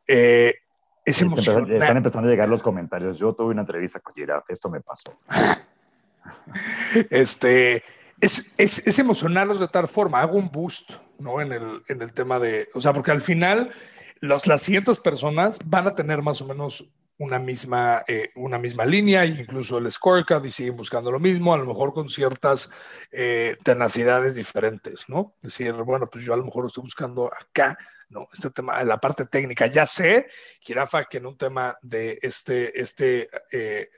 es 0.05 1.21
emocionante. 1.21 1.75
Están 1.75 1.95
empezando 1.95 2.27
a 2.27 2.31
llegar 2.31 2.49
los 2.49 2.61
comentarios. 2.61 3.17
Yo 3.17 3.31
tuve 3.31 3.51
una 3.51 3.61
entrevista 3.61 4.01
con 4.01 4.13
Giraffe, 4.13 4.51
esto 4.51 4.69
me 4.69 4.81
pasó. 4.81 5.17
este, 7.09 7.81
es, 8.21 8.51
es, 8.57 8.79
es, 8.85 8.99
emocionarlos 8.99 9.59
de 9.59 9.67
tal 9.67 9.87
forma, 9.87 10.19
hago 10.21 10.37
un 10.37 10.51
boost, 10.51 10.91
¿no? 11.19 11.41
En 11.41 11.51
el, 11.51 11.81
en 11.87 12.01
el 12.01 12.13
tema 12.13 12.39
de, 12.39 12.67
o 12.73 12.81
sea, 12.81 12.93
porque 12.93 13.11
al 13.11 13.21
final 13.21 13.71
los, 14.19 14.47
las 14.47 14.61
siguientes 14.61 14.99
personas 14.99 15.59
van 15.65 15.87
a 15.87 15.95
tener 15.95 16.21
más 16.21 16.41
o 16.41 16.47
menos 16.47 16.85
una 17.17 17.37
misma, 17.37 18.03
eh, 18.07 18.31
una 18.35 18.57
misma 18.57 18.85
línea, 18.85 19.25
incluso 19.25 19.77
el 19.77 19.91
scorecard, 19.91 20.45
y 20.45 20.51
siguen 20.51 20.77
buscando 20.77 21.11
lo 21.11 21.19
mismo, 21.19 21.53
a 21.53 21.57
lo 21.57 21.65
mejor 21.65 21.93
con 21.93 22.09
ciertas 22.09 22.69
eh, 23.11 23.57
tenacidades 23.63 24.35
diferentes, 24.35 25.03
¿no? 25.09 25.35
Decir, 25.41 25.73
bueno, 25.73 26.09
pues 26.09 26.23
yo 26.23 26.33
a 26.33 26.37
lo 26.37 26.45
mejor 26.45 26.65
estoy 26.65 26.83
buscando 26.83 27.27
acá, 27.27 27.77
¿no? 28.07 28.29
Este 28.33 28.49
tema, 28.51 28.81
la 28.85 28.99
parte 28.99 29.25
técnica, 29.25 29.67
ya 29.67 29.85
sé, 29.85 30.27
Girafa, 30.61 31.05
que 31.05 31.17
en 31.17 31.25
un 31.25 31.37
tema 31.37 31.77
de 31.81 32.17
este, 32.21 32.79
este, 32.79 33.29
eh, 33.51 33.89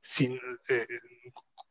sin, 0.00 0.40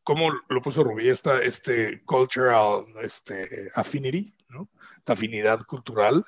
cómo 0.09 0.31
lo 0.31 0.59
puso 0.59 0.83
Rubí, 0.83 1.07
esta 1.07 1.39
este 1.39 2.03
cultural 2.03 2.83
este, 3.03 3.71
affinity, 3.75 4.33
¿no? 4.47 4.67
esta 4.97 5.13
afinidad 5.13 5.59
cultural, 5.67 6.25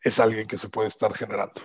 es 0.00 0.20
alguien 0.20 0.46
que 0.46 0.56
se 0.56 0.68
puede 0.68 0.86
estar 0.86 1.12
generando. 1.12 1.60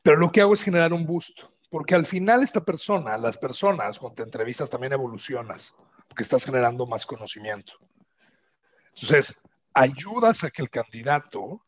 Pero 0.00 0.18
lo 0.18 0.30
que 0.30 0.40
hago 0.40 0.54
es 0.54 0.62
generar 0.62 0.92
un 0.92 1.04
boost, 1.04 1.40
porque 1.68 1.96
al 1.96 2.06
final 2.06 2.44
esta 2.44 2.64
persona, 2.64 3.18
las 3.18 3.36
personas, 3.36 3.98
cuando 3.98 4.14
te 4.14 4.22
entrevistas 4.22 4.70
también 4.70 4.92
evolucionas, 4.92 5.74
porque 6.06 6.22
estás 6.22 6.44
generando 6.44 6.86
más 6.86 7.04
conocimiento. 7.04 7.72
Entonces, 8.94 9.42
ayudas 9.74 10.44
a 10.44 10.52
que 10.52 10.62
el 10.62 10.70
candidato 10.70 11.66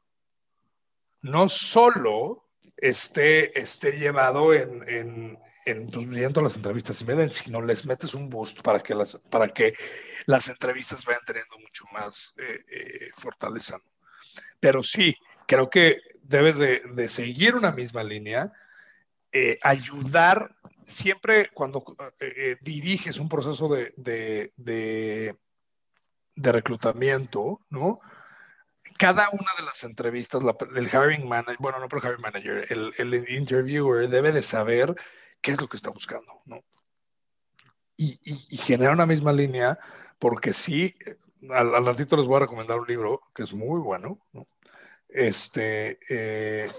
no 1.23 1.49
solo 1.49 2.45
esté, 2.77 3.59
esté 3.59 3.99
llevado 3.99 4.55
en, 4.55 5.41
pues, 5.65 6.09
viendo 6.09 6.41
las 6.41 6.57
entrevistas 6.57 7.01
y 7.01 7.05
ven, 7.05 7.31
sino 7.31 7.63
les 7.63 7.87
metes 7.87 8.15
un 8.15 8.29
boost 8.29 8.61
para 8.63 8.81
que 8.81 8.95
las, 8.95 9.17
para 9.31 9.49
que 9.49 9.75
las 10.27 10.49
entrevistas 10.49 11.05
vayan 11.05 11.25
teniendo 11.25 11.59
mucho 11.59 11.85
más 11.93 12.35
eh, 12.37 12.65
eh, 12.69 13.11
fortaleza. 13.17 13.79
Pero 14.61 14.83
sí, 14.83 15.17
creo 15.47 15.71
que 15.71 15.99
debes 16.23 16.59
de, 16.59 16.83
de 16.93 17.09
seguir 17.09 17.55
una 17.55 17.73
misma 17.73 18.03
línea, 18.03 18.53
eh, 19.33 19.59
ayudar 19.63 20.55
siempre 20.85 21.51
cuando 21.55 21.83
diriges 22.61 23.19
un 23.19 23.29
proceso 23.29 23.69
de, 23.69 23.95
de, 23.97 24.53
de, 24.57 25.35
de 26.37 26.53
reclutamiento, 26.53 27.63
¿no? 27.71 28.01
cada 28.99 29.29
una 29.31 29.51
de 29.57 29.65
las 29.65 29.83
entrevistas, 29.85 30.43
el 30.77 30.89
hiring 30.89 31.29
manager, 31.29 31.57
bueno, 31.59 31.79
no 31.81 31.89
por 31.89 32.01
hiring 32.01 32.21
manager, 32.21 32.67
el, 32.71 32.93
el, 32.97 33.29
interviewer 33.29 34.09
debe 34.09 34.31
de 34.33 34.43
saber 34.43 34.95
qué 35.45 35.53
es 35.53 35.61
lo 35.61 35.69
que 35.69 35.77
está 35.77 35.91
buscando, 35.91 36.41
¿no? 36.47 36.65
Y, 37.97 38.19
y, 38.25 38.57
generar 38.57 38.95
una 38.95 39.07
misma 39.07 39.33
línea, 39.33 39.79
porque 40.19 40.53
sí, 40.53 40.97
al, 41.51 41.75
al, 41.75 41.87
ratito 41.87 42.17
les 42.17 42.27
voy 42.27 42.39
a 42.39 42.41
recomendar 42.41 42.81
un 42.81 42.89
libro 42.89 43.21
que 43.33 43.45
es 43.45 43.53
muy 43.53 43.79
bueno, 43.79 44.19
¿no? 44.33 44.49
Este, 45.09 45.99
eh, 46.09 46.73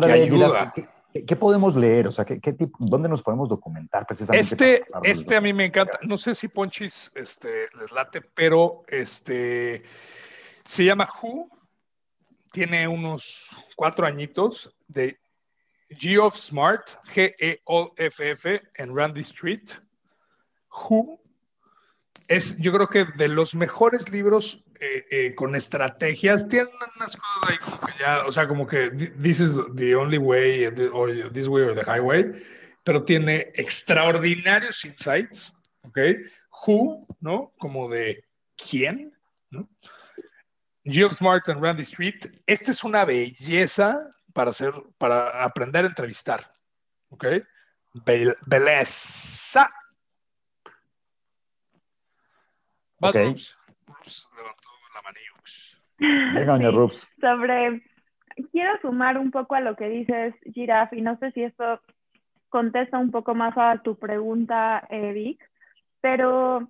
que 0.00 0.12
ayuda. 0.12 0.72
¿qué, 1.12 1.36
podemos 1.36 1.76
leer? 1.76 2.06
O 2.06 2.12
sea, 2.12 2.24
¿qué, 2.24 2.40
qué 2.40 2.54
tipo, 2.54 2.78
¿dónde 2.80 3.10
nos 3.10 3.22
podemos 3.22 3.48
documentar 3.48 4.06
precisamente? 4.06 4.40
Este, 4.40 4.84
este 5.02 5.36
a 5.36 5.40
mí 5.42 5.52
me 5.52 5.66
encanta. 5.66 5.98
No 6.02 6.16
sé 6.16 6.34
si 6.34 6.48
Ponchis 6.48 7.10
este, 7.14 7.66
les 7.78 7.92
late, 7.92 8.22
pero 8.22 8.84
este 8.88 9.82
se 10.64 10.84
llama 10.84 11.10
Who. 11.20 11.50
Tiene 12.52 12.86
unos 12.88 13.48
cuatro 13.76 14.06
añitos 14.06 14.74
de 14.86 15.18
Geoff 15.90 16.36
Smart, 16.36 16.90
G-E-O-F-F, 17.14 18.62
en 18.76 18.96
Randy 18.96 19.20
Street. 19.20 19.70
Who 20.68 21.20
es, 22.28 22.56
yo 22.58 22.72
creo 22.72 22.88
que 22.88 23.04
de 23.16 23.28
los 23.28 23.54
mejores 23.54 24.10
libros 24.10 24.64
eh, 24.80 25.06
eh, 25.10 25.34
con 25.34 25.54
estrategias, 25.54 26.48
tienen 26.48 26.68
unas 26.96 27.16
cosas 27.16 27.48
ahí 27.48 27.56
como 27.58 27.86
que 27.86 27.92
ya, 27.98 28.26
o 28.26 28.32
sea, 28.32 28.48
como 28.48 28.66
que 28.66 28.90
this 28.90 29.40
is 29.40 29.54
the 29.76 29.94
only 29.94 30.18
way, 30.18 30.66
or 30.92 31.32
this 31.32 31.48
way 31.48 31.62
or 31.62 31.74
the 31.74 31.84
highway, 31.84 32.24
pero 32.82 33.04
tiene 33.04 33.52
extraordinarios 33.54 34.84
insights, 34.84 35.54
¿ok? 35.82 35.98
Who, 36.66 37.06
¿no? 37.20 37.52
Como 37.58 37.88
de 37.88 38.24
quién, 38.56 39.12
¿no? 39.50 39.68
Jill 40.84 41.12
Smart 41.12 41.48
and 41.48 41.62
Randy 41.62 41.84
Street. 41.84 42.26
Esta 42.46 42.72
es 42.72 42.84
una 42.84 43.04
belleza 43.04 44.10
para 44.34 44.50
hacer, 44.50 44.74
para 44.98 45.42
aprender 45.44 45.84
a 45.84 45.88
entrevistar, 45.88 46.50
¿ok? 47.08 47.24
belleza. 48.46 49.70
Okay. 53.00 53.36
levantó 54.36 54.68
la 54.94 55.02
Venga, 56.34 56.70
Rups. 56.70 57.08
Sobre, 57.20 57.82
quiero 58.50 58.78
sumar 58.80 59.18
un 59.18 59.30
poco 59.30 59.54
a 59.54 59.60
lo 59.60 59.76
que 59.76 59.88
dices, 59.88 60.34
Giraf, 60.52 60.92
y 60.92 61.02
no 61.02 61.16
sé 61.18 61.30
si 61.32 61.44
esto 61.44 61.80
contesta 62.48 62.98
un 62.98 63.10
poco 63.10 63.34
más 63.34 63.56
a 63.56 63.78
tu 63.82 63.96
pregunta, 63.98 64.86
Vic, 64.90 65.40
pero 66.00 66.68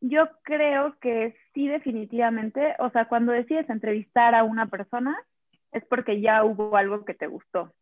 yo 0.00 0.28
creo 0.42 0.98
que 1.00 1.36
sí, 1.54 1.68
definitivamente, 1.68 2.74
o 2.78 2.90
sea, 2.90 3.06
cuando 3.06 3.32
decides 3.32 3.68
entrevistar 3.68 4.34
a 4.34 4.44
una 4.44 4.66
persona, 4.66 5.16
es 5.72 5.84
porque 5.86 6.20
ya 6.20 6.44
hubo 6.44 6.76
algo 6.76 7.04
que 7.04 7.14
te 7.14 7.26
gustó. 7.26 7.72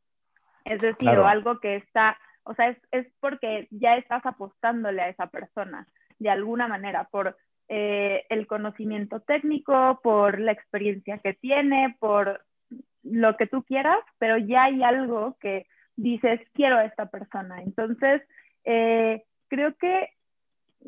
Es 0.64 0.80
decir, 0.80 1.10
o 1.10 1.26
algo 1.26 1.60
que 1.60 1.76
está, 1.76 2.18
o 2.42 2.54
sea, 2.54 2.68
es, 2.70 2.78
es 2.90 3.06
porque 3.20 3.68
ya 3.70 3.96
estás 3.96 4.24
apostándole 4.26 5.02
a 5.02 5.08
esa 5.08 5.28
persona 5.28 5.86
de 6.18 6.30
alguna 6.30 6.66
manera, 6.66 7.04
por 7.10 7.36
eh, 7.68 8.24
el 8.30 8.46
conocimiento 8.46 9.20
técnico, 9.20 10.00
por 10.02 10.40
la 10.40 10.52
experiencia 10.52 11.18
que 11.18 11.34
tiene, 11.34 11.96
por 11.98 12.44
lo 13.02 13.36
que 13.36 13.46
tú 13.46 13.62
quieras, 13.62 13.98
pero 14.18 14.38
ya 14.38 14.64
hay 14.64 14.82
algo 14.82 15.36
que 15.40 15.66
dices, 15.94 16.40
quiero 16.54 16.78
a 16.78 16.84
esta 16.84 17.06
persona. 17.06 17.62
Entonces, 17.62 18.22
eh, 18.64 19.24
creo 19.48 19.74
que 19.76 20.10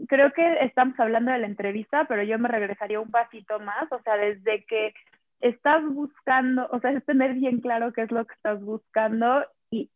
creo 0.07 0.33
que 0.33 0.65
estamos 0.65 0.99
hablando 1.01 1.33
de 1.33 1.39
la 1.39 1.47
entrevista, 1.47 2.05
pero 2.05 2.23
yo 2.23 2.39
me 2.39 2.49
regresaría 2.49 3.01
un 3.01 3.11
pasito 3.11 3.59
más, 3.59 3.91
o 3.91 4.01
sea, 4.03 4.17
desde 4.17 4.65
que 4.65 4.95
estás 5.41 5.83
buscando, 5.85 6.69
o 6.71 6.81
sea, 6.81 6.93
es 6.93 7.05
tener 7.05 7.35
bien 7.35 7.61
claro 7.61 7.93
qué 7.93 8.03
es 8.03 8.11
lo 8.11 8.27
que 8.27 8.35
estás 8.35 8.61
buscando 8.61 9.45
y 9.71 9.91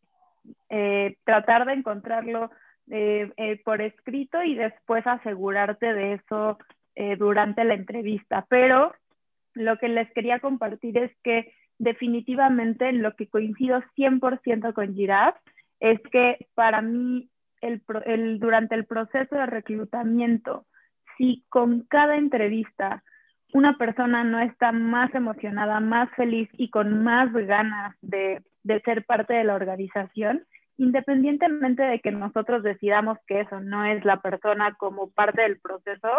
eh, 0.69 1.17
tratar 1.23 1.65
de 1.65 1.73
encontrarlo 1.73 2.51
eh, 2.89 3.31
eh, 3.37 3.61
por 3.63 3.81
escrito 3.81 4.43
y 4.43 4.55
después 4.55 5.05
asegurarte 5.07 5.93
de 5.93 6.13
eso 6.13 6.57
durante 7.17 7.63
la 7.63 7.73
entrevista. 7.73 8.45
Pero 8.49 8.93
lo 9.55 9.79
que 9.79 9.87
les 9.87 10.11
quería 10.13 10.39
compartir 10.39 10.95
es 10.99 11.11
que 11.23 11.51
definitivamente 11.79 12.91
lo 12.91 13.15
que 13.15 13.27
coincido 13.27 13.81
100% 13.97 14.73
con 14.73 14.93
Giraffe 14.93 15.39
es 15.79 15.99
que 16.11 16.47
para 16.53 16.83
mí 16.83 17.29
el, 17.61 18.39
durante 18.39 18.75
el 18.75 18.85
proceso 18.85 19.35
de 19.35 19.45
reclutamiento, 19.45 20.65
si 21.17 21.43
con 21.49 21.81
cada 21.81 22.17
entrevista 22.17 23.03
una 23.53 23.77
persona 23.77 24.23
no 24.23 24.39
está 24.39 24.71
más 24.71 25.13
emocionada, 25.15 25.79
más 25.79 26.09
feliz 26.15 26.49
y 26.53 26.69
con 26.69 27.03
más 27.03 27.31
ganas 27.31 27.95
de, 28.01 28.41
de 28.63 28.81
ser 28.81 29.05
parte 29.05 29.33
de 29.33 29.43
la 29.43 29.55
organización, 29.55 30.43
independientemente 30.77 31.83
de 31.83 31.99
que 31.99 32.11
nosotros 32.11 32.63
decidamos 32.63 33.17
que 33.27 33.41
eso 33.41 33.59
no 33.59 33.85
es 33.85 34.03
la 34.05 34.21
persona 34.21 34.73
como 34.75 35.11
parte 35.11 35.43
del 35.43 35.59
proceso, 35.59 36.09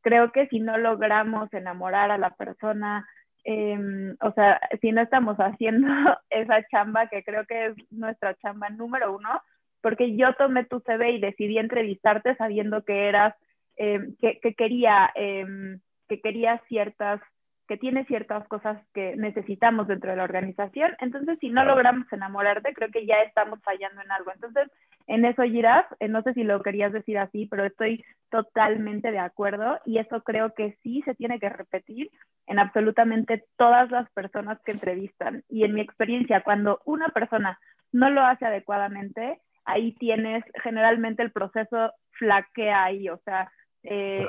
creo 0.00 0.32
que 0.32 0.46
si 0.48 0.60
no 0.60 0.78
logramos 0.78 1.52
enamorar 1.52 2.10
a 2.10 2.18
la 2.18 2.30
persona, 2.30 3.06
em, 3.44 4.16
o 4.20 4.32
sea, 4.32 4.60
si 4.80 4.92
no 4.92 5.02
estamos 5.02 5.36
haciendo 5.36 5.86
esa 6.30 6.66
chamba, 6.68 7.08
que 7.08 7.22
creo 7.22 7.44
que 7.46 7.66
es 7.66 7.74
nuestra 7.90 8.34
chamba 8.36 8.70
número 8.70 9.14
uno, 9.14 9.42
porque 9.82 10.16
yo 10.16 10.32
tomé 10.34 10.64
tu 10.64 10.80
CV 10.80 11.12
y 11.12 11.20
decidí 11.20 11.58
entrevistarte 11.58 12.34
sabiendo 12.36 12.82
que 12.84 13.08
eras, 13.08 13.34
em, 13.76 14.16
que, 14.20 14.40
que, 14.40 14.54
quería, 14.54 15.10
em, 15.14 15.80
que 16.08 16.20
quería 16.20 16.62
ciertas 16.68 17.20
que 17.68 17.76
tiene 17.76 18.06
ciertas 18.06 18.48
cosas 18.48 18.78
que 18.94 19.14
necesitamos 19.16 19.86
dentro 19.86 20.10
de 20.10 20.16
la 20.16 20.24
organización. 20.24 20.96
Entonces, 21.00 21.38
si 21.38 21.50
no 21.50 21.64
logramos 21.64 22.10
enamorarte, 22.10 22.72
creo 22.72 22.88
que 22.90 23.04
ya 23.04 23.16
estamos 23.16 23.60
fallando 23.62 24.00
en 24.00 24.10
algo. 24.10 24.32
Entonces, 24.32 24.68
en 25.06 25.26
eso, 25.26 25.42
Giraf, 25.42 25.86
eh, 26.00 26.08
no 26.08 26.22
sé 26.22 26.32
si 26.32 26.44
lo 26.44 26.62
querías 26.62 26.94
decir 26.94 27.18
así, 27.18 27.46
pero 27.46 27.66
estoy 27.66 28.02
totalmente 28.30 29.10
de 29.10 29.18
acuerdo 29.18 29.78
y 29.84 29.98
eso 29.98 30.22
creo 30.22 30.54
que 30.54 30.78
sí 30.82 31.02
se 31.04 31.14
tiene 31.14 31.38
que 31.38 31.50
repetir 31.50 32.10
en 32.46 32.58
absolutamente 32.58 33.44
todas 33.58 33.90
las 33.90 34.10
personas 34.12 34.58
que 34.64 34.72
entrevistan. 34.72 35.44
Y 35.50 35.64
en 35.64 35.74
mi 35.74 35.82
experiencia, 35.82 36.42
cuando 36.42 36.80
una 36.86 37.08
persona 37.08 37.58
no 37.92 38.08
lo 38.08 38.22
hace 38.22 38.46
adecuadamente, 38.46 39.40
ahí 39.66 39.92
tienes 39.92 40.42
generalmente 40.62 41.22
el 41.22 41.32
proceso 41.32 41.92
flaquea 42.12 42.84
ahí, 42.84 43.10
o 43.10 43.18
sea, 43.18 43.52
eh, 43.82 44.26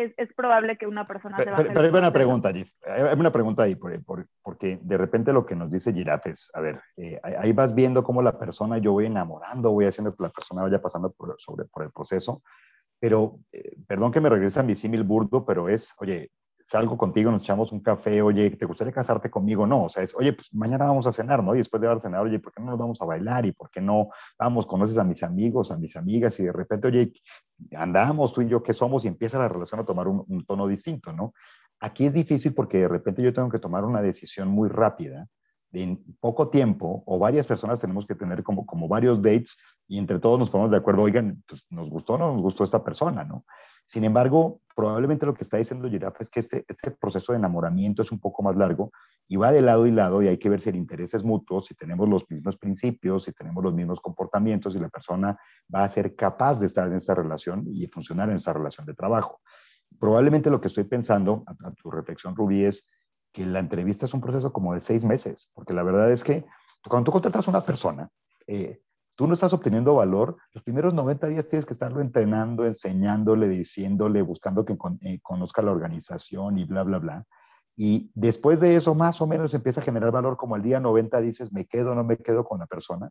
es, 0.00 0.14
es, 0.16 0.32
probable 0.34 0.76
que 0.76 0.86
una 0.86 1.04
persona 1.04 1.36
pero, 1.36 1.56
se 1.56 1.64
Pero, 1.64 1.80
hay 1.80 1.88
una 1.88 2.12
pregunta, 2.12 2.48
Hay 2.48 3.18
una 3.18 3.32
pregunta 3.32 3.62
ahí, 3.64 3.74
por, 3.74 4.04
por, 4.04 4.26
porque 4.42 4.78
de 4.82 4.96
repente 4.96 5.32
lo 5.32 5.46
que 5.46 5.56
nos 5.56 5.70
dice 5.70 5.92
Giraffe 5.92 6.30
es, 6.30 6.50
a 6.54 6.60
ver, 6.60 6.80
eh, 6.96 7.20
ahí 7.22 7.52
vas 7.52 7.74
viendo 7.74 8.02
cómo 8.02 8.22
la 8.22 8.38
persona, 8.38 8.78
yo 8.78 8.92
voy 8.92 9.06
enamorando, 9.06 9.72
voy 9.72 9.86
haciendo 9.86 10.14
que 10.14 10.22
la 10.22 10.30
persona 10.30 10.62
vaya 10.62 10.80
pasando 10.80 11.10
por, 11.10 11.34
sobre, 11.38 11.64
por 11.66 11.84
el 11.84 11.90
proceso, 11.90 12.42
pero, 13.00 13.38
eh, 13.52 13.76
perdón 13.86 14.12
que 14.12 14.20
me 14.20 14.28
regrese 14.28 14.60
a 14.60 14.64
mi 14.64 14.74
símil 14.74 15.04
burdo, 15.04 15.44
pero 15.44 15.68
es, 15.68 15.92
oye, 15.98 16.30
salgo 16.68 16.98
contigo, 16.98 17.30
nos 17.30 17.42
echamos 17.42 17.72
un 17.72 17.80
café, 17.80 18.20
oye, 18.20 18.50
¿te 18.50 18.66
gustaría 18.66 18.92
casarte 18.92 19.30
conmigo? 19.30 19.66
No, 19.66 19.84
o 19.84 19.88
sea, 19.88 20.02
es, 20.02 20.14
oye, 20.14 20.34
pues 20.34 20.52
mañana 20.52 20.84
vamos 20.84 21.06
a 21.06 21.12
cenar, 21.12 21.42
¿no? 21.42 21.54
Y 21.54 21.58
después 21.58 21.80
de 21.80 21.86
haber 21.86 22.00
cenado, 22.00 22.24
oye, 22.24 22.38
¿por 22.38 22.52
qué 22.52 22.60
no 22.60 22.70
nos 22.70 22.78
vamos 22.78 23.00
a 23.00 23.06
bailar? 23.06 23.46
¿Y 23.46 23.52
por 23.52 23.70
qué 23.70 23.80
no 23.80 24.10
vamos, 24.38 24.66
conoces 24.66 24.98
a 24.98 25.04
mis 25.04 25.22
amigos, 25.22 25.70
a 25.70 25.78
mis 25.78 25.96
amigas? 25.96 26.38
Y 26.40 26.44
de 26.44 26.52
repente, 26.52 26.88
oye, 26.88 27.12
andamos 27.74 28.34
tú 28.34 28.42
y 28.42 28.48
yo, 28.48 28.62
¿qué 28.62 28.74
somos? 28.74 29.06
Y 29.06 29.08
empieza 29.08 29.38
la 29.38 29.48
relación 29.48 29.80
a 29.80 29.84
tomar 29.86 30.08
un, 30.08 30.22
un 30.28 30.44
tono 30.44 30.66
distinto, 30.66 31.10
¿no? 31.10 31.32
Aquí 31.80 32.04
es 32.04 32.12
difícil 32.12 32.52
porque 32.52 32.78
de 32.80 32.88
repente 32.88 33.22
yo 33.22 33.32
tengo 33.32 33.48
que 33.48 33.58
tomar 33.58 33.86
una 33.86 34.02
decisión 34.02 34.48
muy 34.48 34.68
rápida 34.68 35.26
en 35.72 36.02
poco 36.20 36.48
tiempo 36.48 37.02
o 37.06 37.18
varias 37.18 37.46
personas 37.46 37.78
tenemos 37.78 38.06
que 38.06 38.14
tener 38.14 38.42
como, 38.42 38.66
como 38.66 38.88
varios 38.88 39.22
dates 39.22 39.56
y 39.86 39.98
entre 39.98 40.18
todos 40.18 40.38
nos 40.38 40.50
ponemos 40.50 40.70
de 40.70 40.76
acuerdo, 40.76 41.02
oigan, 41.02 41.42
pues 41.46 41.64
nos 41.70 41.88
gustó 41.88 42.14
o 42.14 42.18
no 42.18 42.32
nos 42.32 42.42
gustó 42.42 42.64
esta 42.64 42.84
persona, 42.84 43.24
¿no? 43.24 43.44
Sin 43.86 44.04
embargo, 44.04 44.60
probablemente 44.78 45.26
lo 45.26 45.34
que 45.34 45.42
está 45.42 45.56
diciendo 45.56 45.90
Giraffe 45.90 46.22
es 46.22 46.30
que 46.30 46.38
este, 46.38 46.64
este 46.68 46.92
proceso 46.92 47.32
de 47.32 47.38
enamoramiento 47.38 48.02
es 48.02 48.12
un 48.12 48.20
poco 48.20 48.44
más 48.44 48.54
largo 48.54 48.92
y 49.26 49.34
va 49.34 49.50
de 49.50 49.60
lado 49.60 49.88
y 49.88 49.90
lado 49.90 50.22
y 50.22 50.28
hay 50.28 50.38
que 50.38 50.48
ver 50.48 50.62
si 50.62 50.70
el 50.70 50.76
interés 50.76 51.14
es 51.14 51.24
mutuo, 51.24 51.60
si 51.60 51.74
tenemos 51.74 52.08
los 52.08 52.30
mismos 52.30 52.56
principios, 52.58 53.24
si 53.24 53.32
tenemos 53.32 53.64
los 53.64 53.74
mismos 53.74 54.00
comportamientos 54.00 54.76
y 54.76 54.78
la 54.78 54.88
persona 54.88 55.36
va 55.74 55.82
a 55.82 55.88
ser 55.88 56.14
capaz 56.14 56.60
de 56.60 56.66
estar 56.66 56.86
en 56.86 56.94
esta 56.94 57.12
relación 57.16 57.64
y 57.66 57.88
funcionar 57.88 58.30
en 58.30 58.36
esta 58.36 58.52
relación 58.52 58.86
de 58.86 58.94
trabajo. 58.94 59.40
Probablemente 59.98 60.48
lo 60.48 60.60
que 60.60 60.68
estoy 60.68 60.84
pensando, 60.84 61.42
a, 61.48 61.72
tu 61.72 61.90
reflexión, 61.90 62.36
Rubí, 62.36 62.64
es 62.64 62.88
que 63.32 63.44
la 63.44 63.58
entrevista 63.58 64.06
es 64.06 64.14
un 64.14 64.20
proceso 64.20 64.52
como 64.52 64.74
de 64.74 64.78
seis 64.78 65.04
meses, 65.04 65.50
porque 65.54 65.72
la 65.72 65.82
verdad 65.82 66.12
es 66.12 66.22
que 66.22 66.44
cuando 66.88 67.06
tú 67.06 67.10
contratas 67.10 67.48
a 67.48 67.50
una 67.50 67.62
persona, 67.62 68.08
eh, 68.46 68.80
tú 69.18 69.26
no 69.26 69.34
estás 69.34 69.52
obteniendo 69.52 69.96
valor, 69.96 70.36
los 70.54 70.62
primeros 70.62 70.94
90 70.94 71.26
días 71.26 71.48
tienes 71.48 71.66
que 71.66 71.72
estarlo 71.72 72.00
entrenando, 72.00 72.64
enseñándole, 72.64 73.48
diciéndole, 73.48 74.22
buscando 74.22 74.64
que 74.64 74.78
eh, 75.00 75.18
conozca 75.20 75.60
la 75.60 75.72
organización 75.72 76.56
y 76.56 76.64
bla, 76.64 76.84
bla, 76.84 76.98
bla. 76.98 77.24
Y 77.74 78.12
después 78.14 78.60
de 78.60 78.76
eso, 78.76 78.94
más 78.94 79.20
o 79.20 79.26
menos 79.26 79.52
empieza 79.54 79.80
a 79.80 79.84
generar 79.84 80.12
valor, 80.12 80.36
como 80.36 80.54
el 80.54 80.62
día 80.62 80.78
90 80.78 81.20
dices, 81.20 81.52
me 81.52 81.66
quedo 81.66 81.92
o 81.92 81.94
no 81.96 82.04
me 82.04 82.16
quedo 82.16 82.44
con 82.44 82.60
la 82.60 82.66
persona. 82.66 83.10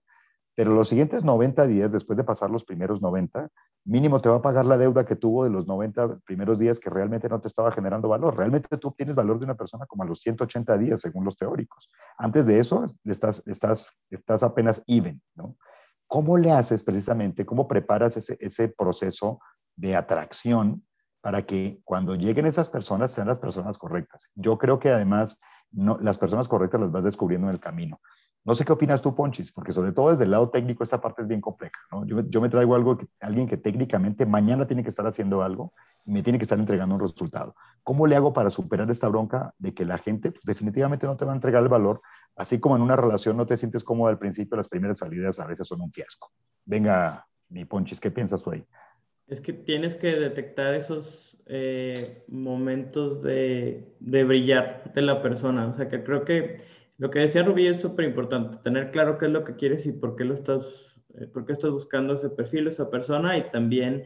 pero 0.55 0.73
los 0.73 0.87
siguientes 0.87 1.25
90 1.25 1.67
días, 1.67 1.91
después 1.91 2.15
de 2.15 2.23
pasar 2.23 2.49
los 2.51 2.63
primeros 2.63 3.01
90, 3.01 3.49
mínimo 3.83 4.21
te 4.21 4.29
va 4.29 4.37
a 4.37 4.41
pagar 4.41 4.65
la 4.65 4.77
deuda 4.77 5.05
que 5.05 5.17
tuvo 5.17 5.43
de 5.43 5.49
los 5.49 5.67
90 5.67 6.19
primeros 6.25 6.57
días 6.57 6.79
que 6.79 6.89
realmente 6.89 7.27
no 7.27 7.41
te 7.41 7.49
estaba 7.49 7.71
generando 7.73 8.07
valor. 8.07 8.37
Realmente 8.37 8.77
tú 8.77 8.87
obtienes 8.87 9.15
valor 9.15 9.39
de 9.39 9.45
una 9.45 9.55
persona 9.55 9.85
como 9.85 10.03
a 10.03 10.05
los 10.05 10.21
180 10.21 10.77
días, 10.77 11.01
según 11.01 11.25
los 11.25 11.35
teóricos. 11.35 11.91
Antes 12.17 12.45
de 12.45 12.59
eso, 12.59 12.85
estás, 13.03 13.43
estás, 13.45 13.91
estás 14.09 14.41
apenas 14.41 14.81
even, 14.87 15.21
¿no? 15.35 15.57
¿Cómo 16.07 16.37
le 16.37 16.51
haces 16.51 16.83
precisamente, 16.83 17.45
cómo 17.45 17.67
preparas 17.67 18.17
ese, 18.17 18.67
proceso 18.69 19.39
de 19.75 19.95
atracción 19.95 20.85
para 21.21 21.45
que 21.45 21.81
cuando 21.83 22.15
lleguen 22.15 22.45
esas 22.45 22.69
personas 22.69 23.11
sean 23.11 23.27
las 23.27 23.39
personas 23.39 23.77
correctas? 23.77 24.31
Yo 24.35 24.57
creo 24.57 24.79
que 24.79 24.89
además 24.89 25.39
no, 25.71 25.97
las 25.99 26.17
personas 26.17 26.47
correctas 26.47 26.79
las 26.79 26.91
vas 26.91 27.03
descubriendo 27.03 27.47
en 27.47 27.55
el 27.55 27.59
camino. 27.59 27.99
No 28.47 28.55
sé 28.55 28.63
qué 28.63 28.71
opinas 28.71 29.01
tú, 29.01 29.13
Ponchis, 29.13 29.51
porque 29.51 29.73
sobre 29.73 29.91
todo 29.91 30.11
desde 30.11 30.23
el 30.23 30.31
lado 30.31 30.49
técnico 30.49 30.81
esta 30.81 31.01
parte 31.01 31.21
es 31.21 31.27
bien 31.27 31.41
compleja. 31.41 31.77
Yo, 32.05 32.39
me 32.39 32.47
traigo 32.47 32.75
algo, 32.75 32.97
que, 32.97 33.05
alguien 33.19 33.45
que 33.45 33.57
técnicamente 33.57 34.25
mañana 34.25 34.65
tiene 34.65 34.83
que 34.83 34.89
estar 34.89 35.05
haciendo 35.05 35.43
algo 35.43 35.73
y 36.05 36.11
me 36.13 36.23
tiene 36.23 36.39
que 36.39 36.43
estar 36.43 36.57
entregando 36.57 36.95
un 36.95 37.01
resultado. 37.01 37.55
¿Cómo 37.83 38.07
le 38.07 38.15
hago 38.15 38.31
para 38.31 38.49
superar 38.49 38.89
esta 38.89 39.09
bronca 39.09 39.53
de 39.57 39.73
que 39.73 39.83
la 39.83 39.97
gente 39.97 40.31
pues, 40.31 40.45
definitivamente 40.45 41.05
no 41.05 41.17
te 41.17 41.25
va 41.25 41.33
a 41.33 41.35
entregar 41.35 41.61
el 41.61 41.67
valor? 41.67 41.99
Así 42.37 42.57
como 42.57 42.77
en 42.77 42.83
una 42.83 42.95
relación 42.95 43.35
no 43.35 43.45
te 43.45 43.57
sientes 43.57 43.83
cómodo 43.83 44.07
al 44.07 44.17
principio, 44.17 44.55
las 44.55 44.69
primeras 44.69 44.99
salidas 44.99 45.41
a 45.41 45.45
veces 45.45 45.67
son 45.67 45.81
un 45.81 45.91
fiasco. 45.91 46.31
Venga, 46.63 47.27
mi 47.49 47.65
Ponchis, 47.65 47.99
¿qué 47.99 48.11
piensas 48.11 48.41
tú 48.43 48.51
ahí? 48.51 48.63
Es 49.27 49.41
que 49.41 49.51
tienes 49.51 49.97
que 49.97 50.07
detectar 50.07 50.73
esos 50.73 51.37
eh, 51.47 52.23
momentos 52.29 53.21
de, 53.21 53.93
de 53.99 54.23
brillar 54.23 54.93
de 54.95 55.01
la 55.01 55.21
persona. 55.21 55.67
O 55.67 55.75
sea, 55.75 55.89
que 55.89 56.01
creo 56.01 56.23
que 56.23 56.76
lo 56.97 57.11
que 57.11 57.19
decía 57.19 57.43
Rubí 57.43 57.67
es 57.67 57.79
súper 57.79 58.05
importante, 58.05 58.57
tener 58.63 58.91
claro 58.91 59.17
qué 59.17 59.27
es 59.27 59.31
lo 59.31 59.43
que 59.43 59.55
quieres 59.55 59.85
y 59.85 59.91
por 59.91 60.15
qué 60.15 60.25
lo 60.25 60.33
estás, 60.33 60.65
eh, 61.13 61.27
por 61.27 61.45
qué 61.45 61.53
estás 61.53 61.71
buscando 61.71 62.15
ese 62.15 62.29
perfil, 62.29 62.67
esa 62.67 62.89
persona 62.89 63.37
y 63.37 63.51
también, 63.51 64.05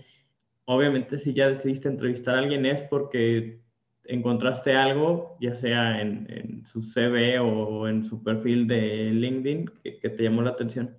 obviamente, 0.65 1.17
si 1.17 1.33
ya 1.33 1.47
decidiste 1.47 1.87
entrevistar 1.87 2.35
a 2.35 2.39
alguien 2.39 2.65
es 2.65 2.81
porque 2.83 3.61
encontraste 4.03 4.75
algo, 4.75 5.37
ya 5.39 5.55
sea 5.55 6.01
en, 6.01 6.65
su 6.65 6.83
CV 6.83 7.39
o 7.39 7.87
en 7.87 8.03
su 8.03 8.23
perfil 8.23 8.67
de 8.67 9.11
LinkedIn, 9.11 9.71
que, 9.83 10.09
te 10.09 10.23
llamó 10.23 10.41
la 10.41 10.51
atención. 10.51 10.97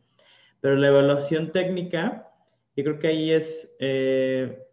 Pero 0.61 0.77
la 0.77 0.89
evaluación 0.89 1.53
técnica, 1.53 2.29
yo 2.75 2.85
creo 2.85 2.99
que 2.99 3.09
ahí 3.09 3.33
es, 3.33 3.75
eh, 3.81 4.65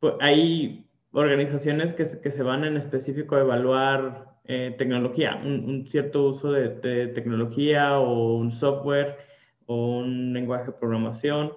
pues, 0.00 0.14
hay 0.20 0.86
organizaciones 1.12 1.94
que, 1.94 2.04
que 2.20 2.30
se 2.30 2.42
van 2.42 2.64
en 2.64 2.76
específico 2.76 3.36
a 3.36 3.40
evaluar 3.40 4.33
eh, 4.46 4.74
tecnología, 4.76 5.40
un, 5.42 5.86
cierto 5.88 6.24
uso 6.24 6.52
de, 6.52 7.08
tecnología 7.08 7.98
o 7.98 8.36
un 8.36 8.52
software 8.52 9.16
o 9.64 9.98
un 10.00 10.34
lenguaje 10.34 10.66
de 10.66 10.72
programación, 10.72 11.52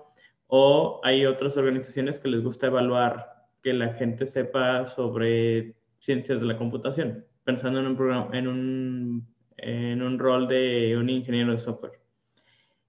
o 0.48 1.02
hay 1.04 1.26
otras 1.26 1.58
organizaciones 1.58 2.18
que 2.20 2.30
les 2.30 2.42
gusta 2.42 2.68
evaluar 2.68 3.46
que 3.62 3.74
la 3.74 3.94
gente 3.96 4.26
sepa 4.26 4.86
sobre 4.86 5.76
ciencias 6.00 6.40
de 6.40 6.46
la 6.46 6.58
computación, 6.58 7.26
pensando 7.44 7.80
en 7.80 7.88
un, 7.88 7.98
programa, 7.98 8.30
en 8.38 8.48
un, 8.48 9.28
en 9.58 10.02
un 10.02 10.18
rol 10.18 10.48
de 10.48 10.96
un 10.98 11.10
ingeniero 11.10 11.52
de 11.52 11.60
software. 11.60 12.00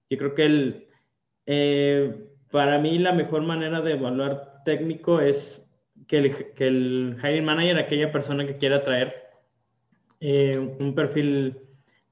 Yo 0.09 0.19
creo 0.19 0.35
que 0.35 0.47
el, 0.47 0.89
eh, 1.47 2.29
para 2.53 2.79
mí 2.79 2.99
la 3.01 3.13
mejor 3.13 3.43
manera 3.43 3.81
de 3.81 3.95
evaluar 3.95 4.63
técnico 4.65 5.21
es 5.21 5.61
que 6.07 6.19
el, 6.19 6.55
que 6.55 6.69
el 6.69 7.17
hiring 7.21 7.45
manager, 7.45 7.79
aquella 7.79 8.13
persona 8.13 8.47
que 8.47 8.59
quiera 8.59 8.85
traer 8.85 9.28
eh, 10.21 10.59
un 10.59 10.95
perfil 10.95 11.59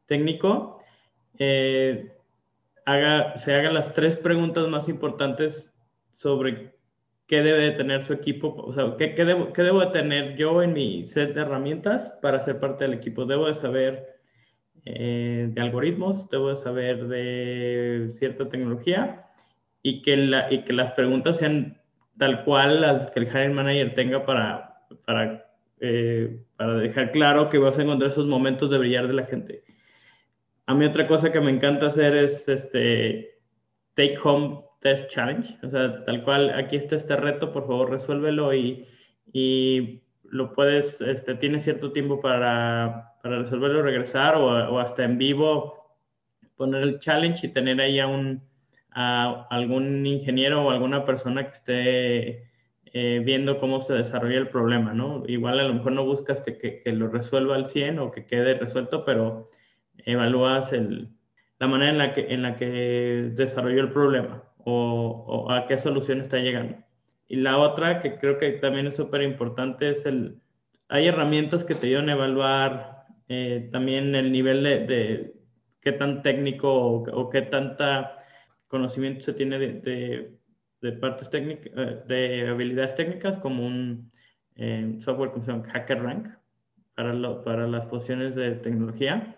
técnico, 0.06 0.80
eh, 1.38 2.12
haga, 2.84 3.36
se 3.38 3.54
haga 3.54 3.72
las 3.72 3.92
tres 3.92 4.16
preguntas 4.16 4.68
más 4.68 4.88
importantes 4.88 5.72
sobre 6.12 6.72
qué 7.26 7.42
debe 7.42 7.72
tener 7.72 8.04
su 8.04 8.12
equipo, 8.12 8.54
o 8.56 8.72
sea, 8.72 8.94
qué, 8.96 9.14
qué, 9.14 9.24
debo, 9.24 9.52
qué 9.52 9.62
debo 9.62 9.80
de 9.80 9.88
tener 9.88 10.36
yo 10.36 10.62
en 10.62 10.72
mi 10.72 11.04
set 11.06 11.34
de 11.34 11.42
herramientas 11.42 12.12
para 12.22 12.40
ser 12.40 12.60
parte 12.60 12.84
del 12.84 12.94
equipo. 12.94 13.24
Debo 13.24 13.46
de 13.46 13.54
saber 13.54 14.16
eh, 14.84 15.48
de 15.50 15.60
algoritmos, 15.60 16.30
debo 16.30 16.50
de 16.50 16.56
saber 16.56 17.08
de 17.08 18.10
cierta 18.12 18.48
tecnología 18.48 19.26
y 19.82 20.02
que, 20.02 20.16
la, 20.16 20.52
y 20.52 20.62
que 20.62 20.72
las 20.72 20.92
preguntas 20.92 21.38
sean 21.38 21.80
tal 22.18 22.44
cual 22.44 22.80
las 22.80 23.10
que 23.10 23.20
el 23.20 23.26
hiring 23.26 23.52
manager 23.52 23.94
tenga 23.94 24.24
para, 24.24 24.78
para 25.04 25.45
eh, 25.80 26.42
para 26.56 26.74
dejar 26.74 27.12
claro 27.12 27.50
que 27.50 27.58
vas 27.58 27.78
a 27.78 27.82
encontrar 27.82 28.10
esos 28.10 28.26
momentos 28.26 28.70
de 28.70 28.78
brillar 28.78 29.06
de 29.08 29.14
la 29.14 29.26
gente. 29.26 29.64
A 30.66 30.74
mí 30.74 30.84
otra 30.84 31.06
cosa 31.06 31.30
que 31.30 31.40
me 31.40 31.50
encanta 31.50 31.86
hacer 31.86 32.16
es 32.16 32.48
este 32.48 33.38
take 33.94 34.18
home 34.22 34.62
test 34.80 35.08
challenge, 35.10 35.56
o 35.62 35.70
sea, 35.70 36.04
tal 36.04 36.22
cual, 36.24 36.50
aquí 36.50 36.76
está 36.76 36.96
este 36.96 37.16
reto, 37.16 37.52
por 37.52 37.66
favor 37.66 37.90
resuélvelo 37.90 38.54
y, 38.54 38.86
y 39.32 40.02
lo 40.24 40.52
puedes, 40.54 41.00
este, 41.00 41.34
tienes 41.36 41.64
cierto 41.64 41.92
tiempo 41.92 42.20
para, 42.20 43.14
para 43.22 43.38
resolverlo, 43.38 43.82
regresar 43.82 44.36
o, 44.36 44.46
o, 44.46 44.78
hasta 44.78 45.04
en 45.04 45.18
vivo 45.18 45.76
poner 46.56 46.82
el 46.82 46.98
challenge 47.00 47.46
y 47.46 47.52
tener 47.52 47.80
ahí 47.80 48.00
a, 48.00 48.06
un, 48.06 48.42
a 48.90 49.46
algún 49.50 50.06
ingeniero 50.06 50.64
o 50.64 50.70
alguna 50.70 51.04
persona 51.04 51.48
que 51.50 51.56
esté 51.56 52.45
eh, 52.98 53.20
viendo 53.22 53.60
cómo 53.60 53.82
se 53.82 53.92
desarrolla 53.92 54.38
el 54.38 54.48
problema, 54.48 54.94
¿no? 54.94 55.22
Igual 55.26 55.60
a 55.60 55.64
lo 55.64 55.74
mejor 55.74 55.92
no 55.92 56.06
buscas 56.06 56.40
que, 56.40 56.56
que, 56.56 56.92
lo 56.92 57.08
resuelva 57.08 57.54
al 57.54 57.68
100 57.68 57.98
o 57.98 58.10
que 58.10 58.24
quede 58.24 58.54
resuelto, 58.54 59.04
pero 59.04 59.50
evalúas 59.98 60.72
el, 60.72 61.10
la 61.58 61.66
manera 61.66 61.92
en 61.92 61.98
la 61.98 62.14
que, 62.14 62.32
en 62.32 62.40
la 62.40 62.56
que 62.56 63.32
desarrolló 63.34 63.82
el 63.82 63.92
problema 63.92 64.44
o, 64.64 65.26
o, 65.28 65.52
a 65.52 65.66
qué 65.66 65.76
solución 65.76 66.22
está 66.22 66.38
llegando. 66.38 66.78
Y 67.28 67.36
la 67.36 67.58
otra 67.58 68.00
que 68.00 68.16
creo 68.16 68.38
que 68.38 68.52
también 68.52 68.86
es 68.86 68.96
súper 68.96 69.20
importante 69.20 69.90
es 69.90 70.06
el, 70.06 70.40
hay 70.88 71.06
herramientas 71.08 71.66
que 71.66 71.74
te 71.74 71.88
ayudan 71.88 72.08
a 72.08 72.12
evaluar 72.14 73.04
eh, 73.28 73.68
también 73.72 74.14
el 74.14 74.32
nivel 74.32 74.62
de, 74.62 74.86
de, 74.86 75.34
qué 75.82 75.92
tan 75.92 76.22
técnico 76.22 76.72
o, 76.72 77.10
o, 77.12 77.28
qué 77.28 77.42
tanta 77.42 78.24
conocimiento 78.68 79.20
se 79.20 79.34
tiene 79.34 79.58
de 79.58 79.72
de 79.80 80.45
partes 80.92 81.30
técnicas, 81.30 81.72
eh, 81.76 82.02
de 82.06 82.48
habilidades 82.48 82.94
técnicas, 82.94 83.38
como 83.38 83.66
un 83.66 84.10
eh, 84.56 84.96
software 85.00 85.30
como 85.30 85.44
se 85.44 85.52
llama 85.52 85.68
HackerRank 85.72 86.28
para, 86.94 87.42
para 87.42 87.66
las 87.66 87.86
posiciones 87.86 88.34
de 88.34 88.52
tecnología, 88.52 89.36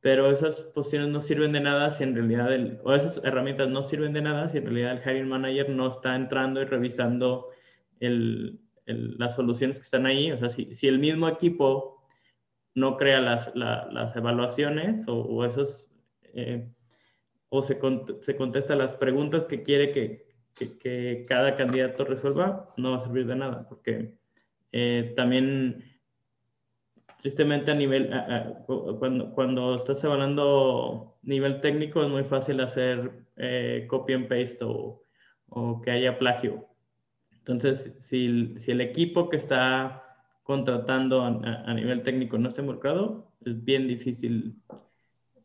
pero 0.00 0.30
esas 0.30 0.62
posiciones 0.74 1.08
no 1.08 1.20
sirven 1.20 1.52
de 1.52 1.60
nada 1.60 1.90
si 1.90 2.04
en 2.04 2.14
realidad, 2.14 2.52
el, 2.52 2.78
o 2.84 2.94
esas 2.94 3.20
herramientas 3.24 3.68
no 3.68 3.82
sirven 3.82 4.12
de 4.12 4.22
nada 4.22 4.48
si 4.48 4.58
en 4.58 4.64
realidad 4.64 4.92
el 4.92 5.02
hiring 5.02 5.28
manager 5.28 5.70
no 5.70 5.88
está 5.88 6.14
entrando 6.14 6.62
y 6.62 6.64
revisando 6.64 7.48
el, 8.00 8.60
las 8.86 9.34
soluciones 9.34 9.78
que 9.78 9.82
están 9.82 10.06
ahí. 10.06 10.32
O 10.32 10.38
sea, 10.38 10.48
si, 10.48 10.74
si 10.74 10.86
el 10.88 10.98
mismo 10.98 11.28
equipo 11.28 12.02
no 12.74 12.96
crea 12.96 13.20
las, 13.20 13.54
las 13.54 14.14
evaluaciones 14.14 15.06
o, 15.08 15.14
o 15.14 15.44
esos, 15.44 15.86
eh, 16.34 16.68
o 17.48 17.62
se, 17.62 17.78
se 18.20 18.36
contesta 18.36 18.76
las 18.76 18.92
preguntas 18.94 19.46
que 19.46 19.62
quiere 19.62 19.92
que, 19.92 20.25
que, 20.56 21.24
cada 21.28 21.56
candidato 21.56 22.04
resuelva, 22.04 22.72
no 22.76 22.92
va 22.92 22.96
a 22.98 23.00
servir 23.00 23.26
de 23.26 23.36
nada, 23.36 23.68
porque 23.68 24.14
eh, 24.72 25.12
también, 25.16 25.84
tristemente 27.20 27.70
a 27.70 27.74
nivel, 27.74 28.10
cuando, 28.98 29.32
cuando 29.32 29.76
estás 29.76 30.02
evaluando 30.02 31.18
nivel 31.22 31.60
técnico, 31.60 32.02
es 32.02 32.08
muy 32.08 32.24
fácil 32.24 32.60
hacer 32.60 33.26
eh, 33.36 33.86
copy 33.88 34.14
and 34.14 34.28
paste 34.28 34.64
o, 34.64 35.02
o, 35.50 35.82
que 35.82 35.90
haya 35.90 36.18
plagio. 36.18 36.66
Entonces, 37.38 37.94
si, 38.00 38.58
si 38.58 38.70
el 38.72 38.80
equipo 38.80 39.28
que 39.28 39.36
está 39.36 40.02
contratando 40.42 41.22
a, 41.22 41.28
a, 41.28 41.74
nivel 41.74 42.02
técnico 42.02 42.38
no 42.38 42.48
está 42.48 42.60
involucrado, 42.60 43.32
es 43.44 43.64
bien 43.64 43.86
difícil 43.86 44.56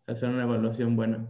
hacer 0.08 0.30
una 0.30 0.44
evaluación 0.44 0.96
buena. 0.96 1.28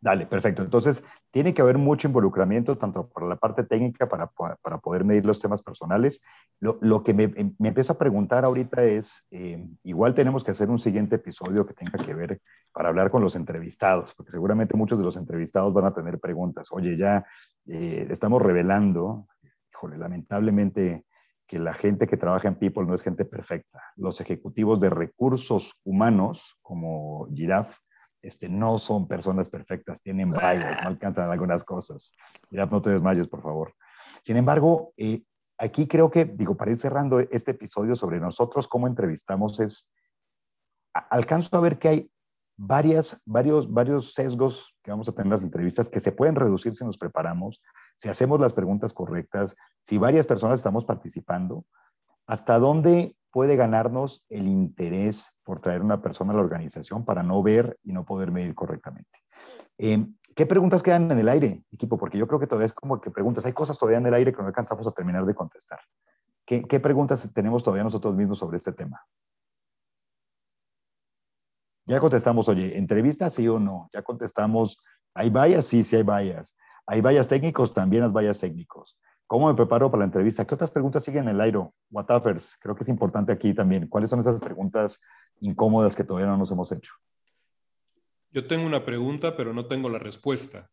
Dale, 0.00 0.26
perfecto. 0.26 0.62
Entonces, 0.62 1.02
tiene 1.36 1.52
que 1.52 1.60
haber 1.60 1.76
mucho 1.76 2.08
involucramiento, 2.08 2.78
tanto 2.78 3.10
por 3.10 3.22
la 3.22 3.36
parte 3.36 3.62
técnica 3.62 4.08
para, 4.08 4.30
para 4.62 4.78
poder 4.78 5.04
medir 5.04 5.26
los 5.26 5.38
temas 5.38 5.60
personales. 5.60 6.22
Lo, 6.60 6.78
lo 6.80 7.02
que 7.02 7.12
me, 7.12 7.28
me, 7.28 7.68
empiezo 7.68 7.92
a 7.92 7.98
preguntar 7.98 8.46
ahorita 8.46 8.82
es, 8.84 9.22
eh, 9.30 9.62
igual 9.82 10.14
tenemos 10.14 10.44
que 10.44 10.52
hacer 10.52 10.70
un 10.70 10.78
siguiente 10.78 11.16
episodio 11.16 11.66
que 11.66 11.74
tenga 11.74 12.02
que 12.02 12.14
ver 12.14 12.40
para 12.72 12.88
hablar 12.88 13.10
con 13.10 13.20
los 13.20 13.36
entrevistados, 13.36 14.14
porque 14.14 14.32
seguramente 14.32 14.78
muchos 14.78 14.98
de 14.98 15.04
los 15.04 15.18
entrevistados 15.18 15.74
van 15.74 15.84
a 15.84 15.92
tener 15.92 16.18
preguntas. 16.20 16.68
Oye, 16.70 16.96
ya 16.96 17.26
eh, 17.66 18.06
estamos 18.08 18.40
revelando, 18.40 19.26
híjole, 19.70 19.98
lamentablemente 19.98 21.04
que 21.46 21.58
la 21.58 21.74
gente 21.74 22.06
que 22.06 22.16
trabaja 22.16 22.48
en 22.48 22.54
People 22.54 22.86
no 22.86 22.94
es 22.94 23.02
gente 23.02 23.26
perfecta. 23.26 23.82
Los 23.96 24.22
ejecutivos 24.22 24.80
de 24.80 24.88
recursos 24.88 25.82
humanos, 25.84 26.58
como 26.62 27.28
Giraffe, 27.34 27.76
este, 28.22 28.48
no 28.48 28.78
son 28.78 29.06
personas 29.06 29.48
perfectas, 29.48 30.00
tienen 30.02 30.34
fallas, 30.34 30.82
no 30.82 30.88
alcanzan 30.88 31.30
algunas 31.30 31.64
cosas. 31.64 32.12
Ya 32.50 32.66
no 32.66 32.82
te 32.82 32.90
desmayes, 32.90 33.28
por 33.28 33.42
favor. 33.42 33.74
Sin 34.24 34.36
embargo, 34.36 34.92
eh, 34.96 35.22
aquí 35.58 35.86
creo 35.86 36.10
que, 36.10 36.24
digo, 36.24 36.56
para 36.56 36.70
ir 36.70 36.78
cerrando 36.78 37.20
este 37.20 37.52
episodio 37.52 37.96
sobre 37.96 38.20
nosotros, 38.20 38.68
cómo 38.68 38.86
entrevistamos, 38.86 39.60
es, 39.60 39.90
alcanzo 40.92 41.56
a 41.56 41.60
ver 41.60 41.78
que 41.78 41.88
hay 41.88 42.10
varias, 42.56 43.20
varios, 43.26 43.70
varios 43.72 44.14
sesgos 44.14 44.74
que 44.82 44.90
vamos 44.90 45.08
a 45.08 45.12
tener 45.12 45.26
en 45.26 45.32
las 45.32 45.44
entrevistas 45.44 45.88
que 45.88 46.00
se 46.00 46.12
pueden 46.12 46.36
reducir 46.36 46.74
si 46.74 46.84
nos 46.84 46.98
preparamos, 46.98 47.62
si 47.96 48.08
hacemos 48.08 48.40
las 48.40 48.54
preguntas 48.54 48.92
correctas, 48.92 49.56
si 49.82 49.98
varias 49.98 50.26
personas 50.26 50.60
estamos 50.60 50.84
participando, 50.84 51.64
hasta 52.26 52.58
dónde 52.58 53.14
puede 53.36 53.54
ganarnos 53.54 54.24
el 54.30 54.48
interés 54.48 55.38
por 55.44 55.60
traer 55.60 55.82
una 55.82 56.00
persona 56.00 56.32
a 56.32 56.36
la 56.36 56.40
organización 56.40 57.04
para 57.04 57.22
no 57.22 57.42
ver 57.42 57.78
y 57.82 57.92
no 57.92 58.06
poder 58.06 58.32
medir 58.32 58.54
correctamente. 58.54 59.18
Eh, 59.76 60.06
¿Qué 60.34 60.46
preguntas 60.46 60.82
quedan 60.82 61.10
en 61.10 61.18
el 61.18 61.28
aire, 61.28 61.62
equipo? 61.70 61.98
Porque 61.98 62.16
yo 62.16 62.26
creo 62.26 62.40
que 62.40 62.46
todavía 62.46 62.68
es 62.68 62.72
como 62.72 62.98
que 62.98 63.10
preguntas, 63.10 63.44
hay 63.44 63.52
cosas 63.52 63.78
todavía 63.78 63.98
en 63.98 64.06
el 64.06 64.14
aire 64.14 64.32
que 64.32 64.40
no 64.40 64.48
alcanzamos 64.48 64.86
a 64.86 64.92
terminar 64.92 65.26
de 65.26 65.34
contestar. 65.34 65.80
¿Qué, 66.46 66.62
qué 66.62 66.80
preguntas 66.80 67.28
tenemos 67.34 67.62
todavía 67.62 67.84
nosotros 67.84 68.14
mismos 68.14 68.38
sobre 68.38 68.56
este 68.56 68.72
tema? 68.72 69.04
Ya 71.84 72.00
contestamos, 72.00 72.48
oye, 72.48 72.78
entrevista 72.78 73.28
sí 73.28 73.46
o 73.48 73.60
no. 73.60 73.90
Ya 73.92 74.00
contestamos, 74.00 74.78
¿hay 75.12 75.28
vallas? 75.28 75.66
Sí, 75.66 75.84
sí 75.84 75.96
hay 75.96 76.04
vallas. 76.04 76.56
¿Hay 76.86 77.02
vallas 77.02 77.28
técnicos? 77.28 77.74
También 77.74 78.02
hay 78.02 78.10
vallas 78.10 78.38
técnicos. 78.38 78.98
¿Cómo 79.26 79.48
me 79.48 79.54
preparo 79.54 79.90
para 79.90 80.00
la 80.00 80.04
entrevista? 80.06 80.46
¿Qué 80.46 80.54
otras 80.54 80.70
preguntas 80.70 81.04
siguen 81.04 81.24
en 81.24 81.30
el 81.30 81.40
aire? 81.40 81.58
Whatafers, 81.90 82.56
creo 82.60 82.76
que 82.76 82.84
es 82.84 82.88
importante 82.88 83.32
aquí 83.32 83.54
también. 83.54 83.88
¿Cuáles 83.88 84.10
son 84.10 84.20
esas 84.20 84.40
preguntas 84.40 85.00
incómodas 85.40 85.96
que 85.96 86.04
todavía 86.04 86.28
no 86.28 86.36
nos 86.36 86.50
hemos 86.50 86.70
hecho? 86.72 86.92
Yo 88.30 88.46
tengo 88.46 88.66
una 88.66 88.84
pregunta, 88.84 89.36
pero 89.36 89.52
no 89.52 89.66
tengo 89.66 89.88
la 89.88 89.98
respuesta. 89.98 90.70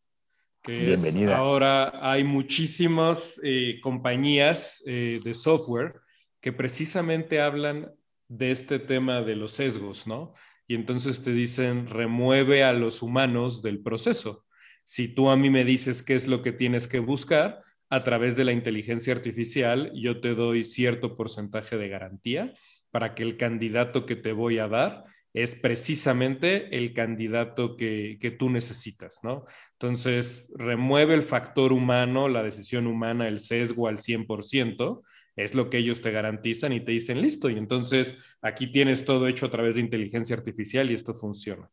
Que 0.62 0.86
Bienvenida. 0.86 1.38
ahora 1.38 1.92
hay 2.10 2.24
muchísimas 2.24 3.40
eh, 3.44 3.80
compañías 3.82 4.82
eh, 4.86 5.20
de 5.24 5.34
software 5.34 6.02
que 6.40 6.54
precisamente 6.54 7.42
hablan 7.42 7.92
de 8.28 8.52
este 8.52 8.80
tema 8.80 9.22
de 9.22 9.36
los 9.36 9.52
sesgos, 9.54 10.08
¿no? 10.08 10.34
y 10.68 10.76
entonces 10.76 11.22
te 11.24 11.34
dicen 11.34 11.88
remueve 11.88 12.64
a 12.64 12.74
los 12.74 13.02
humanos 13.02 13.62
del 13.62 13.82
proceso. 13.82 14.46
Si 14.84 15.08
tú 15.08 15.30
a 15.30 15.38
mí 15.38 15.50
me 15.50 15.64
dices 15.64 16.04
qué 16.04 16.16
es 16.16 16.28
lo 16.28 16.42
que 16.42 16.52
tienes 16.52 16.88
que 16.88 17.00
buscar, 17.00 17.64
a 17.94 18.04
través 18.04 18.36
de 18.36 18.44
la 18.44 18.52
inteligencia 18.52 19.14
artificial 19.14 19.92
yo 19.94 20.20
te 20.20 20.34
doy 20.34 20.64
cierto 20.64 21.16
porcentaje 21.16 21.78
de 21.78 21.90
garantía 21.90 22.52
para 22.90 23.14
que 23.14 23.22
el 23.22 23.38
candidato 23.38 24.08
que 24.08 24.16
te 24.16 24.32
voy 24.32 24.58
a 24.58 24.68
dar 24.68 25.04
es 25.32 25.54
precisamente 25.54 26.76
el 26.76 26.94
candidato 26.94 27.78
que, 27.78 28.18
que, 28.20 28.32
tú 28.32 28.50
necesitas, 28.50 29.20
¿no? 29.22 29.46
Entonces, 29.74 30.52
remueve 30.56 31.14
el 31.14 31.22
factor 31.22 31.72
humano, 31.72 32.30
la 32.30 32.42
decisión 32.42 32.88
humana, 32.88 33.28
el 33.28 33.40
sesgo 33.40 33.88
al 33.88 34.00
100%, 34.00 35.02
es 35.36 35.54
lo 35.54 35.70
que 35.70 35.78
ellos 35.78 36.02
te 36.02 36.10
garantizan 36.10 36.74
y 36.74 36.84
te 36.84 36.94
dicen, 36.94 37.22
listo, 37.22 37.48
y 37.52 37.60
entonces 37.60 38.18
aquí 38.42 38.72
tienes 38.72 39.06
todo 39.06 39.28
hecho 39.28 39.46
a 39.46 39.52
través 39.52 39.76
de 39.76 39.82
inteligencia 39.82 40.36
artificial 40.36 40.90
y 40.90 40.96
esto 40.96 41.14
funciona. 41.14 41.70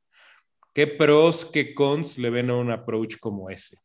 ¿Qué 0.74 0.86
pros, 0.86 1.46
qué 1.46 1.74
cons 1.74 2.18
le 2.18 2.28
ven 2.28 2.50
a 2.50 2.56
un 2.56 2.70
approach 2.70 3.16
como 3.18 3.48
ese? 3.48 3.78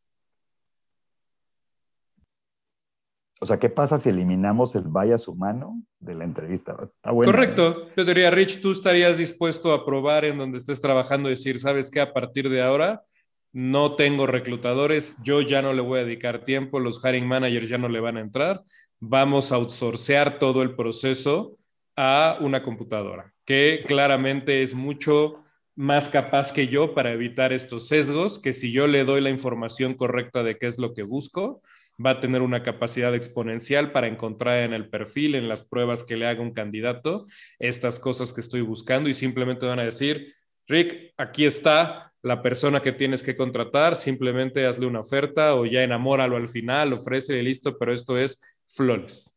O 3.38 3.46
sea, 3.46 3.58
¿qué 3.58 3.68
pasa 3.68 3.98
si 3.98 4.08
eliminamos 4.08 4.74
el 4.74 4.84
bias 4.86 5.28
humano 5.28 5.82
de 6.00 6.14
la 6.14 6.24
entrevista? 6.24 6.74
Está 6.82 7.10
bueno, 7.10 7.30
Correcto. 7.30 7.88
Yo 7.94 8.04
diría, 8.04 8.30
Rich, 8.30 8.62
¿tú 8.62 8.72
estarías 8.72 9.18
dispuesto 9.18 9.74
a 9.74 9.84
probar 9.84 10.24
en 10.24 10.38
donde 10.38 10.58
estés 10.58 10.80
trabajando 10.80 11.28
decir, 11.28 11.60
sabes 11.60 11.90
qué, 11.90 12.00
a 12.00 12.14
partir 12.14 12.48
de 12.48 12.62
ahora 12.62 13.02
no 13.52 13.94
tengo 13.94 14.26
reclutadores, 14.26 15.16
yo 15.22 15.40
ya 15.40 15.62
no 15.62 15.72
le 15.72 15.80
voy 15.80 16.00
a 16.00 16.04
dedicar 16.04 16.44
tiempo, 16.44 16.78
los 16.78 17.00
hiring 17.02 17.26
managers 17.26 17.70
ya 17.70 17.78
no 17.78 17.88
le 17.88 18.00
van 18.00 18.18
a 18.18 18.20
entrar, 18.20 18.62
vamos 19.00 19.50
a 19.50 19.56
outsourcear 19.56 20.38
todo 20.38 20.62
el 20.62 20.74
proceso 20.74 21.56
a 21.96 22.36
una 22.40 22.62
computadora, 22.62 23.32
que 23.46 23.82
claramente 23.86 24.62
es 24.62 24.74
mucho 24.74 25.42
más 25.74 26.10
capaz 26.10 26.52
que 26.52 26.68
yo 26.68 26.94
para 26.94 27.12
evitar 27.12 27.54
estos 27.54 27.88
sesgos, 27.88 28.38
que 28.38 28.52
si 28.52 28.72
yo 28.72 28.86
le 28.86 29.04
doy 29.04 29.22
la 29.22 29.30
información 29.30 29.94
correcta 29.94 30.42
de 30.42 30.58
qué 30.58 30.66
es 30.66 30.78
lo 30.78 30.92
que 30.92 31.02
busco, 31.02 31.62
va 32.04 32.10
a 32.10 32.20
tener 32.20 32.42
una 32.42 32.62
capacidad 32.62 33.14
exponencial 33.14 33.92
para 33.92 34.06
encontrar 34.06 34.62
en 34.62 34.72
el 34.72 34.88
perfil, 34.88 35.34
en 35.34 35.48
las 35.48 35.62
pruebas 35.62 36.04
que 36.04 36.16
le 36.16 36.26
haga 36.26 36.42
un 36.42 36.52
candidato, 36.52 37.26
estas 37.58 37.98
cosas 37.98 38.32
que 38.32 38.40
estoy 38.40 38.60
buscando 38.60 39.08
y 39.08 39.14
simplemente 39.14 39.66
van 39.66 39.78
a 39.78 39.84
decir, 39.84 40.34
Rick, 40.66 41.14
aquí 41.16 41.44
está 41.44 42.12
la 42.22 42.42
persona 42.42 42.82
que 42.82 42.92
tienes 42.92 43.22
que 43.22 43.36
contratar, 43.36 43.96
simplemente 43.96 44.66
hazle 44.66 44.86
una 44.86 45.00
oferta 45.00 45.54
o 45.54 45.64
ya 45.64 45.82
enamóralo 45.82 46.36
al 46.36 46.48
final, 46.48 46.92
ofrece 46.92 47.38
y 47.38 47.42
listo, 47.42 47.78
pero 47.78 47.92
esto 47.92 48.18
es 48.18 48.40
flores. 48.66 49.32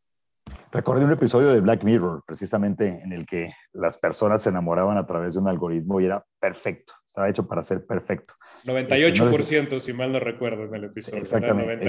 Recordé 0.72 1.04
un 1.04 1.12
episodio 1.12 1.50
de 1.50 1.60
Black 1.60 1.84
Mirror, 1.84 2.22
precisamente 2.26 3.00
en 3.02 3.12
el 3.12 3.26
que 3.26 3.52
las 3.72 3.96
personas 3.98 4.42
se 4.42 4.50
enamoraban 4.50 4.96
a 4.96 5.06
través 5.06 5.34
de 5.34 5.40
un 5.40 5.48
algoritmo 5.48 6.00
y 6.00 6.06
era 6.06 6.24
perfecto, 6.40 6.94
estaba 7.06 7.28
hecho 7.28 7.46
para 7.46 7.62
ser 7.62 7.86
perfecto. 7.86 8.34
98%, 8.64 9.62
este, 9.62 9.80
si 9.80 9.92
mal 9.92 10.12
no 10.12 10.20
recuerdo, 10.20 10.64
en 10.64 10.74
el 10.74 10.84
episodio. 10.84 11.20
Exactamente. 11.20 11.86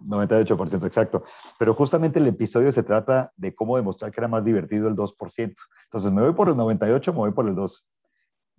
98%, 0.00 0.86
exacto. 0.86 1.24
Pero 1.58 1.74
justamente 1.74 2.18
el 2.18 2.26
episodio 2.26 2.72
se 2.72 2.82
trata 2.82 3.32
de 3.36 3.54
cómo 3.54 3.76
demostrar 3.76 4.10
que 4.10 4.20
era 4.20 4.28
más 4.28 4.44
divertido 4.44 4.88
el 4.88 4.96
2%. 4.96 5.54
Entonces, 5.84 6.12
me 6.12 6.22
voy 6.22 6.34
por 6.34 6.48
el 6.48 6.56
98, 6.56 7.12
me 7.12 7.18
voy 7.18 7.32
por 7.32 7.48
el 7.48 7.54
2. 7.54 7.86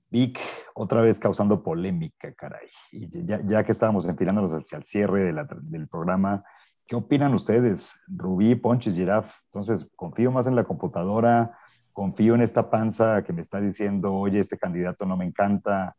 Vic, 0.10 0.40
otra 0.76 1.02
vez 1.02 1.20
causando 1.20 1.64
polémica, 1.64 2.34
caray. 2.34 2.68
Y 2.92 3.08
ya, 3.26 3.42
ya 3.46 3.64
que 3.64 3.72
estábamos 3.72 4.08
enfilándonos 4.08 4.52
hacia 4.52 4.78
el 4.78 4.84
cierre 4.84 5.34
del 5.34 5.88
programa, 5.88 6.44
¿Qué 6.92 6.98
opinan 6.98 7.34
ustedes? 7.34 7.98
Rubí, 8.06 8.54
Ponches, 8.56 8.96
Giraf. 8.96 9.34
Entonces, 9.46 9.90
confío 9.96 10.30
más 10.30 10.48
en 10.48 10.58
la 10.58 10.66
computadora, 10.66 11.58
confío 11.94 12.36
en 12.36 12.42
esta 12.42 12.70
panza 12.70 13.24
que 13.24 13.32
me 13.32 13.42
está 13.42 13.62
diciendo, 13.62 14.14
oye, 14.14 14.42
este 14.42 14.58
candidato 14.58 15.06
no 15.06 15.16
me 15.16 15.24
encanta, 15.24 15.96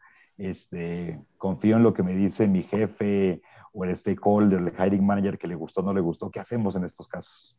este, 0.47 1.21
confío 1.39 1.77
en 1.77 1.83
lo 1.83 1.95
que 1.95 2.03
me 2.03 2.15
dice 2.15 2.49
mi 2.49 2.63
jefe 2.63 3.43
o 3.73 3.85
el 3.85 3.97
stakeholder, 3.97 4.61
el 4.61 4.73
hiring 4.73 5.05
manager 5.05 5.39
que 5.39 5.47
le 5.47 5.55
gustó 5.55 5.81
o 5.81 5.85
no 5.85 5.95
le 5.95 6.01
gustó. 6.01 6.31
¿Qué 6.31 6.41
hacemos 6.41 6.77
en 6.77 6.85
estos 6.85 7.09
casos? 7.09 7.59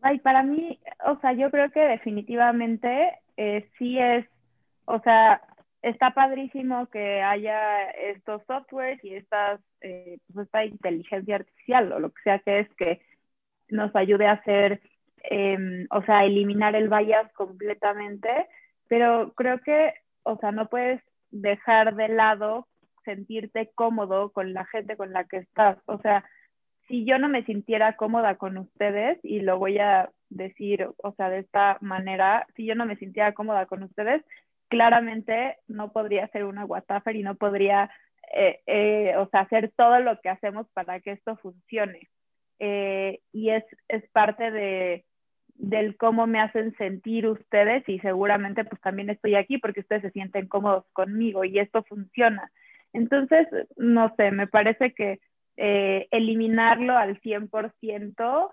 Ay, 0.00 0.18
para 0.18 0.42
mí, 0.42 0.80
o 1.06 1.18
sea, 1.20 1.32
yo 1.32 1.50
creo 1.50 1.70
que 1.70 1.80
definitivamente 1.80 3.18
eh, 3.36 3.68
sí 3.78 3.98
es, 3.98 4.26
o 4.84 4.98
sea, 5.00 5.40
está 5.82 6.12
padrísimo 6.12 6.86
que 6.86 7.22
haya 7.22 7.90
estos 7.90 8.42
softwares 8.46 9.02
y 9.04 9.14
estas, 9.14 9.60
eh, 9.80 10.18
pues 10.32 10.46
esta 10.46 10.64
inteligencia 10.64 11.36
artificial 11.36 11.92
o 11.92 12.00
lo 12.00 12.10
que 12.10 12.22
sea 12.22 12.38
que 12.40 12.60
es 12.60 12.74
que 12.74 13.02
nos 13.68 13.94
ayude 13.94 14.26
a 14.26 14.32
hacer, 14.32 14.80
em, 15.24 15.86
o 15.90 16.02
sea, 16.02 16.24
eliminar 16.24 16.74
el 16.74 16.88
bias 16.88 17.32
completamente, 17.32 18.48
pero 18.88 19.32
creo 19.34 19.60
que, 19.60 19.94
o 20.24 20.36
sea, 20.38 20.52
no 20.52 20.68
puedes 20.68 21.00
dejar 21.32 21.96
de 21.96 22.08
lado 22.08 22.68
sentirte 23.04 23.70
cómodo 23.74 24.30
con 24.30 24.52
la 24.52 24.64
gente 24.66 24.96
con 24.96 25.12
la 25.12 25.24
que 25.24 25.38
estás. 25.38 25.78
O 25.86 25.98
sea, 25.98 26.24
si 26.88 27.04
yo 27.04 27.18
no 27.18 27.28
me 27.28 27.44
sintiera 27.44 27.96
cómoda 27.96 28.36
con 28.36 28.58
ustedes, 28.58 29.18
y 29.22 29.40
lo 29.40 29.58
voy 29.58 29.78
a 29.78 30.10
decir, 30.28 30.88
o 30.98 31.12
sea, 31.14 31.30
de 31.30 31.40
esta 31.40 31.78
manera, 31.80 32.46
si 32.54 32.64
yo 32.66 32.74
no 32.74 32.86
me 32.86 32.96
sintiera 32.96 33.32
cómoda 33.32 33.66
con 33.66 33.82
ustedes, 33.82 34.22
claramente 34.68 35.56
no 35.68 35.92
podría 35.92 36.28
ser 36.28 36.44
una 36.44 36.64
Whatafer 36.64 37.16
y 37.16 37.22
no 37.22 37.34
podría, 37.34 37.90
eh, 38.32 38.60
eh, 38.66 39.14
o 39.16 39.28
sea, 39.28 39.40
hacer 39.40 39.72
todo 39.76 39.98
lo 40.00 40.20
que 40.20 40.28
hacemos 40.28 40.66
para 40.72 41.00
que 41.00 41.12
esto 41.12 41.36
funcione. 41.36 42.08
Eh, 42.58 43.20
y 43.32 43.50
es, 43.50 43.64
es 43.88 44.08
parte 44.10 44.50
de, 44.50 45.04
del 45.54 45.96
cómo 45.96 46.26
me 46.26 46.40
hacen 46.40 46.74
sentir 46.76 47.26
ustedes 47.26 47.88
y 47.88 47.98
seguramente 48.00 48.64
pues 48.64 48.80
también 48.80 49.10
estoy 49.10 49.34
aquí 49.34 49.58
porque 49.58 49.80
ustedes 49.80 50.02
se 50.02 50.10
sienten 50.10 50.48
cómodos 50.48 50.84
conmigo 50.92 51.44
y 51.44 51.58
esto 51.58 51.82
funciona. 51.84 52.50
Entonces, 52.92 53.46
no 53.76 54.14
sé, 54.16 54.30
me 54.30 54.46
parece 54.46 54.92
que 54.92 55.20
eliminarlo 55.56 56.96
al 56.96 57.20
100%, 57.20 58.52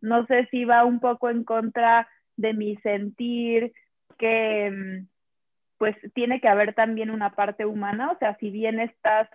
no 0.00 0.26
sé 0.26 0.46
si 0.50 0.64
va 0.64 0.84
un 0.84 1.00
poco 1.00 1.30
en 1.30 1.44
contra 1.44 2.08
de 2.36 2.52
mi 2.52 2.76
sentir, 2.76 3.72
que 4.18 4.70
mm, 4.70 5.06
pues 5.78 5.96
tiene 6.14 6.40
que 6.40 6.48
haber 6.48 6.74
también 6.74 7.10
una 7.10 7.34
parte 7.34 7.66
humana, 7.66 8.12
o 8.12 8.18
sea, 8.18 8.36
si 8.36 8.50
bien 8.50 8.80
estás, 8.80 9.28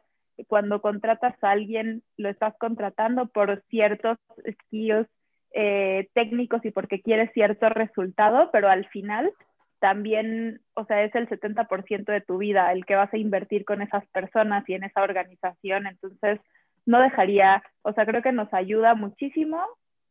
cuando 0.48 0.82
contratas 0.82 1.36
a 1.44 1.52
alguien, 1.52 2.02
lo 2.18 2.30
estás 2.30 2.56
contratando 2.58 3.28
por 3.28 3.62
ciertos 3.70 4.18
skills 4.50 5.08
eh, 5.54 6.10
técnicos 6.14 6.64
y 6.66 6.72
porque 6.72 7.02
quieres 7.02 7.32
cierto 7.34 7.70
resultado, 7.70 8.50
pero 8.52 8.70
al 8.70 8.88
final 8.90 9.32
también, 9.80 10.62
o 10.74 10.86
sea, 10.86 11.04
es 11.04 11.16
el 11.16 11.28
70% 11.30 12.12
de 12.12 12.22
tu 12.22 12.38
vida 12.38 12.72
el 12.72 12.86
que 12.86 12.96
vas 12.96 13.14
a 13.14 13.18
invertir 13.18 13.66
con 13.66 13.82
esas 13.82 14.06
personas 14.08 14.68
y 14.68 14.74
en 14.74 14.84
esa 14.84 15.02
organización, 15.02 15.88
entonces 15.88 16.40
no 16.86 17.02
dejaría, 17.02 17.64
o 17.82 17.94
sea, 17.94 18.06
creo 18.06 18.22
que 18.22 18.32
nos 18.32 18.54
ayuda 18.54 18.96
muchísimo 18.96 19.62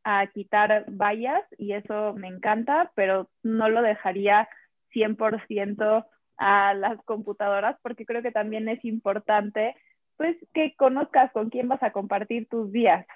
a 0.04 0.26
quitar 0.28 0.86
vallas 0.88 1.42
y 1.58 1.72
eso 1.72 2.14
me 2.14 2.28
encanta, 2.28 2.92
pero 2.94 3.28
no 3.42 3.68
lo 3.68 3.82
dejaría 3.82 4.48
100% 4.94 6.06
a 6.38 6.74
las 6.74 7.02
computadoras 7.04 7.76
porque 7.82 8.06
creo 8.06 8.22
que 8.22 8.32
también 8.32 8.68
es 8.68 8.82
importante 8.84 9.74
pues 10.16 10.36
que 10.52 10.74
conozcas 10.76 11.30
con 11.32 11.50
quién 11.50 11.68
vas 11.68 11.82
a 11.82 11.92
compartir 11.92 12.48
tus 12.48 12.72
días 12.72 13.06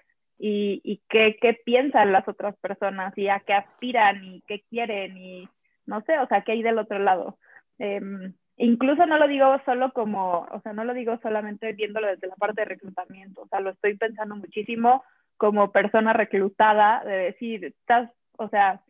y, 0.45 0.81
y 0.83 1.01
qué, 1.09 1.37
qué 1.41 1.55
piensan 1.55 2.11
las 2.11 2.27
otras 2.27 2.57
personas 2.57 3.17
y 3.17 3.29
a 3.29 3.39
qué 3.47 3.53
aspiran 3.53 4.25
y 4.25 4.43
qué 4.49 4.65
quieren 4.69 5.17
y 5.17 5.49
no 5.87 6.03
sé, 6.03 6.19
o 6.19 6.27
sea, 6.27 6.43
qué 6.43 6.51
hay 6.51 6.65
del 6.65 6.81
otro 6.81 6.99
lado. 6.99 7.39
Em, 7.79 8.35
incluso 8.57 9.07
no 9.07 9.19
lo 9.19 9.29
digo 9.29 9.57
solo 9.65 9.93
como, 9.93 10.41
o 10.51 10.61
sea, 10.63 10.73
no 10.73 10.83
lo 10.83 10.95
digo 10.95 11.17
solamente 11.23 11.73
viéndolo 11.75 12.09
desde 12.09 12.27
la 12.27 12.35
parte 12.35 12.63
de 12.63 12.65
reclutamiento, 12.65 13.43
o 13.43 13.47
sea, 13.47 13.61
lo 13.61 13.71
estoy 13.71 13.97
pensando 13.97 14.35
muchísimo 14.35 15.05
como 15.37 15.71
persona 15.71 16.13
reclutada, 16.13 17.05
de 17.05 17.17
decir, 17.19 17.65
estás, 17.65 18.11
o 18.37 18.49
sea, 18.49 18.81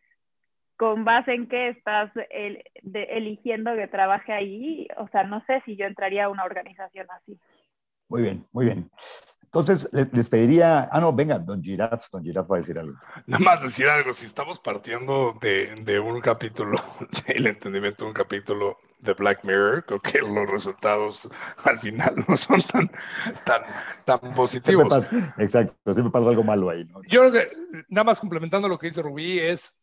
con 0.78 1.04
base 1.04 1.34
en 1.34 1.48
qué 1.48 1.68
estás 1.68 2.10
eligiendo 2.92 3.76
que 3.76 3.88
trabaje 3.88 4.32
ahí, 4.32 4.88
o 4.96 5.06
sea, 5.08 5.24
no 5.24 5.44
sé 5.44 5.60
si 5.66 5.76
yo 5.76 5.84
entraría 5.84 6.24
a 6.24 6.30
una 6.30 6.44
organización 6.44 7.06
así. 7.10 7.38
Muy 8.08 8.22
bien, 8.22 8.46
muy 8.52 8.64
bien. 8.64 8.90
Entonces, 9.54 9.86
les 10.12 10.30
pediría, 10.30 10.88
ah, 10.90 10.98
no, 10.98 11.12
venga, 11.12 11.38
don 11.38 11.62
Giraf, 11.62 12.08
don 12.10 12.24
Giraf 12.24 12.50
va 12.50 12.56
a 12.56 12.60
decir 12.60 12.78
algo. 12.78 12.96
Nada 13.26 13.44
más 13.44 13.62
decir 13.62 13.86
algo, 13.86 14.14
si 14.14 14.24
estamos 14.24 14.58
partiendo 14.58 15.36
de, 15.42 15.74
de 15.82 16.00
un 16.00 16.22
capítulo, 16.22 16.82
del 17.26 17.48
entendimiento 17.48 18.04
de 18.04 18.08
un 18.08 18.14
capítulo 18.14 18.78
de 19.00 19.12
Black 19.12 19.44
Mirror, 19.44 19.84
creo 19.84 20.00
que 20.00 20.20
los 20.20 20.48
resultados 20.48 21.28
al 21.64 21.78
final 21.78 22.24
no 22.26 22.34
son 22.34 22.62
tan, 22.62 22.90
tan, 23.44 23.62
tan 24.06 24.34
positivos. 24.34 25.06
exacto, 25.36 25.92
siempre 25.92 26.10
pasa 26.10 26.30
algo 26.30 26.44
malo 26.44 26.70
ahí. 26.70 26.86
¿no? 26.86 27.02
Yo 27.02 27.20
creo 27.20 27.32
que, 27.32 27.84
nada 27.90 28.04
más 28.04 28.20
complementando 28.20 28.68
lo 28.68 28.78
que 28.78 28.86
dice 28.86 29.02
Rubí, 29.02 29.38
es, 29.38 29.78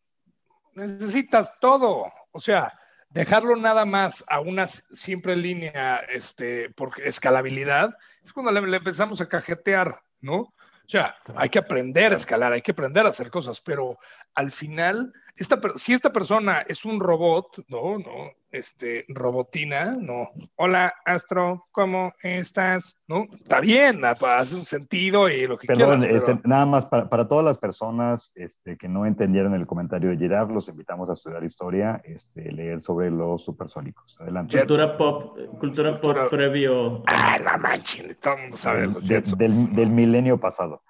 necesitas 0.74 1.53
todo, 1.59 2.11
o 2.32 2.39
sea, 2.39 2.74
dejarlo 3.10 3.55
nada 3.55 3.86
más 3.86 4.24
a 4.28 4.39
una 4.39 4.68
simple 4.68 5.36
línea, 5.36 5.97
este, 5.97 6.70
por 6.70 6.99
escalabilidad, 7.01 7.97
es 8.24 8.32
cuando 8.34 8.51
le, 8.51 8.78
empezamos 8.78 9.20
a 9.22 9.28
cajetear, 9.28 10.01
¿no? 10.22 10.38
O 10.38 10.91
sea, 10.91 11.16
hay 11.36 11.49
que 11.49 11.60
aprender 11.60 12.14
a 12.14 12.16
escalar, 12.16 12.51
hay 12.51 12.64
que 12.64 12.72
aprender 12.72 13.05
a 13.05 13.10
hacer 13.10 13.30
cosas, 13.30 13.62
pero 13.62 13.99
al 14.40 14.52
final, 14.52 15.12
esta, 15.36 15.60
si 15.76 15.94
esta 15.94 16.14
persona 16.14 16.62
es 16.62 16.86
un 16.86 17.02
robot, 17.02 17.66
¿no? 17.68 18.00
¿no? 18.00 18.32
este, 18.52 19.06
robotina, 19.10 19.98
no. 20.00 20.30
Hola, 20.56 20.94
Astro, 21.06 21.68
¿cómo 21.72 22.14
estás? 22.22 22.96
¿No? 23.08 23.26
Está 23.34 23.60
bien, 23.60 24.04
hace 24.06 24.56
un 24.56 24.66
sentido 24.66 25.30
y 25.30 25.46
lo 25.46 25.58
que 25.58 25.68
Perdón, 25.68 26.04
este, 26.04 26.40
nada 26.46 26.66
más 26.66 26.86
para, 26.86 27.28
todas 27.28 27.46
las 27.46 27.58
personas 27.58 28.32
este, 28.36 28.78
que 28.78 28.88
no 28.88 29.06
entendieron 29.06 29.54
el 29.54 29.68
comentario 29.68 30.10
de 30.10 30.18
Girard, 30.18 30.52
los 30.52 30.68
invitamos 30.70 31.10
a 31.10 31.14
estudiar 31.14 31.44
historia, 31.44 32.02
este, 32.04 32.52
leer 32.52 32.82
sobre 32.82 33.12
los 33.12 33.44
supersónicos. 33.44 34.20
Adelante. 34.20 34.58
Cultura 34.58 34.98
pop, 34.98 35.38
cultura, 35.60 36.00
pop 36.00 36.18
previo. 36.30 37.04
Ah, 37.08 37.38
la 37.44 37.58
manchen, 37.58 38.18
todo 38.22 38.36
el 38.36 38.42
mundo 38.42 38.58
sabe 38.58 38.88
los 38.88 39.06
del, 39.38 39.76
del 39.76 39.90
milenio 39.90 40.40
pasado. 40.40 40.82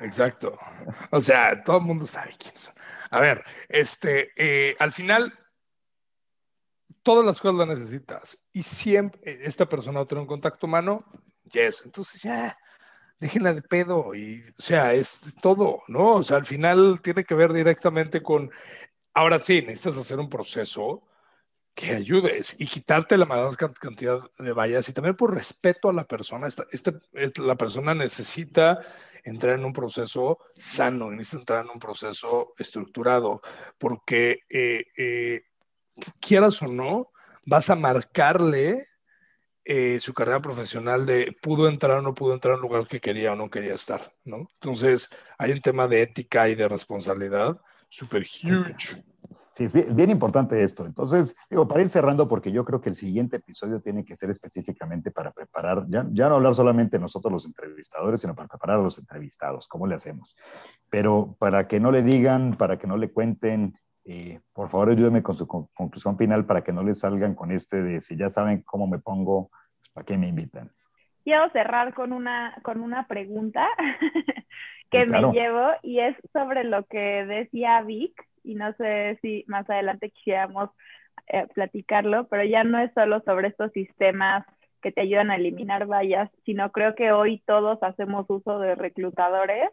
Exacto. 0.00 0.58
O 1.10 1.20
sea, 1.20 1.62
todo 1.64 1.78
el 1.78 1.84
mundo 1.84 2.06
sabe 2.06 2.32
quiénes 2.38 2.60
son. 2.60 2.74
A 3.10 3.20
ver, 3.20 3.44
este, 3.68 4.30
eh, 4.36 4.76
al 4.78 4.92
final 4.92 5.32
todas 7.02 7.24
las 7.24 7.40
cosas 7.40 7.66
las 7.66 7.78
necesitas. 7.78 8.38
Y 8.52 8.62
siempre 8.62 9.20
esta 9.44 9.66
persona 9.66 10.04
tener 10.04 10.22
un 10.22 10.28
contacto 10.28 10.66
humano, 10.66 11.04
yes. 11.44 11.82
Entonces 11.84 12.20
ya, 12.20 12.58
déjenla 13.18 13.54
de 13.54 13.62
pedo. 13.62 14.14
Y, 14.14 14.42
o 14.58 14.62
sea, 14.62 14.92
es 14.92 15.20
todo, 15.40 15.82
¿no? 15.88 16.16
O 16.16 16.22
sea, 16.22 16.36
al 16.36 16.46
final 16.46 17.00
tiene 17.02 17.24
que 17.24 17.34
ver 17.34 17.52
directamente 17.52 18.22
con, 18.22 18.50
ahora 19.14 19.38
sí, 19.38 19.62
necesitas 19.62 19.96
hacer 19.96 20.18
un 20.18 20.28
proceso 20.28 21.02
que 21.74 21.94
ayudes 21.94 22.56
y 22.58 22.66
quitarte 22.66 23.16
la 23.16 23.24
mayor 23.24 23.56
cantidad 23.56 24.20
de 24.38 24.52
vallas 24.52 24.88
y 24.88 24.92
también 24.92 25.14
por 25.14 25.32
respeto 25.32 25.88
a 25.88 25.92
la 25.92 26.04
persona. 26.04 26.48
Esta, 26.48 26.92
la 27.36 27.54
persona 27.54 27.94
necesita 27.94 28.80
entrar 29.24 29.58
en 29.58 29.64
un 29.64 29.72
proceso 29.72 30.38
sano, 30.54 31.10
necesita 31.10 31.40
entrar 31.40 31.64
en 31.64 31.70
un 31.70 31.78
proceso 31.78 32.54
estructurado, 32.58 33.40
porque 33.78 34.40
eh, 34.48 34.86
eh, 34.96 35.42
quieras 36.20 36.60
o 36.62 36.68
no, 36.68 37.10
vas 37.46 37.70
a 37.70 37.74
marcarle 37.74 38.86
eh, 39.64 40.00
su 40.00 40.14
carrera 40.14 40.40
profesional 40.40 41.04
de 41.04 41.36
pudo 41.42 41.68
entrar 41.68 41.98
o 41.98 42.02
no 42.02 42.14
pudo 42.14 42.34
entrar 42.34 42.54
a 42.54 42.56
un 42.56 42.62
lugar 42.62 42.86
que 42.86 43.00
quería 43.00 43.32
o 43.32 43.36
no 43.36 43.50
quería 43.50 43.74
estar, 43.74 44.14
¿no? 44.24 44.48
Entonces, 44.54 45.10
hay 45.36 45.52
un 45.52 45.60
tema 45.60 45.86
de 45.86 46.02
ética 46.02 46.48
y 46.48 46.54
de 46.54 46.68
responsabilidad 46.68 47.60
súper 47.88 48.22
huge. 48.22 49.04
Sí, 49.58 49.64
es 49.64 49.96
bien, 49.96 50.08
importante 50.08 50.62
esto. 50.62 50.86
Entonces, 50.86 51.34
digo, 51.50 51.66
para 51.66 51.82
ir 51.82 51.88
cerrando, 51.88 52.28
porque 52.28 52.52
yo 52.52 52.64
creo 52.64 52.80
que 52.80 52.90
el 52.90 52.94
siguiente 52.94 53.38
episodio 53.38 53.80
tiene 53.80 54.04
que 54.04 54.14
ser 54.14 54.30
específicamente 54.30 55.10
para 55.10 55.32
preparar, 55.32 55.84
ya, 55.88 56.06
ya 56.12 56.28
no 56.28 56.36
hablar 56.36 56.54
solamente 56.54 56.96
nosotros 56.96 57.32
los 57.32 57.44
entrevistadores, 57.44 58.20
sino 58.20 58.36
para 58.36 58.46
preparar 58.46 58.78
a 58.78 58.82
los 58.84 58.98
entrevistados, 58.98 59.66
cómo 59.66 59.88
le 59.88 59.96
hacemos. 59.96 60.36
Pero 60.88 61.34
para 61.40 61.66
que 61.66 61.80
no 61.80 61.90
le 61.90 62.04
digan, 62.04 62.56
para 62.56 62.78
que 62.78 62.86
no 62.86 62.96
le 62.96 63.10
cuenten, 63.10 63.76
eh, 64.04 64.38
por 64.52 64.68
favor, 64.68 64.90
ayúdenme 64.90 65.24
con 65.24 65.34
su 65.34 65.48
conclusión 65.48 66.16
final 66.16 66.46
para 66.46 66.62
que 66.62 66.72
no 66.72 66.84
les 66.84 67.00
salgan 67.00 67.34
con 67.34 67.50
este 67.50 67.82
de 67.82 68.00
si 68.00 68.16
ya 68.16 68.30
saben 68.30 68.62
cómo 68.62 68.86
me 68.86 69.00
pongo, 69.00 69.50
pues, 69.50 69.90
¿para 69.92 70.04
qué 70.04 70.16
me 70.16 70.28
invitan? 70.28 70.70
Quiero 71.24 71.50
cerrar 71.50 71.94
con 71.94 72.12
una, 72.12 72.56
con 72.62 72.80
una 72.80 73.08
pregunta 73.08 73.66
que 74.90 75.04
me 75.06 75.20
llevo 75.32 75.72
y 75.82 75.98
es 75.98 76.16
sobre 76.32 76.62
lo 76.62 76.84
que 76.84 77.26
decía 77.26 77.82
Vic 77.82 78.14
y 78.48 78.54
no 78.54 78.72
sé 78.74 79.18
si 79.22 79.44
más 79.46 79.68
adelante 79.68 80.10
quisiéramos 80.10 80.70
eh, 81.28 81.46
platicarlo, 81.54 82.26
pero 82.28 82.44
ya 82.44 82.64
no 82.64 82.78
es 82.78 82.92
solo 82.94 83.20
sobre 83.20 83.48
estos 83.48 83.72
sistemas 83.72 84.46
que 84.82 84.92
te 84.92 85.02
ayudan 85.02 85.30
a 85.30 85.36
eliminar 85.36 85.86
vallas, 85.86 86.30
sino 86.44 86.72
creo 86.72 86.94
que 86.94 87.12
hoy 87.12 87.42
todos 87.46 87.82
hacemos 87.82 88.26
uso 88.28 88.58
de 88.58 88.74
reclutadores 88.74 89.70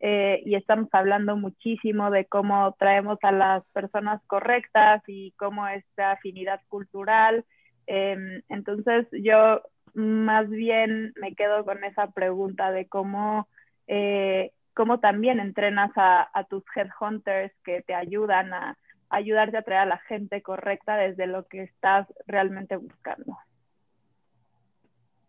eh, 0.00 0.42
y 0.44 0.54
estamos 0.54 0.88
hablando 0.92 1.36
muchísimo 1.36 2.10
de 2.10 2.24
cómo 2.26 2.74
traemos 2.78 3.18
a 3.22 3.32
las 3.32 3.64
personas 3.72 4.22
correctas 4.26 5.02
y 5.06 5.32
cómo 5.32 5.66
esta 5.68 6.12
afinidad 6.12 6.60
cultural. 6.68 7.44
Em, 7.86 8.42
entonces 8.48 9.06
yo 9.12 9.62
más 9.94 10.48
bien 10.48 11.12
me 11.20 11.34
quedo 11.34 11.64
con 11.64 11.82
esa 11.84 12.10
pregunta 12.12 12.70
de 12.70 12.86
cómo, 12.86 13.48
eh, 13.86 14.52
cómo 14.78 15.00
también 15.00 15.40
entrenas 15.40 15.90
a, 15.96 16.30
a, 16.32 16.44
tus 16.44 16.62
headhunters 16.76 17.52
que 17.64 17.82
te 17.82 17.94
ayudan 17.94 18.54
a, 18.54 18.78
ayudarte 19.10 19.56
a 19.56 19.62
traer 19.62 19.80
a 19.80 19.86
la 19.86 19.98
gente 19.98 20.40
correcta 20.40 20.96
desde 20.96 21.26
lo 21.26 21.48
que 21.48 21.64
estás 21.64 22.06
realmente 22.28 22.76
buscando. 22.76 23.36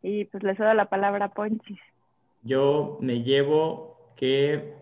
Y 0.04 0.26
pues 0.26 0.44
les 0.44 0.56
doy 0.56 0.76
la 0.76 0.86
palabra 0.86 1.26
a 1.26 1.34
Ponchis. 1.34 1.80
Yo 2.44 3.00
me 3.02 3.24
llevo 3.24 4.14
que 4.16 4.76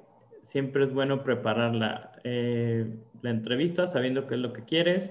siempre 0.44 0.84
es 0.84 0.94
bueno 0.94 1.24
preparar 1.24 1.74
la, 1.74 2.12
eh, 2.26 2.94
la 3.22 3.30
entrevista 3.30 3.88
sabiendo 3.88 4.28
qué 4.28 4.36
es 4.36 4.42
lo 4.42 4.52
que 4.52 4.66
quieres, 4.66 5.10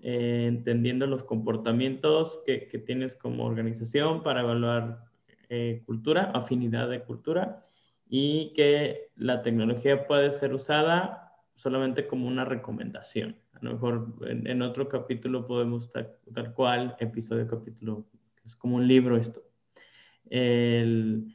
eh, 0.00 0.46
entendiendo 0.48 1.06
los 1.06 1.22
comportamientos 1.22 2.42
que, 2.44 2.66
que, 2.66 2.80
tienes 2.80 3.14
como 3.14 3.44
organización 3.46 4.24
para 4.24 4.40
evaluar 4.40 5.04
eh, 5.50 5.84
cultura, 5.86 6.32
afinidad 6.34 6.88
de 6.90 7.04
cultura 7.04 7.62
y 8.14 8.52
que 8.52 9.08
la 9.16 9.40
tecnología 9.40 10.06
puede 10.06 10.32
ser 10.32 10.52
usada 10.52 11.32
solamente 11.56 12.06
como 12.06 12.28
una 12.28 12.44
recomendación. 12.44 13.36
A 13.54 13.64
lo 13.64 13.72
mejor 13.72 14.16
en, 14.26 14.60
otro 14.60 14.86
capítulo 14.86 15.46
podemos 15.46 15.90
tal, 15.90 16.14
tal, 16.34 16.52
cual, 16.52 16.94
episodio, 17.00 17.48
capítulo, 17.48 18.04
es 18.44 18.54
como 18.54 18.76
un 18.76 18.86
libro 18.86 19.16
esto. 19.16 19.42
El, 20.28 21.34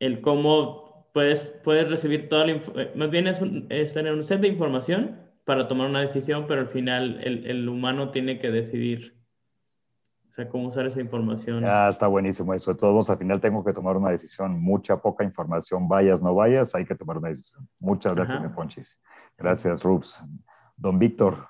el 0.00 0.22
cómo 0.22 1.10
puedes, 1.12 1.54
puedes 1.62 1.90
recibir 1.90 2.30
toda 2.30 2.46
la 2.46 2.52
eh, 2.52 2.92
más 2.94 3.10
bien 3.10 3.26
es, 3.26 3.42
es, 3.68 3.92
tener 3.92 4.14
un 4.14 4.24
set 4.24 4.40
de 4.40 4.48
información 4.48 5.20
para 5.44 5.68
tomar 5.68 5.90
una 5.90 6.00
decisión, 6.00 6.46
pero 6.48 6.62
al 6.62 6.68
final 6.68 7.20
el, 7.22 7.44
el 7.46 7.68
humano 7.68 8.10
tiene 8.10 8.38
que 8.38 8.50
decidir, 8.50 9.15
sea, 10.36 10.48
cómo 10.48 10.68
usar 10.68 10.86
esa 10.86 11.00
información. 11.00 11.64
Ah, 11.64 11.88
está 11.90 12.06
buenísimo 12.06 12.52
eso. 12.52 12.72
De 12.72 12.78
todos 12.78 12.92
modos, 12.92 13.10
al 13.10 13.18
final 13.18 13.40
tengo 13.40 13.64
que 13.64 13.72
tomar 13.72 13.96
una 13.96 14.10
decisión, 14.10 14.60
mucha, 14.60 14.98
poca 15.00 15.24
información, 15.24 15.88
vayas, 15.88 16.20
no 16.20 16.34
vayas, 16.34 16.74
hay 16.74 16.84
que 16.84 16.94
tomar 16.94 17.18
una 17.18 17.30
decisión. 17.30 17.66
Muchas 17.80 18.14
gracias, 18.14 18.42
me 18.42 18.50
Ponchis. 18.50 18.98
Gracias, 19.38 19.82
Rubs. 19.82 20.20
Don 20.76 20.98
Víctor. 20.98 21.48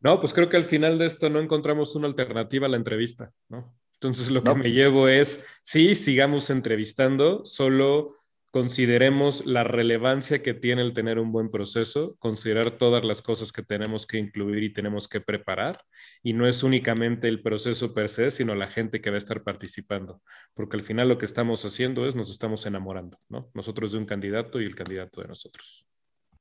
No, 0.00 0.18
pues 0.18 0.32
creo 0.32 0.48
que 0.48 0.56
al 0.56 0.64
final 0.64 0.98
de 0.98 1.06
esto 1.06 1.30
no 1.30 1.40
encontramos 1.40 1.94
una 1.94 2.08
alternativa 2.08 2.66
a 2.66 2.70
la 2.70 2.76
entrevista, 2.76 3.30
¿no? 3.48 3.72
Entonces 3.94 4.30
lo 4.30 4.42
que 4.42 4.54
me 4.54 4.72
llevo 4.72 5.08
es, 5.08 5.44
sí, 5.62 5.94
sigamos 5.94 6.48
entrevistando, 6.48 7.44
solo 7.44 8.16
consideremos 8.50 9.46
la 9.46 9.64
relevancia 9.64 10.42
que 10.42 10.54
tiene 10.54 10.82
el 10.82 10.92
tener 10.92 11.18
un 11.18 11.30
buen 11.32 11.50
proceso, 11.50 12.16
considerar 12.18 12.72
todas 12.72 13.04
las 13.04 13.22
cosas 13.22 13.52
que 13.52 13.62
tenemos 13.62 14.06
que 14.06 14.18
incluir 14.18 14.64
y 14.64 14.72
tenemos 14.72 15.08
que 15.08 15.20
preparar. 15.20 15.82
Y 16.22 16.32
no 16.32 16.46
es 16.46 16.62
únicamente 16.62 17.28
el 17.28 17.42
proceso 17.42 17.94
per 17.94 18.08
se, 18.08 18.30
sino 18.30 18.54
la 18.54 18.66
gente 18.66 19.00
que 19.00 19.10
va 19.10 19.16
a 19.16 19.18
estar 19.18 19.42
participando. 19.42 20.20
Porque 20.54 20.76
al 20.76 20.82
final 20.82 21.08
lo 21.08 21.18
que 21.18 21.26
estamos 21.26 21.64
haciendo 21.64 22.06
es 22.06 22.16
nos 22.16 22.30
estamos 22.30 22.66
enamorando, 22.66 23.18
¿no? 23.28 23.50
Nosotros 23.54 23.92
de 23.92 23.98
un 23.98 24.06
candidato 24.06 24.60
y 24.60 24.64
el 24.64 24.74
candidato 24.74 25.20
de 25.20 25.28
nosotros. 25.28 25.86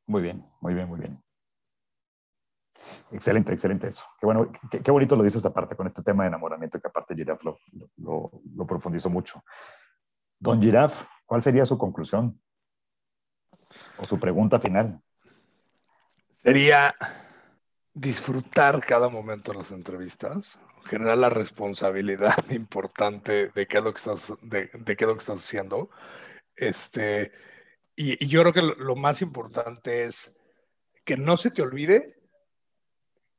Muy 0.08 0.24
bien, 0.24 0.44
muy 0.62 0.74
bien, 0.74 0.88
muy 0.88 1.00
bien. 1.00 1.22
Excelente, 3.12 3.54
excelente 3.54 3.88
eso. 3.88 4.04
Qué 4.20 4.26
bueno, 4.26 4.52
qué, 4.72 4.92
bonito 4.92 5.16
lo 5.16 5.22
dice 5.22 5.38
esta 5.38 5.54
parte 5.54 5.76
con 5.76 5.86
este 5.86 6.02
tema 6.02 6.24
de 6.24 6.30
enamoramiento 6.30 6.80
que 6.80 6.88
aparte 6.88 7.14
Giraf 7.14 7.44
lo, 7.44 7.60
lo, 7.98 8.32
lo 8.56 8.66
profundizó 8.66 9.12
mucho. 9.12 9.44
Don 10.40 10.60
Giraf, 10.60 11.06
¿Cuál 11.30 11.44
sería 11.44 11.64
su 11.68 11.78
conclusión? 11.78 12.42
O 14.00 14.04
su 14.04 14.20
pregunta 14.20 14.60
final. 14.60 15.00
Sería, 16.34 16.96
disfrutar 17.94 18.84
cada 18.84 19.10
momento 19.10 19.52
de 19.52 19.60
las 19.60 19.70
entrevistas, 19.70 20.58
generar 20.86 21.20
la 21.20 21.30
responsabilidad 21.30 22.34
importante 22.50 23.50
de 23.50 23.68
qué 23.68 23.78
es 23.78 23.84
lo 23.84 23.94
que 23.94 23.98
estás, 23.98 24.34
de, 24.42 24.70
qué 24.72 25.04
es 25.04 25.08
lo 25.08 25.14
que 25.14 25.20
estás 25.20 25.46
haciendo. 25.46 25.92
Este, 26.56 27.32
y, 27.96 28.26
yo 28.26 28.42
creo 28.42 28.54
que 28.54 28.84
lo 28.84 28.96
más 28.96 29.22
importante 29.22 30.06
es 30.06 30.36
que 31.06 31.16
no 31.16 31.38
se 31.38 31.52
te 31.52 31.62
olvide 31.62 32.24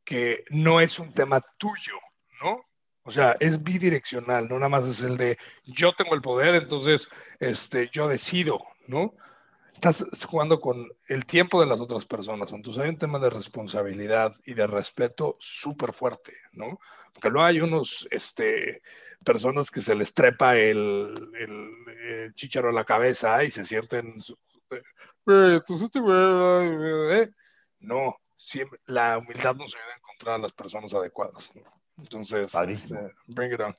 que 0.05 0.45
no 0.51 0.81
es 0.81 1.01
un 1.01 1.13
tema 1.13 1.41
tuyo, 1.59 1.95
¿no? 2.41 2.70
O 3.03 3.11
sea, 3.11 3.37
es 3.41 3.63
bidireccional, 3.63 4.49
no 4.49 4.57
nada 4.57 4.69
más 4.69 4.87
es 4.87 5.03
el 5.03 5.17
de 5.17 5.39
yo 5.65 5.93
tengo 5.95 6.15
el 6.15 6.21
poder, 6.21 6.55
entonces 6.55 7.09
este, 7.39 7.89
yo 7.93 8.09
decido, 8.09 8.61
¿no? 8.87 9.15
Estás 9.73 10.05
jugando 10.27 10.61
con 10.61 10.87
el 11.09 11.25
tiempo 11.25 11.61
de 11.61 11.67
las 11.67 11.81
otras 11.81 12.05
personas, 12.05 12.53
entonces 12.53 12.83
hay 12.83 12.91
un 12.91 12.99
tema 12.99 13.19
de 13.19 13.31
responsabilidad 13.31 14.35
y 14.45 14.55
de 14.55 14.67
respeto 14.67 15.37
súper 15.41 15.93
fuerte, 15.93 16.35
¿no? 16.53 16.79
Porque 17.15 17.31
luego 17.31 17.47
hay 17.47 17.61
unos, 17.61 18.07
este, 18.11 18.83
personas 19.25 19.71
que 19.71 19.81
se 19.81 19.95
les 19.95 20.13
trepa 20.13 20.57
el, 20.57 21.15
el, 21.39 22.35
a 22.65 22.73
la 22.73 22.85
cabeza 22.85 23.43
y 23.45 23.51
se 23.51 23.65
sienten, 23.65 24.21
eh, 24.71 25.61
no, 27.81 28.17
siempre, 28.37 28.81
la 28.87 29.19
humildad 29.19 29.57
nos 29.57 29.75
ayuda 29.75 29.95
a 29.95 29.99
encontrar 29.99 30.35
a 30.37 30.39
las 30.39 30.53
personas 30.53 30.95
adecuadas. 30.95 31.51
¿no? 31.55 31.80
Entonces, 32.01 32.53
Padrísimo. 32.53 33.01
este, 33.01 33.15
bring 33.29 33.53
it 33.53 33.61
on. 33.61 33.75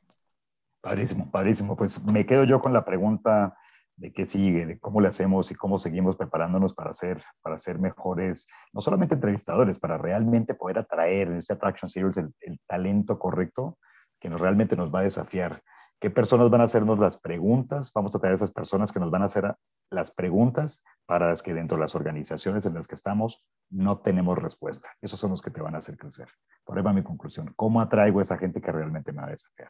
Padrísimo, 0.82 1.30
padrísimo. 1.30 1.76
Pues 1.76 2.04
me 2.06 2.26
quedo 2.26 2.44
yo 2.44 2.60
con 2.60 2.74
la 2.74 2.86
pregunta 2.86 3.56
de 3.96 4.12
qué 4.12 4.26
sigue, 4.26 4.66
de 4.66 4.80
cómo 4.80 5.00
le 5.00 5.10
hacemos 5.10 5.52
y 5.52 5.56
cómo 5.56 5.78
seguimos 5.78 6.16
preparándonos 6.16 6.74
para 6.74 6.94
ser, 6.94 7.24
para 7.42 7.60
ser 7.60 7.78
mejores, 7.78 8.48
no 8.74 8.82
solamente 8.82 9.14
entrevistadores, 9.14 9.80
para 9.80 9.98
realmente 9.98 10.56
poder 10.56 10.80
atraer 10.80 11.28
en 11.28 11.38
este 11.38 11.54
Attraction 11.54 11.90
Series 11.90 12.18
el, 12.18 12.34
el 12.40 12.60
talento 12.68 13.20
correcto 13.20 13.78
que 14.20 14.30
nos, 14.30 14.42
realmente 14.42 14.76
nos 14.76 14.94
va 14.94 15.00
a 15.00 15.04
desafiar. 15.04 15.62
¿Qué 16.02 16.10
personas 16.10 16.50
van 16.50 16.62
a 16.62 16.64
hacernos 16.64 16.98
las 16.98 17.16
preguntas? 17.18 17.92
Vamos 17.94 18.16
a 18.16 18.20
traer 18.20 18.32
a 18.32 18.36
esas 18.36 18.50
personas 18.52 18.92
que 18.92 19.00
nos 19.00 19.12
van 19.12 19.22
a 19.22 19.26
hacer 19.26 19.54
las 19.92 20.10
preguntas 20.10 20.82
para 21.06 21.30
las 21.30 21.44
que 21.44 21.54
dentro 21.54 21.78
de 21.78 21.82
las 21.82 21.94
organizaciones 21.94 22.66
en 22.66 22.74
las 22.74 22.88
que 22.88 22.96
estamos 22.96 23.46
no 23.70 24.00
tenemos 24.00 24.36
respuesta. 24.40 24.90
Esos 25.00 25.20
son 25.20 25.30
los 25.30 25.44
que 25.44 25.52
te 25.52 25.62
van 25.62 25.76
a 25.76 25.78
hacer 25.78 25.98
crecer. 25.98 26.28
Por 26.66 26.76
ahí 26.76 26.84
va 26.84 26.92
mi 26.92 27.04
conclusión. 27.04 27.54
¿Cómo 27.56 27.82
atraigo 27.82 28.18
a 28.18 28.24
esa 28.24 28.40
gente 28.40 28.62
que 28.62 28.72
realmente 28.72 29.12
me 29.12 29.22
va 29.22 29.28
a 29.28 29.30
desafiar? 29.30 29.70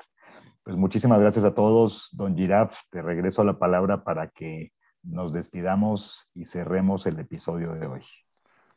Pues 0.63 0.77
muchísimas 0.77 1.19
gracias 1.19 1.43
a 1.43 1.53
todos. 1.53 2.07
Don 2.13 2.33
Giraf, 2.33 2.77
te 2.91 3.01
regreso 3.01 3.43
la 3.43 3.59
palabra 3.59 4.05
para 4.05 4.29
que 4.29 4.71
nos 5.03 5.33
despidamos 5.33 6.29
y 6.33 6.45
cerremos 6.45 7.05
el 7.07 7.19
episodio 7.19 7.73
de 7.73 7.87
hoy. 7.87 8.05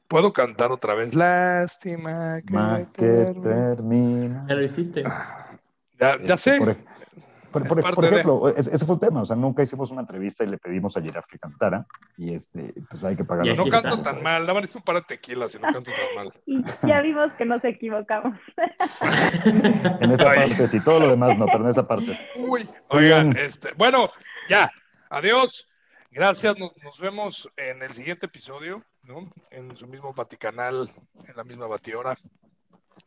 ¿Puedo 0.08 0.32
cantar 0.32 0.72
otra 0.72 0.94
vez? 0.94 1.14
Lástima 1.14 2.40
que, 2.44 2.88
que 2.94 3.40
termina. 3.40 4.44
Ya 4.48 4.54
lo 4.56 4.62
hiciste. 4.64 5.04
Ya, 6.00 6.18
ya 6.24 6.34
Este, 6.34 6.36
sé. 6.36 6.58
Por, 6.58 6.76
por- 7.62 7.82
por- 7.82 7.94
por 7.94 8.04
de- 8.04 8.10
ejemplo, 8.10 8.48
es- 8.48 8.66
ese 8.68 8.84
fue 8.84 8.94
un 8.96 9.00
tema. 9.00 9.22
O 9.22 9.24
sea, 9.26 9.36
nunca 9.36 9.62
hicimos 9.62 9.90
una 9.90 10.02
entrevista 10.02 10.44
y 10.44 10.48
le 10.48 10.58
pedimos 10.58 10.96
a 10.96 11.00
Giraf 11.00 11.26
que 11.26 11.38
cantara. 11.38 11.86
Y 12.16 12.34
este, 12.34 12.74
pues 12.90 13.02
hay 13.04 13.16
que 13.16 13.24
pagar 13.24 13.46
No 13.56 13.66
canto 13.66 14.00
tan 14.02 14.22
mal. 14.22 14.46
Dame 14.46 14.60
un 14.74 14.82
par 14.82 14.96
de 14.96 15.02
tequila 15.02 15.48
si 15.48 15.58
no 15.58 15.72
canto 15.72 15.90
tan 15.90 16.14
mal. 16.16 16.32
Y 16.46 16.62
ya 16.86 17.00
vimos 17.00 17.32
que 17.38 17.44
nos 17.44 17.64
equivocamos. 17.64 18.38
En 20.00 20.10
esa 20.12 20.30
Ay. 20.30 20.50
parte 20.50 20.68
sí, 20.68 20.80
todo 20.80 21.00
lo 21.00 21.08
demás 21.08 21.38
no, 21.38 21.46
pero 21.46 21.64
en 21.64 21.70
esa 21.70 21.86
parte 21.86 22.14
sí. 22.14 22.22
Uy, 22.40 22.68
oigan, 22.88 23.36
este, 23.36 23.70
bueno, 23.76 24.10
ya, 24.48 24.70
adiós. 25.10 25.68
Gracias, 26.10 26.56
nos, 26.58 26.70
nos 26.82 26.98
vemos 27.00 27.50
en 27.56 27.82
el 27.82 27.90
siguiente 27.90 28.26
episodio, 28.26 28.84
¿no? 29.02 29.30
En 29.50 29.76
su 29.76 29.86
mismo 29.88 30.12
Vaticanal, 30.14 30.92
en 31.26 31.36
la 31.36 31.42
misma 31.44 31.66
Batihora. 31.66 32.16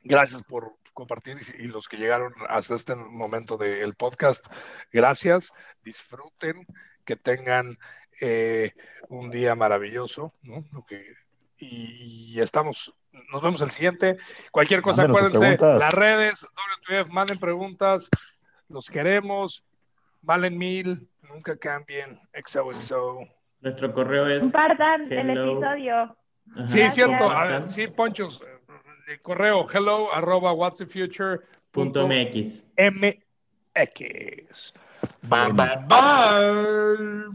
Gracias 0.03 0.43
por 0.43 0.73
compartir 0.97 1.37
y, 1.59 1.63
y 1.65 1.67
los 1.67 1.87
que 1.87 1.97
llegaron 1.97 2.33
hasta 2.49 2.73
este 2.73 2.95
momento 2.95 3.55
del 3.55 3.93
podcast, 3.93 4.47
gracias, 4.91 5.53
disfruten, 5.83 6.65
que 7.05 7.15
tengan 7.15 7.77
eh, 8.19 8.73
un 9.09 9.29
día 9.29 9.53
maravilloso, 9.53 10.33
¿no? 10.41 10.65
Lo 10.73 10.83
que- 10.85 11.13
y, 11.59 12.33
y 12.35 12.41
estamos, 12.41 12.93
nos 13.31 13.41
vemos 13.43 13.61
el 13.61 13.69
siguiente. 13.71 14.17
Cualquier 14.51 14.81
cosa, 14.81 15.03
acuérdense, 15.03 15.57
las 15.59 15.93
redes, 15.93 16.45
WTF, 16.89 17.09
manden 17.11 17.39
preguntas, 17.39 18.09
los 18.67 18.89
queremos, 18.89 19.65
valen 20.21 20.57
mil, 20.57 21.07
nunca 21.23 21.57
cambien, 21.57 22.19
XOXO. 22.33 23.19
Nuestro 23.61 23.91
correo 23.93 24.27
es. 24.27 24.41
Compartan 24.41 25.11
el 25.11 25.29
episodio. 25.31 25.95
Ajá, 25.95 26.15
Sí, 26.67 26.77
Gracias. 26.79 26.93
cierto, 26.95 27.29
a 27.29 27.43
ver, 27.45 27.67
sí, 27.69 27.87
Ponchos, 27.87 28.41
correo 29.23 29.65
hello 29.67 30.09
arroba 30.13 30.53
what's 30.53 30.79
the 30.79 30.85
future 30.85 31.45
Punto 31.71 32.07
MX. 32.07 32.63
MX. 32.77 34.71
Bye, 35.23 35.51
bye, 35.51 35.75
bye. 35.87 37.29